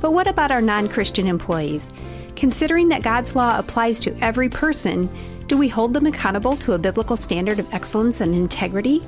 But 0.00 0.14
what 0.14 0.26
about 0.26 0.50
our 0.50 0.62
non 0.62 0.88
Christian 0.88 1.26
employees? 1.26 1.90
Considering 2.34 2.88
that 2.88 3.02
God's 3.02 3.36
law 3.36 3.58
applies 3.58 4.00
to 4.00 4.16
every 4.20 4.48
person, 4.48 5.08
do 5.48 5.58
we 5.58 5.68
hold 5.68 5.92
them 5.92 6.06
accountable 6.06 6.56
to 6.56 6.72
a 6.72 6.78
biblical 6.78 7.16
standard 7.16 7.58
of 7.58 7.72
excellence 7.74 8.22
and 8.22 8.34
integrity? 8.34 9.02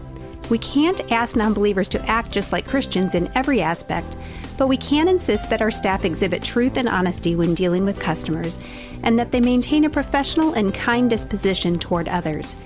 We 0.50 0.59
can't 0.59 1.11
ask 1.11 1.35
non 1.35 1.55
believers 1.55 1.88
to 1.88 2.07
act 2.07 2.33
just 2.33 2.53
like 2.53 2.68
Christians 2.68 3.14
in 3.14 3.33
every 3.35 3.62
aspect, 3.62 4.14
but 4.59 4.68
we 4.68 4.77
can 4.77 5.09
insist 5.09 5.48
that 5.48 5.62
our 5.62 5.70
staff 5.70 6.05
exhibit 6.05 6.42
truth 6.42 6.77
and 6.77 6.88
honesty 6.88 7.35
when 7.35 7.55
dealing 7.55 7.87
with 7.87 7.98
customers, 7.98 8.59
and 9.03 9.18
that 9.18 9.33
they 9.33 9.40
maintain 9.40 9.87
a 9.87 9.90
professional 9.90 10.53
and 10.53 10.74
kind 10.74 11.09
disposition 11.09 11.79
toward 11.79 12.09
others. 12.09 12.57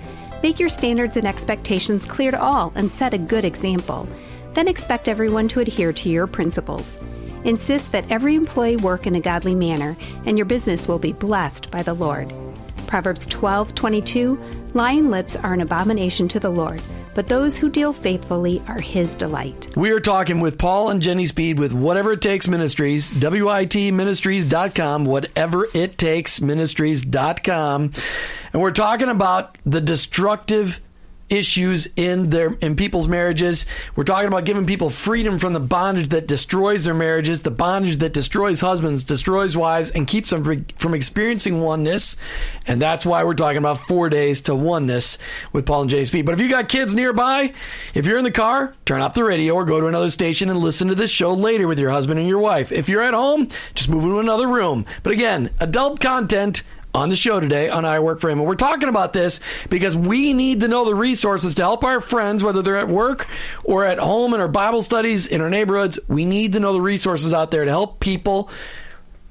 Make 0.41 0.57
your 0.57 0.69
standards 0.69 1.17
and 1.17 1.25
expectations 1.25 2.05
clear 2.05 2.31
to 2.31 2.41
all 2.41 2.71
and 2.75 2.89
set 2.89 3.13
a 3.13 3.17
good 3.17 3.43
example. 3.43 4.07
Then 4.53 4.69
expect 4.69 5.09
everyone 5.09 5.49
to 5.49 5.59
adhere 5.59 5.91
to 5.91 6.09
your 6.09 6.27
principles. 6.27 6.97
Insist 7.43 7.91
that 7.91 8.09
every 8.09 8.35
employee 8.35 8.77
work 8.77 9.05
in 9.05 9.15
a 9.15 9.21
godly 9.21 9.53
manner, 9.53 9.97
and 10.25 10.37
your 10.37 10.45
business 10.45 10.87
will 10.87 10.99
be 10.99 11.11
blessed 11.11 11.69
by 11.71 11.83
the 11.83 11.93
Lord. 11.93 12.31
Proverbs 12.87 13.27
12:22 13.27 14.39
Lying 14.73 15.09
lips 15.09 15.35
are 15.35 15.53
an 15.53 15.61
abomination 15.61 16.27
to 16.29 16.39
the 16.39 16.49
Lord, 16.49 16.81
but 17.19 17.27
those 17.27 17.57
who 17.57 17.69
deal 17.69 17.91
faithfully 17.91 18.61
are 18.69 18.79
his 18.79 19.13
delight. 19.13 19.75
We 19.75 19.91
are 19.91 19.99
talking 19.99 20.39
with 20.39 20.57
Paul 20.57 20.89
and 20.89 21.01
Jenny 21.01 21.25
Speed 21.25 21.59
with 21.59 21.73
Whatever 21.73 22.13
It 22.13 22.21
Takes 22.21 22.47
Ministries, 22.47 23.11
WITministries.com, 23.11 25.03
whatever 25.03 25.67
it 25.73 25.97
takes 25.97 26.39
ministries.com. 26.39 27.91
And 28.53 28.61
we're 28.61 28.71
talking 28.71 29.09
about 29.09 29.57
the 29.65 29.81
destructive 29.81 30.79
issues 31.29 31.87
in 31.95 32.29
their 32.29 32.53
in 32.61 32.75
people's 32.75 33.07
marriages. 33.07 33.65
We're 33.95 34.03
talking 34.03 34.27
about 34.27 34.45
giving 34.45 34.65
people 34.65 34.89
freedom 34.89 35.39
from 35.39 35.53
the 35.53 35.59
bondage 35.59 36.09
that 36.09 36.27
destroys 36.27 36.85
their 36.85 36.93
marriages, 36.93 37.41
the 37.41 37.51
bondage 37.51 37.97
that 37.97 38.13
destroys 38.13 38.61
husbands, 38.61 39.03
destroys 39.03 39.55
wives, 39.55 39.89
and 39.89 40.07
keeps 40.07 40.29
them 40.29 40.65
from 40.77 40.93
experiencing 40.93 41.61
oneness. 41.61 42.17
And 42.67 42.81
that's 42.81 43.05
why 43.05 43.23
we're 43.23 43.33
talking 43.33 43.57
about 43.57 43.79
four 43.79 44.09
days 44.09 44.41
to 44.41 44.55
oneness 44.55 45.17
with 45.53 45.65
Paul 45.65 45.83
and 45.83 46.07
Speed. 46.07 46.25
But 46.25 46.33
if 46.33 46.39
you 46.39 46.49
got 46.49 46.69
kids 46.69 46.95
nearby, 46.95 47.53
if 47.93 48.05
you're 48.05 48.17
in 48.17 48.23
the 48.23 48.31
car, 48.31 48.75
turn 48.85 49.01
off 49.01 49.13
the 49.13 49.23
radio 49.23 49.53
or 49.55 49.65
go 49.65 49.79
to 49.79 49.87
another 49.87 50.09
station 50.09 50.49
and 50.49 50.59
listen 50.59 50.87
to 50.87 50.95
this 50.95 51.11
show 51.11 51.33
later 51.33 51.67
with 51.67 51.79
your 51.79 51.91
husband 51.91 52.19
and 52.19 52.27
your 52.27 52.39
wife. 52.39 52.71
If 52.71 52.89
you're 52.89 53.01
at 53.01 53.13
home, 53.13 53.49
just 53.75 53.89
move 53.89 54.03
into 54.03 54.19
another 54.19 54.47
room. 54.47 54.85
But 55.03 55.13
again, 55.13 55.51
adult 55.59 55.99
content 55.99 56.63
on 56.93 57.09
the 57.09 57.15
show 57.15 57.39
today 57.39 57.69
on 57.69 57.85
I 57.85 57.99
Work 57.99 58.19
for 58.19 58.29
Him. 58.29 58.39
And 58.39 58.47
we're 58.47 58.55
talking 58.55 58.89
about 58.89 59.13
this 59.13 59.39
because 59.69 59.95
we 59.95 60.33
need 60.33 60.61
to 60.61 60.67
know 60.67 60.85
the 60.85 60.95
resources 60.95 61.55
to 61.55 61.61
help 61.61 61.83
our 61.83 62.01
friends, 62.01 62.43
whether 62.43 62.61
they're 62.61 62.77
at 62.77 62.87
work 62.87 63.27
or 63.63 63.85
at 63.85 63.99
home 63.99 64.33
in 64.33 64.39
our 64.39 64.47
Bible 64.47 64.81
studies, 64.81 65.27
in 65.27 65.41
our 65.41 65.49
neighborhoods. 65.49 65.99
We 66.07 66.25
need 66.25 66.53
to 66.53 66.59
know 66.59 66.73
the 66.73 66.81
resources 66.81 67.33
out 67.33 67.51
there 67.51 67.65
to 67.65 67.71
help 67.71 67.99
people, 67.99 68.49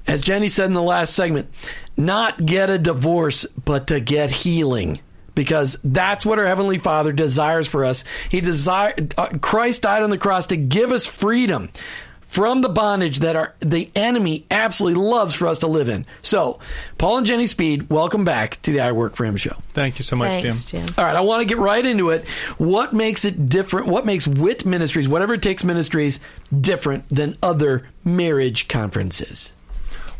as 0.07 0.21
Jenny 0.21 0.47
said 0.47 0.65
in 0.65 0.73
the 0.73 0.81
last 0.81 1.15
segment, 1.15 1.49
not 1.97 2.45
get 2.45 2.69
a 2.69 2.77
divorce, 2.77 3.45
but 3.65 3.87
to 3.87 3.99
get 3.99 4.31
healing. 4.31 4.99
Because 5.35 5.77
that's 5.83 6.25
what 6.25 6.37
our 6.37 6.47
heavenly 6.47 6.79
Father 6.79 7.13
desires 7.13 7.67
for 7.67 7.85
us. 7.85 8.03
He 8.29 8.41
desire 8.41 8.93
uh, 9.17 9.37
Christ 9.39 9.83
died 9.83 10.03
on 10.03 10.09
the 10.09 10.17
cross 10.17 10.47
to 10.47 10.57
give 10.57 10.91
us 10.91 11.05
freedom 11.05 11.69
from 12.29 12.61
the 12.61 12.69
bondage 12.69 13.19
that 13.19 13.35
our 13.35 13.55
the 13.59 13.89
enemy 13.95 14.45
absolutely 14.51 15.01
loves 15.01 15.33
for 15.33 15.47
us 15.47 15.57
to 15.57 15.65
live 15.65 15.89
in. 15.89 16.05
So, 16.21 16.59
Paul 16.99 17.17
and 17.17 17.25
Jenny 17.25 17.47
Speed, 17.47 17.89
welcome 17.89 18.23
back 18.23 18.61
to 18.61 18.71
the 18.71 18.81
I 18.81 18.91
Work 18.91 19.15
for 19.15 19.25
Him 19.25 19.35
show. 19.35 19.57
Thank 19.69 19.97
you 19.97 20.03
so 20.03 20.15
much, 20.15 20.43
Thanks, 20.43 20.63
Jim. 20.63 20.85
Jim. 20.85 20.95
All 20.95 21.05
right, 21.05 21.15
I 21.15 21.21
want 21.21 21.41
to 21.41 21.45
get 21.45 21.57
right 21.57 21.83
into 21.83 22.11
it. 22.11 22.27
What 22.59 22.93
makes 22.93 23.25
it 23.25 23.49
different? 23.49 23.87
What 23.87 24.05
makes 24.05 24.27
WIT 24.27 24.63
Ministries, 24.63 25.09
whatever 25.09 25.33
it 25.33 25.41
takes 25.41 25.63
ministries, 25.63 26.19
different 26.61 27.09
than 27.09 27.35
other 27.41 27.87
marriage 28.03 28.67
conferences? 28.67 29.51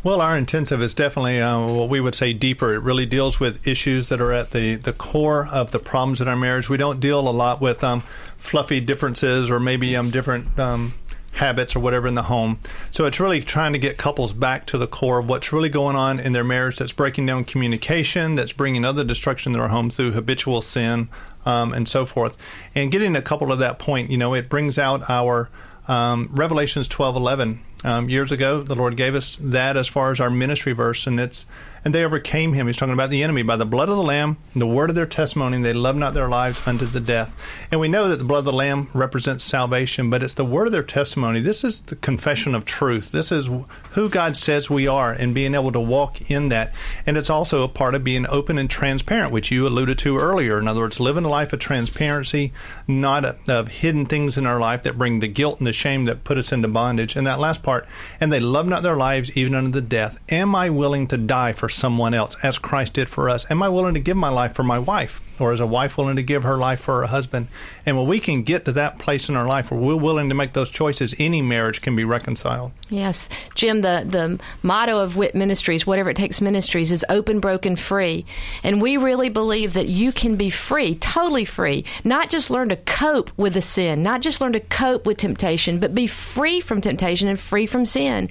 Well, 0.02 0.20
our 0.20 0.36
intensive 0.36 0.82
is 0.82 0.94
definitely 0.94 1.40
uh, 1.40 1.64
what 1.68 1.90
we 1.90 2.00
would 2.00 2.16
say 2.16 2.32
deeper. 2.32 2.72
It 2.74 2.78
really 2.78 3.06
deals 3.06 3.38
with 3.38 3.64
issues 3.68 4.08
that 4.08 4.20
are 4.20 4.32
at 4.32 4.50
the, 4.50 4.74
the 4.74 4.94
core 4.94 5.46
of 5.46 5.70
the 5.70 5.78
problems 5.78 6.20
in 6.20 6.26
our 6.26 6.36
marriage. 6.36 6.68
We 6.68 6.76
don't 6.76 6.98
deal 6.98 7.20
a 7.20 7.30
lot 7.30 7.60
with 7.60 7.84
um, 7.84 8.02
fluffy 8.36 8.80
differences 8.80 9.48
or 9.48 9.60
maybe 9.60 9.94
um, 9.94 10.10
different 10.10 10.58
um, 10.58 10.94
habits 11.32 11.76
or 11.76 11.80
whatever 11.80 12.08
in 12.08 12.14
the 12.14 12.24
home. 12.24 12.58
So 12.90 13.04
it's 13.06 13.20
really 13.20 13.40
trying 13.40 13.72
to 13.72 13.78
get 13.78 13.96
couples 13.96 14.32
back 14.32 14.66
to 14.66 14.78
the 14.78 14.86
core 14.86 15.20
of 15.20 15.28
what's 15.28 15.52
really 15.52 15.68
going 15.68 15.96
on 15.96 16.20
in 16.20 16.32
their 16.32 16.44
marriage 16.44 16.78
that's 16.78 16.92
breaking 16.92 17.26
down 17.26 17.44
communication, 17.44 18.34
that's 18.34 18.52
bringing 18.52 18.84
other 18.84 19.04
destruction 19.04 19.52
to 19.52 19.58
their 19.58 19.68
home 19.68 19.90
through 19.90 20.12
habitual 20.12 20.60
sin 20.60 21.08
um, 21.46 21.72
and 21.72 21.88
so 21.88 22.04
forth. 22.04 22.36
And 22.74 22.90
getting 22.90 23.16
a 23.16 23.22
couple 23.22 23.48
to 23.48 23.56
that 23.56 23.78
point, 23.78 24.10
you 24.10 24.18
know, 24.18 24.34
it 24.34 24.48
brings 24.48 24.76
out 24.76 25.08
our 25.08 25.48
um, 25.88 26.28
Revelations 26.32 26.88
twelve 26.88 27.16
eleven. 27.16 27.60
Um, 27.82 28.10
years 28.10 28.30
ago, 28.30 28.62
the 28.62 28.74
Lord 28.74 28.96
gave 28.96 29.14
us 29.14 29.38
that 29.40 29.76
as 29.76 29.88
far 29.88 30.12
as 30.12 30.20
our 30.20 30.28
ministry 30.30 30.72
verse, 30.72 31.06
and 31.06 31.18
it's 31.18 31.46
and 31.84 31.94
they 31.94 32.04
overcame 32.04 32.52
him. 32.52 32.66
He's 32.66 32.76
talking 32.76 32.92
about 32.92 33.10
the 33.10 33.22
enemy 33.22 33.42
by 33.42 33.56
the 33.56 33.66
blood 33.66 33.88
of 33.88 33.96
the 33.96 34.02
Lamb, 34.02 34.36
and 34.52 34.60
the 34.60 34.66
word 34.66 34.90
of 34.90 34.96
their 34.96 35.06
testimony. 35.06 35.56
And 35.56 35.64
they 35.64 35.72
loved 35.72 35.98
not 35.98 36.14
their 36.14 36.28
lives 36.28 36.60
unto 36.66 36.86
the 36.86 37.00
death. 37.00 37.34
And 37.70 37.80
we 37.80 37.88
know 37.88 38.08
that 38.08 38.16
the 38.16 38.24
blood 38.24 38.40
of 38.40 38.44
the 38.46 38.52
Lamb 38.52 38.90
represents 38.92 39.44
salvation, 39.44 40.10
but 40.10 40.22
it's 40.22 40.34
the 40.34 40.44
word 40.44 40.66
of 40.66 40.72
their 40.72 40.82
testimony. 40.82 41.40
This 41.40 41.64
is 41.64 41.80
the 41.80 41.96
confession 41.96 42.54
of 42.54 42.64
truth. 42.64 43.12
This 43.12 43.32
is 43.32 43.48
who 43.92 44.08
God 44.08 44.36
says 44.36 44.68
we 44.68 44.86
are, 44.86 45.12
and 45.12 45.34
being 45.34 45.54
able 45.54 45.72
to 45.72 45.80
walk 45.80 46.30
in 46.30 46.48
that. 46.50 46.72
And 47.06 47.16
it's 47.16 47.30
also 47.30 47.62
a 47.62 47.68
part 47.68 47.94
of 47.94 48.04
being 48.04 48.26
open 48.28 48.58
and 48.58 48.68
transparent, 48.68 49.32
which 49.32 49.50
you 49.50 49.66
alluded 49.66 49.98
to 50.00 50.18
earlier. 50.18 50.58
In 50.58 50.68
other 50.68 50.80
words, 50.80 51.00
living 51.00 51.24
a 51.24 51.28
life 51.28 51.52
of 51.52 51.60
transparency, 51.60 52.52
not 52.86 53.24
of, 53.24 53.48
of 53.48 53.68
hidden 53.68 54.06
things 54.06 54.36
in 54.36 54.46
our 54.46 54.60
life 54.60 54.82
that 54.82 54.98
bring 54.98 55.20
the 55.20 55.28
guilt 55.28 55.58
and 55.58 55.66
the 55.66 55.72
shame 55.72 56.04
that 56.04 56.24
put 56.24 56.38
us 56.38 56.52
into 56.52 56.68
bondage. 56.68 57.16
And 57.16 57.26
that 57.26 57.40
last 57.40 57.62
part, 57.62 57.86
and 58.20 58.32
they 58.32 58.40
love 58.40 58.66
not 58.66 58.82
their 58.82 58.96
lives 58.96 59.36
even 59.36 59.54
unto 59.54 59.70
the 59.70 59.80
death. 59.80 60.18
Am 60.28 60.54
I 60.54 60.68
willing 60.68 61.06
to 61.08 61.16
die 61.16 61.52
for 61.52 61.69
someone 61.70 62.14
else, 62.14 62.36
as 62.42 62.58
Christ 62.58 62.94
did 62.94 63.08
for 63.08 63.30
us? 63.30 63.50
Am 63.50 63.62
I 63.62 63.68
willing 63.68 63.94
to 63.94 64.00
give 64.00 64.16
my 64.16 64.28
life 64.28 64.54
for 64.54 64.62
my 64.62 64.78
wife? 64.78 65.20
Or 65.40 65.52
is 65.52 65.60
a 65.60 65.66
wife 65.66 65.96
willing 65.96 66.16
to 66.16 66.22
give 66.22 66.42
her 66.42 66.56
life 66.56 66.80
for 66.80 67.00
her 67.00 67.06
husband? 67.06 67.48
And 67.86 67.96
when 67.96 68.06
we 68.06 68.20
can 68.20 68.42
get 68.42 68.64
to 68.66 68.72
that 68.72 68.98
place 68.98 69.28
in 69.28 69.36
our 69.36 69.46
life 69.46 69.70
where 69.70 69.80
we're 69.80 69.96
willing 69.96 70.28
to 70.28 70.34
make 70.34 70.52
those 70.52 70.70
choices, 70.70 71.14
any 71.18 71.42
marriage 71.42 71.80
can 71.80 71.96
be 71.96 72.04
reconciled. 72.04 72.72
Yes, 72.90 73.28
Jim. 73.54 73.82
The 73.82 74.04
the 74.08 74.40
motto 74.62 74.98
of 74.98 75.16
WIT 75.16 75.34
Ministries, 75.34 75.86
whatever 75.86 76.10
it 76.10 76.16
takes 76.16 76.40
ministries, 76.40 76.90
is 76.90 77.04
open, 77.08 77.38
broken, 77.38 77.76
free, 77.76 78.26
and 78.64 78.82
we 78.82 78.96
really 78.96 79.28
believe 79.28 79.74
that 79.74 79.88
you 79.88 80.12
can 80.12 80.36
be 80.36 80.50
free, 80.50 80.96
totally 80.96 81.44
free. 81.44 81.84
Not 82.02 82.30
just 82.30 82.50
learn 82.50 82.68
to 82.70 82.76
cope 82.76 83.30
with 83.36 83.54
the 83.54 83.62
sin, 83.62 84.02
not 84.02 84.22
just 84.22 84.40
learn 84.40 84.52
to 84.54 84.60
cope 84.60 85.06
with 85.06 85.18
temptation, 85.18 85.78
but 85.78 85.94
be 85.94 86.08
free 86.08 86.60
from 86.60 86.80
temptation 86.80 87.28
and 87.28 87.38
free 87.38 87.66
from 87.66 87.86
sin. 87.86 88.28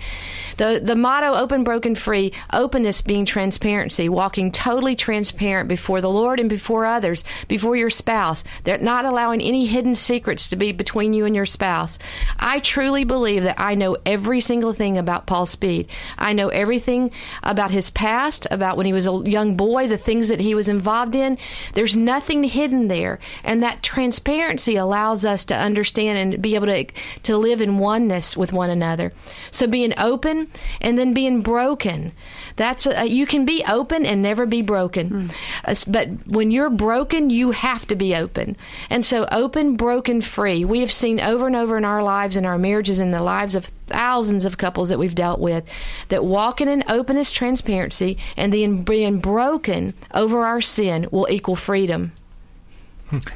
The 0.57 0.81
the 0.83 0.95
motto, 0.95 1.33
open, 1.33 1.63
broken, 1.63 1.95
free. 1.95 2.33
Openness 2.51 3.01
being 3.01 3.25
transparency, 3.25 4.09
walking 4.09 4.51
totally 4.51 4.95
transparent 4.95 5.69
before 5.69 6.01
the 6.01 6.09
Lord 6.09 6.39
and 6.39 6.49
before 6.49 6.85
others, 6.99 7.23
before 7.47 7.77
your 7.77 7.89
spouse. 7.89 8.43
They're 8.65 8.77
not 8.77 9.05
allowing 9.05 9.41
any 9.41 9.65
hidden 9.65 9.95
secrets 9.95 10.49
to 10.49 10.57
be 10.57 10.73
between 10.73 11.13
you 11.13 11.25
and 11.25 11.33
your 11.33 11.45
spouse. 11.45 11.97
I 12.37 12.59
truly 12.59 13.05
believe 13.05 13.43
that 13.43 13.59
I 13.59 13.73
know 13.75 13.95
every 14.05 14.41
single 14.41 14.73
thing 14.73 14.97
about 14.97 15.27
Paul 15.27 15.45
Speed. 15.45 15.87
I 16.17 16.33
know 16.33 16.49
everything 16.49 17.11
about 17.41 17.71
his 17.71 17.89
past, 17.89 18.47
about 18.51 18.75
when 18.75 18.85
he 18.85 18.91
was 18.91 19.07
a 19.07 19.23
young 19.25 19.55
boy, 19.55 19.87
the 19.87 19.97
things 19.97 20.27
that 20.27 20.41
he 20.41 20.55
was 20.55 20.67
involved 20.67 21.15
in. 21.15 21.37
There's 21.73 21.95
nothing 21.95 22.43
hidden 22.43 22.89
there. 22.89 23.19
And 23.45 23.63
that 23.63 23.81
transparency 23.81 24.75
allows 24.75 25.23
us 25.23 25.45
to 25.45 25.55
understand 25.55 26.17
and 26.17 26.41
be 26.41 26.55
able 26.55 26.67
to, 26.67 26.83
to 27.23 27.37
live 27.37 27.61
in 27.61 27.77
oneness 27.77 28.35
with 28.35 28.51
one 28.51 28.69
another. 28.69 29.13
So 29.51 29.67
being 29.67 29.93
open 29.97 30.51
and 30.81 30.97
then 30.97 31.13
being 31.13 31.41
broken. 31.41 32.11
That's 32.57 32.85
a, 32.85 33.05
you 33.05 33.25
can 33.25 33.45
be 33.45 33.63
open 33.69 34.05
and 34.05 34.21
never 34.21 34.45
be 34.45 34.61
broken. 34.61 35.31
Uh, 35.63 35.75
But 35.87 36.09
when 36.27 36.51
you're 36.51 36.69
broken, 36.69 36.88
you 37.29 37.51
have 37.51 37.85
to 37.87 37.95
be 37.95 38.15
open. 38.15 38.55
And 38.89 39.05
so 39.05 39.27
open, 39.31 39.75
broken, 39.75 40.21
free. 40.21 40.65
We 40.65 40.79
have 40.81 40.91
seen 40.91 41.19
over 41.19 41.47
and 41.47 41.55
over 41.55 41.77
in 41.77 41.85
our 41.85 42.03
lives, 42.03 42.37
in 42.37 42.45
our 42.45 42.57
marriages, 42.57 42.99
in 42.99 43.11
the 43.11 43.21
lives 43.21 43.55
of 43.55 43.71
thousands 43.87 44.45
of 44.45 44.57
couples 44.57 44.89
that 44.89 44.99
we've 44.99 45.15
dealt 45.15 45.39
with, 45.39 45.63
that 46.09 46.25
walking 46.25 46.67
in 46.67 46.83
openness, 46.87 47.31
transparency, 47.31 48.17
and 48.37 48.53
then 48.53 48.83
being 48.83 49.19
broken 49.19 49.93
over 50.13 50.45
our 50.45 50.61
sin 50.61 51.07
will 51.11 51.27
equal 51.29 51.55
freedom. 51.55 52.11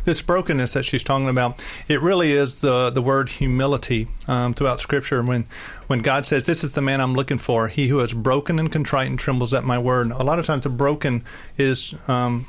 this 0.05 0.21
brokenness 0.21 0.73
that 0.73 0.83
she's 0.83 1.03
talking 1.03 1.29
about, 1.29 1.61
it 1.87 2.01
really 2.01 2.31
is 2.31 2.55
the 2.55 2.89
the 2.89 3.01
word 3.01 3.29
humility 3.29 4.07
um, 4.27 4.53
throughout 4.53 4.79
Scripture. 4.79 5.21
When 5.23 5.45
when 5.87 5.99
God 5.99 6.25
says, 6.25 6.45
"This 6.45 6.63
is 6.63 6.73
the 6.73 6.81
man 6.81 7.01
I'm 7.01 7.15
looking 7.15 7.39
for," 7.39 7.67
he 7.67 7.87
who 7.87 7.99
is 7.99 8.13
broken 8.13 8.59
and 8.59 8.71
contrite 8.71 9.07
and 9.07 9.17
trembles 9.17 9.53
at 9.53 9.63
my 9.63 9.77
word. 9.77 10.11
A 10.11 10.23
lot 10.23 10.39
of 10.39 10.45
times, 10.45 10.63
the 10.63 10.69
broken 10.69 11.23
is 11.57 11.95
um, 12.07 12.45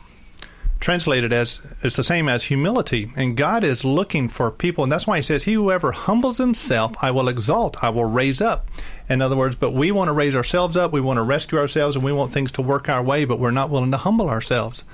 translated 0.84 1.32
as 1.32 1.62
it's 1.82 1.96
the 1.96 2.04
same 2.04 2.28
as 2.28 2.44
humility, 2.44 3.10
and 3.16 3.38
God 3.38 3.64
is 3.64 3.86
looking 3.86 4.28
for 4.28 4.50
people, 4.50 4.84
and 4.84 4.92
that's 4.92 5.06
why 5.06 5.16
He 5.16 5.22
says, 5.22 5.44
"He 5.44 5.54
whoever 5.54 5.92
humbles 5.92 6.36
himself, 6.36 6.92
I 7.00 7.10
will 7.10 7.26
exalt, 7.26 7.82
I 7.82 7.88
will 7.88 8.04
raise 8.04 8.42
up." 8.42 8.68
In 9.08 9.22
other 9.22 9.34
words, 9.34 9.56
but 9.56 9.72
we 9.72 9.90
want 9.90 10.08
to 10.08 10.12
raise 10.12 10.36
ourselves 10.36 10.76
up, 10.76 10.92
we 10.92 11.00
want 11.00 11.16
to 11.16 11.22
rescue 11.22 11.58
ourselves, 11.58 11.96
and 11.96 12.04
we 12.04 12.12
want 12.12 12.34
things 12.34 12.52
to 12.52 12.62
work 12.62 12.90
our 12.90 13.02
way, 13.02 13.24
but 13.24 13.40
we're 13.40 13.50
not 13.50 13.70
willing 13.70 13.92
to 13.92 13.96
humble 13.96 14.28
ourselves. 14.28 14.84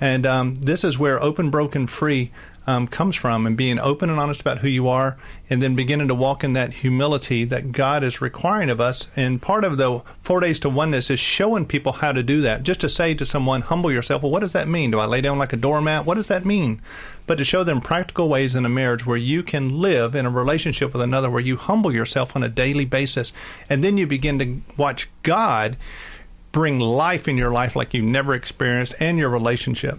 And 0.00 0.24
um, 0.24 0.54
this 0.54 0.84
is 0.84 0.98
where 0.98 1.20
open, 1.20 1.50
broken, 1.50 1.88
free 1.88 2.30
um, 2.70 2.86
comes 2.86 3.16
from, 3.16 3.46
and 3.46 3.56
being 3.56 3.80
open 3.80 4.10
and 4.10 4.20
honest 4.20 4.40
about 4.40 4.58
who 4.58 4.68
you 4.68 4.86
are, 4.86 5.18
and 5.48 5.60
then 5.60 5.74
beginning 5.74 6.06
to 6.06 6.14
walk 6.14 6.44
in 6.44 6.52
that 6.52 6.72
humility 6.72 7.44
that 7.44 7.72
God 7.72 8.04
is 8.04 8.20
requiring 8.20 8.70
of 8.70 8.80
us. 8.80 9.08
And 9.16 9.42
part 9.42 9.64
of 9.64 9.76
the 9.76 10.02
four 10.22 10.38
days 10.38 10.60
to 10.60 10.68
oneness 10.68 11.10
is 11.10 11.18
showing 11.18 11.66
people 11.66 11.94
how 11.94 12.12
to 12.12 12.22
do 12.22 12.40
that. 12.42 12.62
Just 12.62 12.80
to 12.82 12.88
say 12.88 13.12
to 13.14 13.26
someone, 13.26 13.62
humble 13.62 13.90
yourself. 13.90 14.22
Well, 14.22 14.30
what 14.30 14.40
does 14.40 14.52
that 14.52 14.68
mean? 14.68 14.92
Do 14.92 15.00
I 15.00 15.06
lay 15.06 15.20
down 15.20 15.36
like 15.36 15.52
a 15.52 15.56
doormat? 15.56 16.06
What 16.06 16.14
does 16.14 16.28
that 16.28 16.44
mean? 16.44 16.80
But 17.26 17.38
to 17.38 17.44
show 17.44 17.64
them 17.64 17.80
practical 17.80 18.28
ways 18.28 18.54
in 18.54 18.64
a 18.64 18.68
marriage 18.68 19.04
where 19.04 19.16
you 19.16 19.42
can 19.42 19.80
live 19.80 20.14
in 20.14 20.24
a 20.24 20.30
relationship 20.30 20.92
with 20.92 21.02
another, 21.02 21.28
where 21.28 21.42
you 21.42 21.56
humble 21.56 21.92
yourself 21.92 22.36
on 22.36 22.44
a 22.44 22.48
daily 22.48 22.84
basis, 22.84 23.32
and 23.68 23.82
then 23.82 23.98
you 23.98 24.06
begin 24.06 24.38
to 24.38 24.60
watch 24.76 25.08
God 25.24 25.76
bring 26.52 26.78
life 26.78 27.26
in 27.26 27.36
your 27.36 27.50
life 27.50 27.74
like 27.74 27.94
you 27.94 28.02
never 28.02 28.34
experienced 28.34 28.94
and 29.00 29.18
your 29.18 29.28
relationship. 29.28 29.98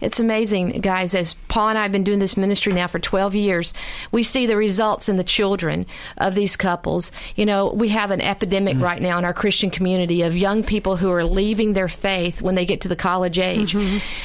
It's 0.00 0.20
amazing, 0.20 0.80
guys. 0.80 1.14
As 1.14 1.34
Paul 1.48 1.70
and 1.70 1.78
I 1.78 1.82
have 1.82 1.92
been 1.92 2.04
doing 2.04 2.18
this 2.18 2.36
ministry 2.36 2.72
now 2.72 2.86
for 2.86 2.98
12 2.98 3.34
years, 3.34 3.74
we 4.12 4.22
see 4.22 4.46
the 4.46 4.56
results 4.56 5.08
in 5.08 5.16
the 5.16 5.24
children 5.24 5.86
of 6.18 6.34
these 6.34 6.56
couples. 6.56 7.12
You 7.34 7.46
know, 7.46 7.72
we 7.72 7.88
have 7.90 8.10
an 8.10 8.20
epidemic 8.20 8.78
right 8.80 9.00
now 9.00 9.18
in 9.18 9.24
our 9.24 9.34
Christian 9.34 9.70
community 9.70 10.22
of 10.22 10.36
young 10.36 10.62
people 10.62 10.96
who 10.96 11.10
are 11.10 11.24
leaving 11.24 11.72
their 11.72 11.88
faith 11.88 12.42
when 12.42 12.54
they 12.54 12.66
get 12.66 12.82
to 12.82 12.88
the 12.88 12.96
college 12.96 13.38
age. 13.38 13.74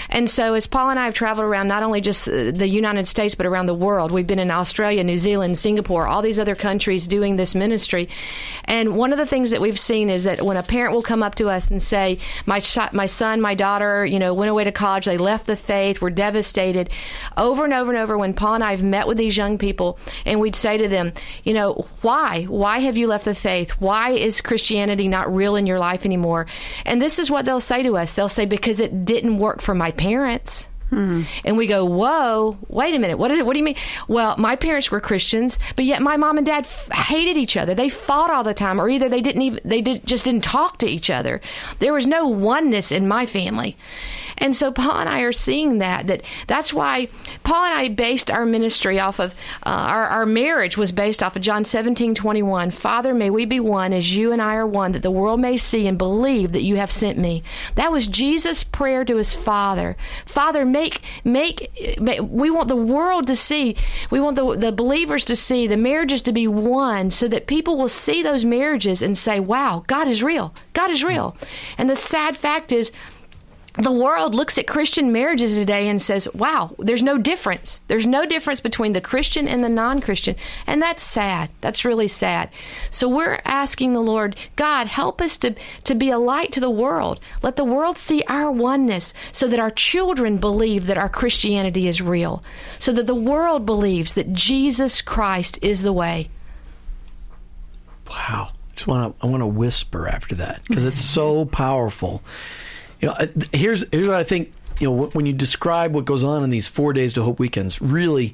And 0.09 0.29
so, 0.29 0.53
as 0.53 0.67
Paul 0.67 0.89
and 0.89 0.99
I 0.99 1.05
have 1.05 1.13
traveled 1.13 1.45
around 1.45 1.67
not 1.67 1.83
only 1.83 2.01
just 2.01 2.27
uh, 2.27 2.51
the 2.51 2.67
United 2.67 3.07
States, 3.07 3.35
but 3.35 3.45
around 3.45 3.67
the 3.67 3.73
world, 3.75 4.11
we've 4.11 4.27
been 4.27 4.39
in 4.39 4.51
Australia, 4.51 5.03
New 5.03 5.17
Zealand, 5.17 5.57
Singapore, 5.57 6.07
all 6.07 6.21
these 6.21 6.39
other 6.39 6.55
countries 6.55 7.07
doing 7.07 7.35
this 7.35 7.55
ministry. 7.55 8.09
And 8.65 8.95
one 8.95 9.11
of 9.11 9.17
the 9.17 9.25
things 9.25 9.51
that 9.51 9.61
we've 9.61 9.79
seen 9.79 10.09
is 10.09 10.25
that 10.25 10.41
when 10.41 10.57
a 10.57 10.63
parent 10.63 10.93
will 10.93 11.01
come 11.01 11.23
up 11.23 11.35
to 11.35 11.49
us 11.49 11.69
and 11.71 11.81
say, 11.81 12.17
"My 12.45 12.59
sh- 12.59 12.91
my 12.91 13.05
son, 13.05 13.41
my 13.41 13.55
daughter, 13.55 14.05
you 14.05 14.19
know, 14.19 14.33
went 14.33 14.49
away 14.49 14.63
to 14.63 14.71
college. 14.71 15.05
They 15.05 15.17
left 15.17 15.47
the 15.47 15.55
faith. 15.61 16.01
Were 16.01 16.09
devastated." 16.09 16.89
Over 17.37 17.63
and 17.63 17.73
over 17.73 17.91
and 17.91 17.99
over, 18.01 18.17
when 18.17 18.33
Paul 18.33 18.55
and 18.55 18.63
I 18.63 18.71
have 18.71 18.83
met 18.83 19.07
with 19.07 19.17
these 19.17 19.37
young 19.37 19.57
people, 19.57 19.97
and 20.25 20.39
we'd 20.39 20.55
say 20.55 20.77
to 20.77 20.87
them, 20.87 21.13
"You 21.43 21.53
know, 21.53 21.87
why? 22.01 22.43
Why 22.43 22.79
have 22.79 22.97
you 22.97 23.07
left 23.07 23.25
the 23.25 23.35
faith? 23.35 23.71
Why 23.79 24.11
is 24.11 24.41
Christianity 24.41 25.07
not 25.07 25.33
real 25.33 25.55
in 25.55 25.67
your 25.67 25.79
life 25.79 26.05
anymore?" 26.05 26.47
And 26.85 27.01
this 27.01 27.19
is 27.19 27.31
what 27.31 27.45
they'll 27.45 27.61
say 27.61 27.83
to 27.83 27.97
us. 27.97 28.13
They'll 28.13 28.29
say, 28.29 28.45
"Because 28.45 28.79
it 28.79 29.05
didn't 29.05 29.37
work 29.37 29.61
for 29.61 29.75
my 29.75 29.91
parents." 29.91 30.67
Hmm. 30.89 31.21
And 31.45 31.55
we 31.55 31.67
go, 31.67 31.85
whoa, 31.85 32.57
wait 32.67 32.93
a 32.93 32.99
minute. 32.99 33.17
What 33.17 33.31
is 33.31 33.39
it? 33.39 33.45
What 33.45 33.53
do 33.53 33.59
you 33.59 33.63
mean? 33.63 33.77
Well, 34.09 34.35
my 34.37 34.57
parents 34.57 34.91
were 34.91 34.99
Christians, 34.99 35.57
but 35.77 35.85
yet 35.85 36.01
my 36.01 36.17
mom 36.17 36.37
and 36.37 36.45
dad 36.45 36.65
f- 36.65 36.89
hated 36.91 37.37
each 37.37 37.55
other. 37.55 37.73
They 37.73 37.87
fought 37.87 38.29
all 38.29 38.43
the 38.43 38.53
time, 38.53 38.77
or 38.77 38.89
either 38.89 39.07
they 39.07 39.21
didn't 39.21 39.41
even, 39.41 39.61
they 39.63 39.81
did, 39.81 40.05
just 40.05 40.25
didn't 40.25 40.43
talk 40.43 40.79
to 40.79 40.85
each 40.85 41.09
other. 41.09 41.39
There 41.79 41.93
was 41.93 42.07
no 42.07 42.27
oneness 42.27 42.91
in 42.91 43.07
my 43.07 43.25
family. 43.25 43.77
And 44.41 44.55
so 44.55 44.71
Paul 44.71 44.97
and 44.97 45.07
I 45.07 45.21
are 45.21 45.31
seeing 45.31 45.77
that, 45.77 46.07
that 46.07 46.23
that's 46.47 46.73
why 46.73 47.09
Paul 47.43 47.63
and 47.63 47.73
I 47.75 47.89
based 47.89 48.31
our 48.31 48.45
ministry 48.45 48.99
off 48.99 49.19
of, 49.19 49.33
uh, 49.63 49.69
our, 49.69 50.07
our 50.07 50.25
marriage 50.25 50.77
was 50.77 50.91
based 50.91 51.21
off 51.21 51.35
of 51.35 51.43
John 51.43 51.63
17, 51.63 52.15
21. 52.15 52.71
Father, 52.71 53.13
may 53.13 53.29
we 53.29 53.45
be 53.45 53.59
one 53.59 53.93
as 53.93 54.15
you 54.15 54.31
and 54.31 54.41
I 54.41 54.55
are 54.55 54.65
one, 54.65 54.93
that 54.93 55.03
the 55.03 55.11
world 55.11 55.39
may 55.39 55.57
see 55.57 55.87
and 55.87 55.97
believe 55.97 56.53
that 56.53 56.63
you 56.63 56.77
have 56.77 56.91
sent 56.91 57.19
me. 57.19 57.43
That 57.75 57.91
was 57.91 58.07
Jesus' 58.07 58.63
prayer 58.63 59.05
to 59.05 59.17
his 59.17 59.35
Father. 59.35 59.95
Father, 60.25 60.65
make, 60.65 61.01
make, 61.23 61.99
make 62.01 62.19
we 62.21 62.49
want 62.49 62.67
the 62.67 62.75
world 62.75 63.27
to 63.27 63.35
see, 63.35 63.75
we 64.09 64.19
want 64.19 64.35
the, 64.35 64.55
the 64.55 64.71
believers 64.71 65.23
to 65.25 65.35
see, 65.35 65.67
the 65.67 65.77
marriages 65.77 66.23
to 66.23 66.31
be 66.31 66.47
one, 66.47 67.11
so 67.11 67.27
that 67.27 67.45
people 67.45 67.77
will 67.77 67.89
see 67.89 68.23
those 68.23 68.43
marriages 68.43 69.03
and 69.03 69.15
say, 69.15 69.39
wow, 69.39 69.83
God 69.85 70.07
is 70.07 70.23
real. 70.23 70.55
God 70.73 70.89
is 70.89 71.03
real. 71.03 71.37
And 71.77 71.87
the 71.87 71.95
sad 71.95 72.35
fact 72.35 72.71
is, 72.71 72.91
the 73.73 73.91
world 73.91 74.35
looks 74.35 74.57
at 74.57 74.67
Christian 74.67 75.13
marriages 75.13 75.55
today 75.55 75.87
and 75.87 76.01
says, 76.01 76.27
wow, 76.33 76.75
there's 76.77 77.03
no 77.03 77.17
difference. 77.17 77.81
There's 77.87 78.05
no 78.05 78.25
difference 78.25 78.59
between 78.59 78.91
the 78.91 78.99
Christian 78.99 79.47
and 79.47 79.63
the 79.63 79.69
non 79.69 80.01
Christian. 80.01 80.35
And 80.67 80.81
that's 80.81 81.01
sad. 81.01 81.49
That's 81.61 81.85
really 81.85 82.09
sad. 82.09 82.49
So 82.89 83.07
we're 83.07 83.39
asking 83.45 83.93
the 83.93 84.01
Lord, 84.01 84.35
God, 84.57 84.87
help 84.87 85.21
us 85.21 85.37
to, 85.37 85.55
to 85.85 85.95
be 85.95 86.09
a 86.09 86.19
light 86.19 86.51
to 86.51 86.59
the 86.59 86.69
world. 86.69 87.21
Let 87.43 87.55
the 87.55 87.63
world 87.63 87.97
see 87.97 88.23
our 88.27 88.51
oneness 88.51 89.13
so 89.31 89.47
that 89.47 89.59
our 89.59 89.71
children 89.71 90.37
believe 90.37 90.87
that 90.87 90.97
our 90.97 91.09
Christianity 91.09 91.87
is 91.87 92.01
real, 92.01 92.43
so 92.77 92.91
that 92.91 93.07
the 93.07 93.15
world 93.15 93.65
believes 93.65 94.15
that 94.15 94.33
Jesus 94.33 95.01
Christ 95.01 95.59
is 95.61 95.81
the 95.81 95.93
way. 95.93 96.29
Wow. 98.09 98.49
I 98.51 98.73
Just 98.75 98.87
want 98.87 99.17
to 99.17 99.25
I 99.25 99.29
want 99.29 99.41
to 99.41 99.47
whisper 99.47 100.07
after 100.07 100.35
that 100.35 100.61
because 100.67 100.83
it's 100.83 101.01
so 101.01 101.45
powerful. 101.45 102.21
You 103.01 103.09
know, 103.09 103.13
uh, 103.13 103.27
here's 103.51 103.83
here's 103.91 104.07
what 104.07 104.17
I 104.17 104.23
think. 104.23 104.53
You 104.79 104.89
know, 104.89 105.05
when 105.07 105.25
you 105.25 105.33
describe 105.33 105.93
what 105.93 106.05
goes 106.05 106.23
on 106.23 106.43
in 106.43 106.49
these 106.49 106.67
four 106.67 106.93
days 106.93 107.13
to 107.13 107.23
hope 107.23 107.39
weekends, 107.39 107.81
really, 107.81 108.33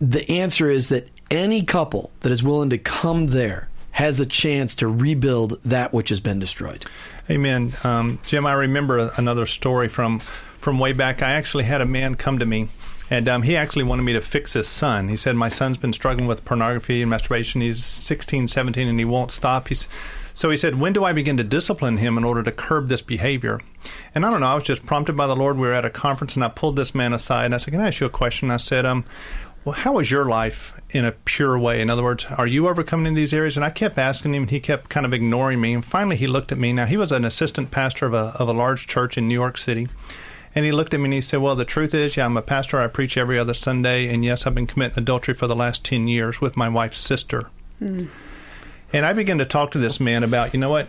the 0.00 0.28
answer 0.30 0.70
is 0.70 0.90
that 0.90 1.08
any 1.30 1.62
couple 1.62 2.10
that 2.20 2.32
is 2.32 2.42
willing 2.42 2.70
to 2.70 2.78
come 2.78 3.28
there 3.28 3.68
has 3.92 4.20
a 4.20 4.26
chance 4.26 4.74
to 4.74 4.86
rebuild 4.86 5.58
that 5.64 5.94
which 5.94 6.10
has 6.10 6.20
been 6.20 6.38
destroyed. 6.38 6.84
Amen. 7.30 7.72
Um, 7.82 8.20
Jim, 8.26 8.44
I 8.46 8.52
remember 8.52 9.10
another 9.16 9.46
story 9.46 9.88
from 9.88 10.20
from 10.60 10.78
way 10.78 10.92
back. 10.92 11.22
I 11.22 11.32
actually 11.32 11.64
had 11.64 11.80
a 11.80 11.86
man 11.86 12.14
come 12.14 12.38
to 12.40 12.46
me, 12.46 12.68
and 13.08 13.28
um, 13.28 13.42
he 13.42 13.56
actually 13.56 13.84
wanted 13.84 14.02
me 14.02 14.12
to 14.14 14.20
fix 14.20 14.52
his 14.52 14.68
son. 14.68 15.08
He 15.08 15.16
said, 15.16 15.36
My 15.36 15.48
son's 15.48 15.78
been 15.78 15.92
struggling 15.92 16.26
with 16.26 16.44
pornography 16.44 17.02
and 17.02 17.10
masturbation. 17.10 17.60
He's 17.60 17.84
16, 17.84 18.48
17, 18.48 18.88
and 18.88 18.98
he 18.98 19.04
won't 19.04 19.30
stop. 19.30 19.68
He's, 19.68 19.86
so 20.36 20.50
he 20.50 20.58
said, 20.58 20.78
When 20.78 20.92
do 20.92 21.02
I 21.02 21.14
begin 21.14 21.38
to 21.38 21.42
discipline 21.42 21.96
him 21.96 22.18
in 22.18 22.22
order 22.22 22.42
to 22.42 22.52
curb 22.52 22.88
this 22.88 23.00
behavior? 23.00 23.58
And 24.14 24.26
I 24.26 24.30
don't 24.30 24.40
know, 24.40 24.48
I 24.48 24.54
was 24.54 24.64
just 24.64 24.84
prompted 24.84 25.16
by 25.16 25.26
the 25.26 25.34
Lord. 25.34 25.56
We 25.56 25.66
were 25.66 25.72
at 25.72 25.86
a 25.86 25.90
conference, 25.90 26.34
and 26.34 26.44
I 26.44 26.48
pulled 26.48 26.76
this 26.76 26.94
man 26.94 27.14
aside, 27.14 27.46
and 27.46 27.54
I 27.54 27.56
said, 27.56 27.70
Can 27.70 27.80
I 27.80 27.86
ask 27.86 28.00
you 28.00 28.06
a 28.06 28.10
question? 28.10 28.50
I 28.50 28.58
said, 28.58 28.84
um, 28.84 29.06
well, 29.64 29.72
how 29.72 29.98
is 29.98 30.10
your 30.10 30.26
life 30.26 30.78
in 30.90 31.06
a 31.06 31.12
pure 31.12 31.58
way? 31.58 31.80
In 31.80 31.88
other 31.88 32.02
words, 32.02 32.26
are 32.26 32.46
you 32.46 32.68
overcoming 32.68 33.06
in 33.06 33.14
these 33.14 33.32
areas? 33.32 33.56
And 33.56 33.64
I 33.64 33.70
kept 33.70 33.96
asking 33.96 34.34
him, 34.34 34.42
and 34.42 34.50
he 34.50 34.60
kept 34.60 34.90
kind 34.90 35.06
of 35.06 35.14
ignoring 35.14 35.58
me. 35.58 35.72
And 35.72 35.82
finally, 35.84 36.16
he 36.16 36.26
looked 36.26 36.52
at 36.52 36.58
me. 36.58 36.74
Now, 36.74 36.84
he 36.84 36.98
was 36.98 37.12
an 37.12 37.24
assistant 37.24 37.70
pastor 37.70 38.04
of 38.04 38.12
a, 38.12 38.36
of 38.38 38.46
a 38.46 38.52
large 38.52 38.86
church 38.86 39.16
in 39.16 39.26
New 39.26 39.34
York 39.34 39.56
City. 39.56 39.88
And 40.54 40.66
he 40.66 40.70
looked 40.70 40.92
at 40.92 41.00
me 41.00 41.04
and 41.04 41.14
he 41.14 41.22
said, 41.22 41.40
Well, 41.40 41.56
the 41.56 41.64
truth 41.64 41.94
is, 41.94 42.18
yeah, 42.18 42.26
I'm 42.26 42.36
a 42.36 42.42
pastor. 42.42 42.78
I 42.78 42.88
preach 42.88 43.16
every 43.16 43.38
other 43.38 43.54
Sunday. 43.54 44.06
And 44.12 44.22
yes, 44.22 44.46
I've 44.46 44.54
been 44.54 44.66
committing 44.66 44.98
adultery 44.98 45.32
for 45.32 45.46
the 45.46 45.56
last 45.56 45.82
10 45.82 46.08
years 46.08 46.42
with 46.42 46.58
my 46.58 46.68
wife's 46.68 46.98
sister. 46.98 47.48
And 48.96 49.04
I 49.04 49.12
began 49.12 49.36
to 49.36 49.44
talk 49.44 49.72
to 49.72 49.78
this 49.78 50.00
man 50.00 50.24
about, 50.24 50.54
you 50.54 50.58
know 50.58 50.70
what? 50.70 50.88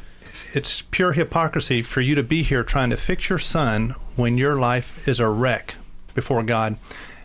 It's 0.54 0.82
pure 0.82 1.12
hypocrisy 1.12 1.82
for 1.82 2.00
you 2.00 2.16
to 2.16 2.24
be 2.24 2.42
here 2.42 2.64
trying 2.64 2.90
to 2.92 2.96
fix 2.96 3.28
your 3.28 3.38
son 3.38 3.96
when 4.16 4.38
your 4.38 4.56
life 4.56 5.06
is 5.06 5.20
a 5.20 5.28
wreck 5.28 5.76
before 6.16 6.42
God. 6.42 6.78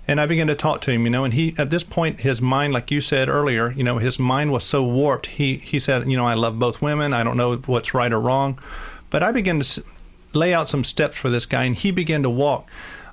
And 0.09 0.21
I 0.21 0.27
began 0.27 0.49
to 0.49 0.57
talk 0.57 0.81
to 0.81 0.91
him, 0.91 1.05
you 1.05 1.11
know, 1.11 1.23
and 1.23 1.35
he 1.35 1.55
at 1.57 1.71
this 1.71 1.85
point 1.85 2.23
his 2.23 2.43
mind, 2.43 2.73
like 2.73 2.91
you 2.91 3.01
said 3.01 3.29
earlier, 3.29 3.71
you 3.71 3.85
know, 3.85 3.99
his 3.99 4.19
mind 4.19 4.51
was 4.51 4.65
so 4.65 4.83
warped. 4.83 5.27
He 5.27 5.59
he 5.59 5.79
said, 5.79 6.11
you 6.11 6.17
know, 6.17 6.27
I 6.27 6.35
love 6.35 6.59
both 6.59 6.83
women. 6.83 7.13
I 7.13 7.23
don't 7.23 7.37
know 7.37 7.55
what's 7.59 7.95
right 7.95 8.13
or 8.13 8.21
wrong, 8.21 8.59
but 9.09 9.23
I 9.23 9.31
began 9.31 9.61
to 9.61 9.85
lay 10.33 10.53
out 10.53 10.69
some 10.69 10.83
steps 10.83 11.17
for 11.17 11.31
this 11.31 11.47
guy, 11.47 11.63
and 11.63 11.77
he 11.77 11.93
began 11.93 12.25
to 12.25 12.31
walk 12.31 12.69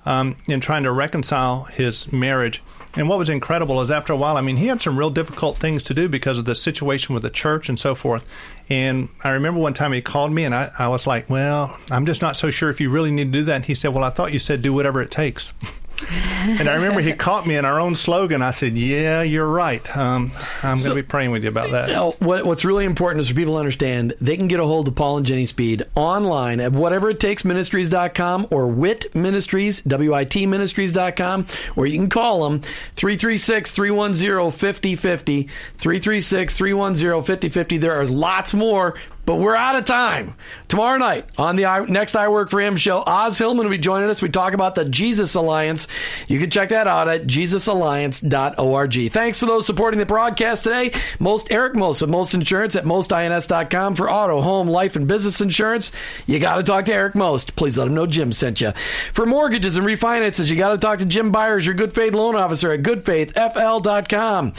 um, 0.08 0.38
in 0.48 0.60
trying 0.60 0.82
to 0.86 0.92
reconcile 0.92 1.66
his 1.66 2.12
marriage. 2.12 2.64
And 2.96 3.08
what 3.08 3.20
was 3.20 3.30
incredible 3.30 3.82
is 3.82 3.92
after 3.92 4.14
a 4.14 4.18
while, 4.18 4.36
I 4.36 4.42
mean, 4.42 4.58
he 4.58 4.68
had 4.68 4.82
some 4.82 4.98
real 4.98 5.12
difficult 5.12 5.58
things 5.58 5.84
to 5.84 5.94
do 5.94 6.10
because 6.10 6.40
of 6.40 6.46
the 6.46 6.56
situation 6.56 7.14
with 7.14 7.24
the 7.24 7.30
church 7.30 7.70
and 7.70 7.80
so 7.80 7.94
forth. 7.94 8.26
And 8.68 9.10
I 9.24 9.30
remember 9.30 9.60
one 9.60 9.74
time 9.74 9.92
he 9.94 10.02
called 10.02 10.32
me, 10.32 10.44
and 10.44 10.56
I, 10.56 10.72
I 10.78 10.88
was 10.88 11.06
like, 11.06 11.30
Well, 11.30 11.78
I'm 11.92 12.06
just 12.06 12.22
not 12.22 12.36
so 12.36 12.50
sure 12.50 12.70
if 12.70 12.82
you 12.82 12.90
really 12.90 13.12
need 13.12 13.26
to 13.26 13.40
do 13.40 13.44
that. 13.46 13.56
And 13.58 13.66
he 13.66 13.76
said, 13.76 13.94
Well, 13.94 14.04
I 14.04 14.10
thought 14.10 14.34
you 14.34 14.40
said 14.40 14.62
do 14.62 14.74
whatever 14.74 15.02
it 15.02 15.12
takes. 15.12 15.54
and 16.10 16.70
I 16.70 16.76
remember 16.76 17.02
he 17.02 17.14
caught 17.14 17.46
me 17.48 17.56
in 17.56 17.66
our 17.66 17.80
own 17.80 17.96
slogan. 17.96 18.42
I 18.42 18.52
said, 18.52 18.78
"Yeah, 18.78 19.22
you're 19.22 19.48
right. 19.48 19.96
Um, 19.98 20.32
I'm 20.64 20.78
So- 20.78 20.90
going 20.90 20.98
to 20.98 21.04
be 21.04 21.08
praying 21.08 21.32
with 21.32 21.44
you 21.44 21.50
about 21.50 21.72
that." 21.72 21.90
Now, 21.90 22.12
what, 22.20 22.46
what's 22.46 22.64
really 22.66 22.86
important 22.86 23.22
is 23.22 23.30
for 23.30 23.36
people 23.36 23.54
to 23.54 23.60
understand 23.60 24.14
they 24.22 24.38
can 24.38 24.48
get 24.48 24.60
a 24.60 24.66
hold 24.66 24.88
of 24.88 24.96
Paul 24.96 25.18
and 25.18 25.26
Jenny 25.26 25.46
Speed 25.46 25.84
online 25.96 26.60
at 26.60 26.72
whatever 26.72 27.10
it 27.10 27.20
takes 27.20 27.44
ministries.com 27.46 28.48
or 28.52 28.68
WIT 28.68 29.14
Ministries, 29.16 29.82
W-I-T 29.82 30.46
Ministries.com, 30.46 31.46
or 31.76 31.86
you 31.86 31.98
can 31.98 32.10
call 32.10 32.44
them 32.50 32.62
336 32.96 33.72
310 33.72 34.52
5050. 34.52 35.44
336 35.78 36.56
310 36.56 37.24
5050. 37.24 37.78
There 37.78 37.94
are 38.00 38.06
lots 38.06 38.54
more. 38.54 38.96
But 39.30 39.36
we're 39.36 39.56
out 39.56 39.76
of 39.76 39.86
time. 39.86 40.34
Tomorrow 40.70 40.98
night 40.98 41.30
on 41.38 41.56
the 41.56 41.68
I, 41.68 41.86
next 41.86 42.16
I 42.16 42.30
Work 42.30 42.50
for 42.50 42.60
Him 42.60 42.76
show, 42.76 43.04
Os 43.06 43.38
Hillman 43.38 43.68
will 43.68 43.70
be 43.70 43.78
joining 43.78 44.10
us. 44.10 44.24
We 44.24 44.30
talk 44.30 44.54
about 44.54 44.74
the 44.74 44.86
Jesus 44.86 45.36
Alliance. 45.36 45.88
You 46.28 46.40
can 46.40 46.50
check 46.50 46.70
that 46.70 46.88
out 46.88 47.08
at 47.08 47.28
jesusalliance.org. 47.28 49.12
Thanks 49.12 49.40
to 49.42 49.46
those 49.46 49.68
supporting 49.68 50.00
the 50.00 50.08
broadcast 50.08 50.64
today. 50.64 50.94
Most 51.20 51.52
Eric 51.52 51.76
Most 51.76 52.02
of 52.02 52.10
Most 52.10 52.34
Insurance 52.34 52.76
at 52.76 52.86
mostins.com 52.86 53.94
for 53.94 54.10
auto, 54.10 54.42
home, 54.42 54.68
life, 54.68 54.96
and 54.96 55.08
business 55.08 55.42
insurance. 55.42 55.92
You 56.26 56.40
got 56.40 56.56
to 56.56 56.64
talk 56.64 56.86
to 56.86 56.94
Eric 56.96 57.14
Most. 57.14 57.56
Please 57.56 57.78
let 57.78 57.86
him 57.86 57.94
know 57.94 58.08
Jim 58.08 58.32
sent 58.32 58.62
you. 58.62 58.74
For 59.14 59.28
mortgages 59.28 59.78
and 59.78 59.86
refinances, 59.86 60.50
you 60.50 60.56
got 60.56 60.70
to 60.70 60.80
talk 60.80 60.98
to 60.98 61.06
Jim 61.06 61.32
Byers, 61.32 61.68
your 61.68 61.76
good 61.76 61.94
faith 61.94 62.16
loan 62.16 62.36
officer 62.36 62.72
at 62.72 62.82
goodfaithfl.com. 62.82 64.56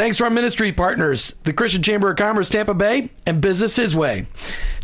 Thanks 0.00 0.16
to 0.16 0.24
our 0.24 0.30
ministry 0.30 0.72
partners, 0.72 1.34
the 1.44 1.52
Christian 1.52 1.82
Chamber 1.82 2.08
of 2.08 2.16
Commerce 2.16 2.48
Tampa 2.48 2.72
Bay 2.72 3.10
and 3.26 3.42
Business 3.42 3.76
His 3.76 3.94
Way. 3.94 4.26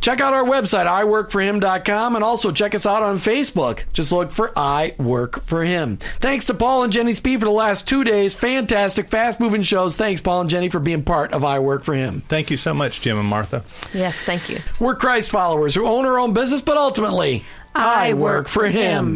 Check 0.02 0.20
out 0.20 0.34
our 0.34 0.44
website, 0.44 0.84
iworkforhim.com, 0.84 2.16
and 2.16 2.22
also 2.22 2.52
check 2.52 2.74
us 2.74 2.84
out 2.84 3.02
on 3.02 3.16
Facebook. 3.16 3.84
Just 3.94 4.12
look 4.12 4.30
for 4.30 4.52
I 4.54 4.94
Work 4.98 5.46
for 5.46 5.64
Him. 5.64 5.96
Thanks 6.20 6.44
to 6.44 6.54
Paul 6.54 6.82
and 6.82 6.92
Jenny 6.92 7.14
Speed 7.14 7.40
for 7.40 7.46
the 7.46 7.50
last 7.50 7.88
two 7.88 8.04
days. 8.04 8.34
Fantastic, 8.34 9.08
fast 9.08 9.40
moving 9.40 9.62
shows. 9.62 9.96
Thanks, 9.96 10.20
Paul 10.20 10.42
and 10.42 10.50
Jenny, 10.50 10.68
for 10.68 10.80
being 10.80 11.02
part 11.02 11.32
of 11.32 11.44
I 11.44 11.60
Work 11.60 11.84
for 11.84 11.94
Him. 11.94 12.22
Thank 12.28 12.50
you 12.50 12.58
so 12.58 12.74
much, 12.74 13.00
Jim 13.00 13.18
and 13.18 13.26
Martha. 13.26 13.64
Yes, 13.94 14.20
thank 14.20 14.50
you. 14.50 14.58
We're 14.78 14.96
Christ 14.96 15.30
followers 15.30 15.74
who 15.74 15.86
own 15.86 16.04
our 16.04 16.18
own 16.18 16.34
business, 16.34 16.60
but 16.60 16.76
ultimately, 16.76 17.42
I 17.74 18.12
work 18.12 18.48
for 18.48 18.66
Him. 18.66 19.14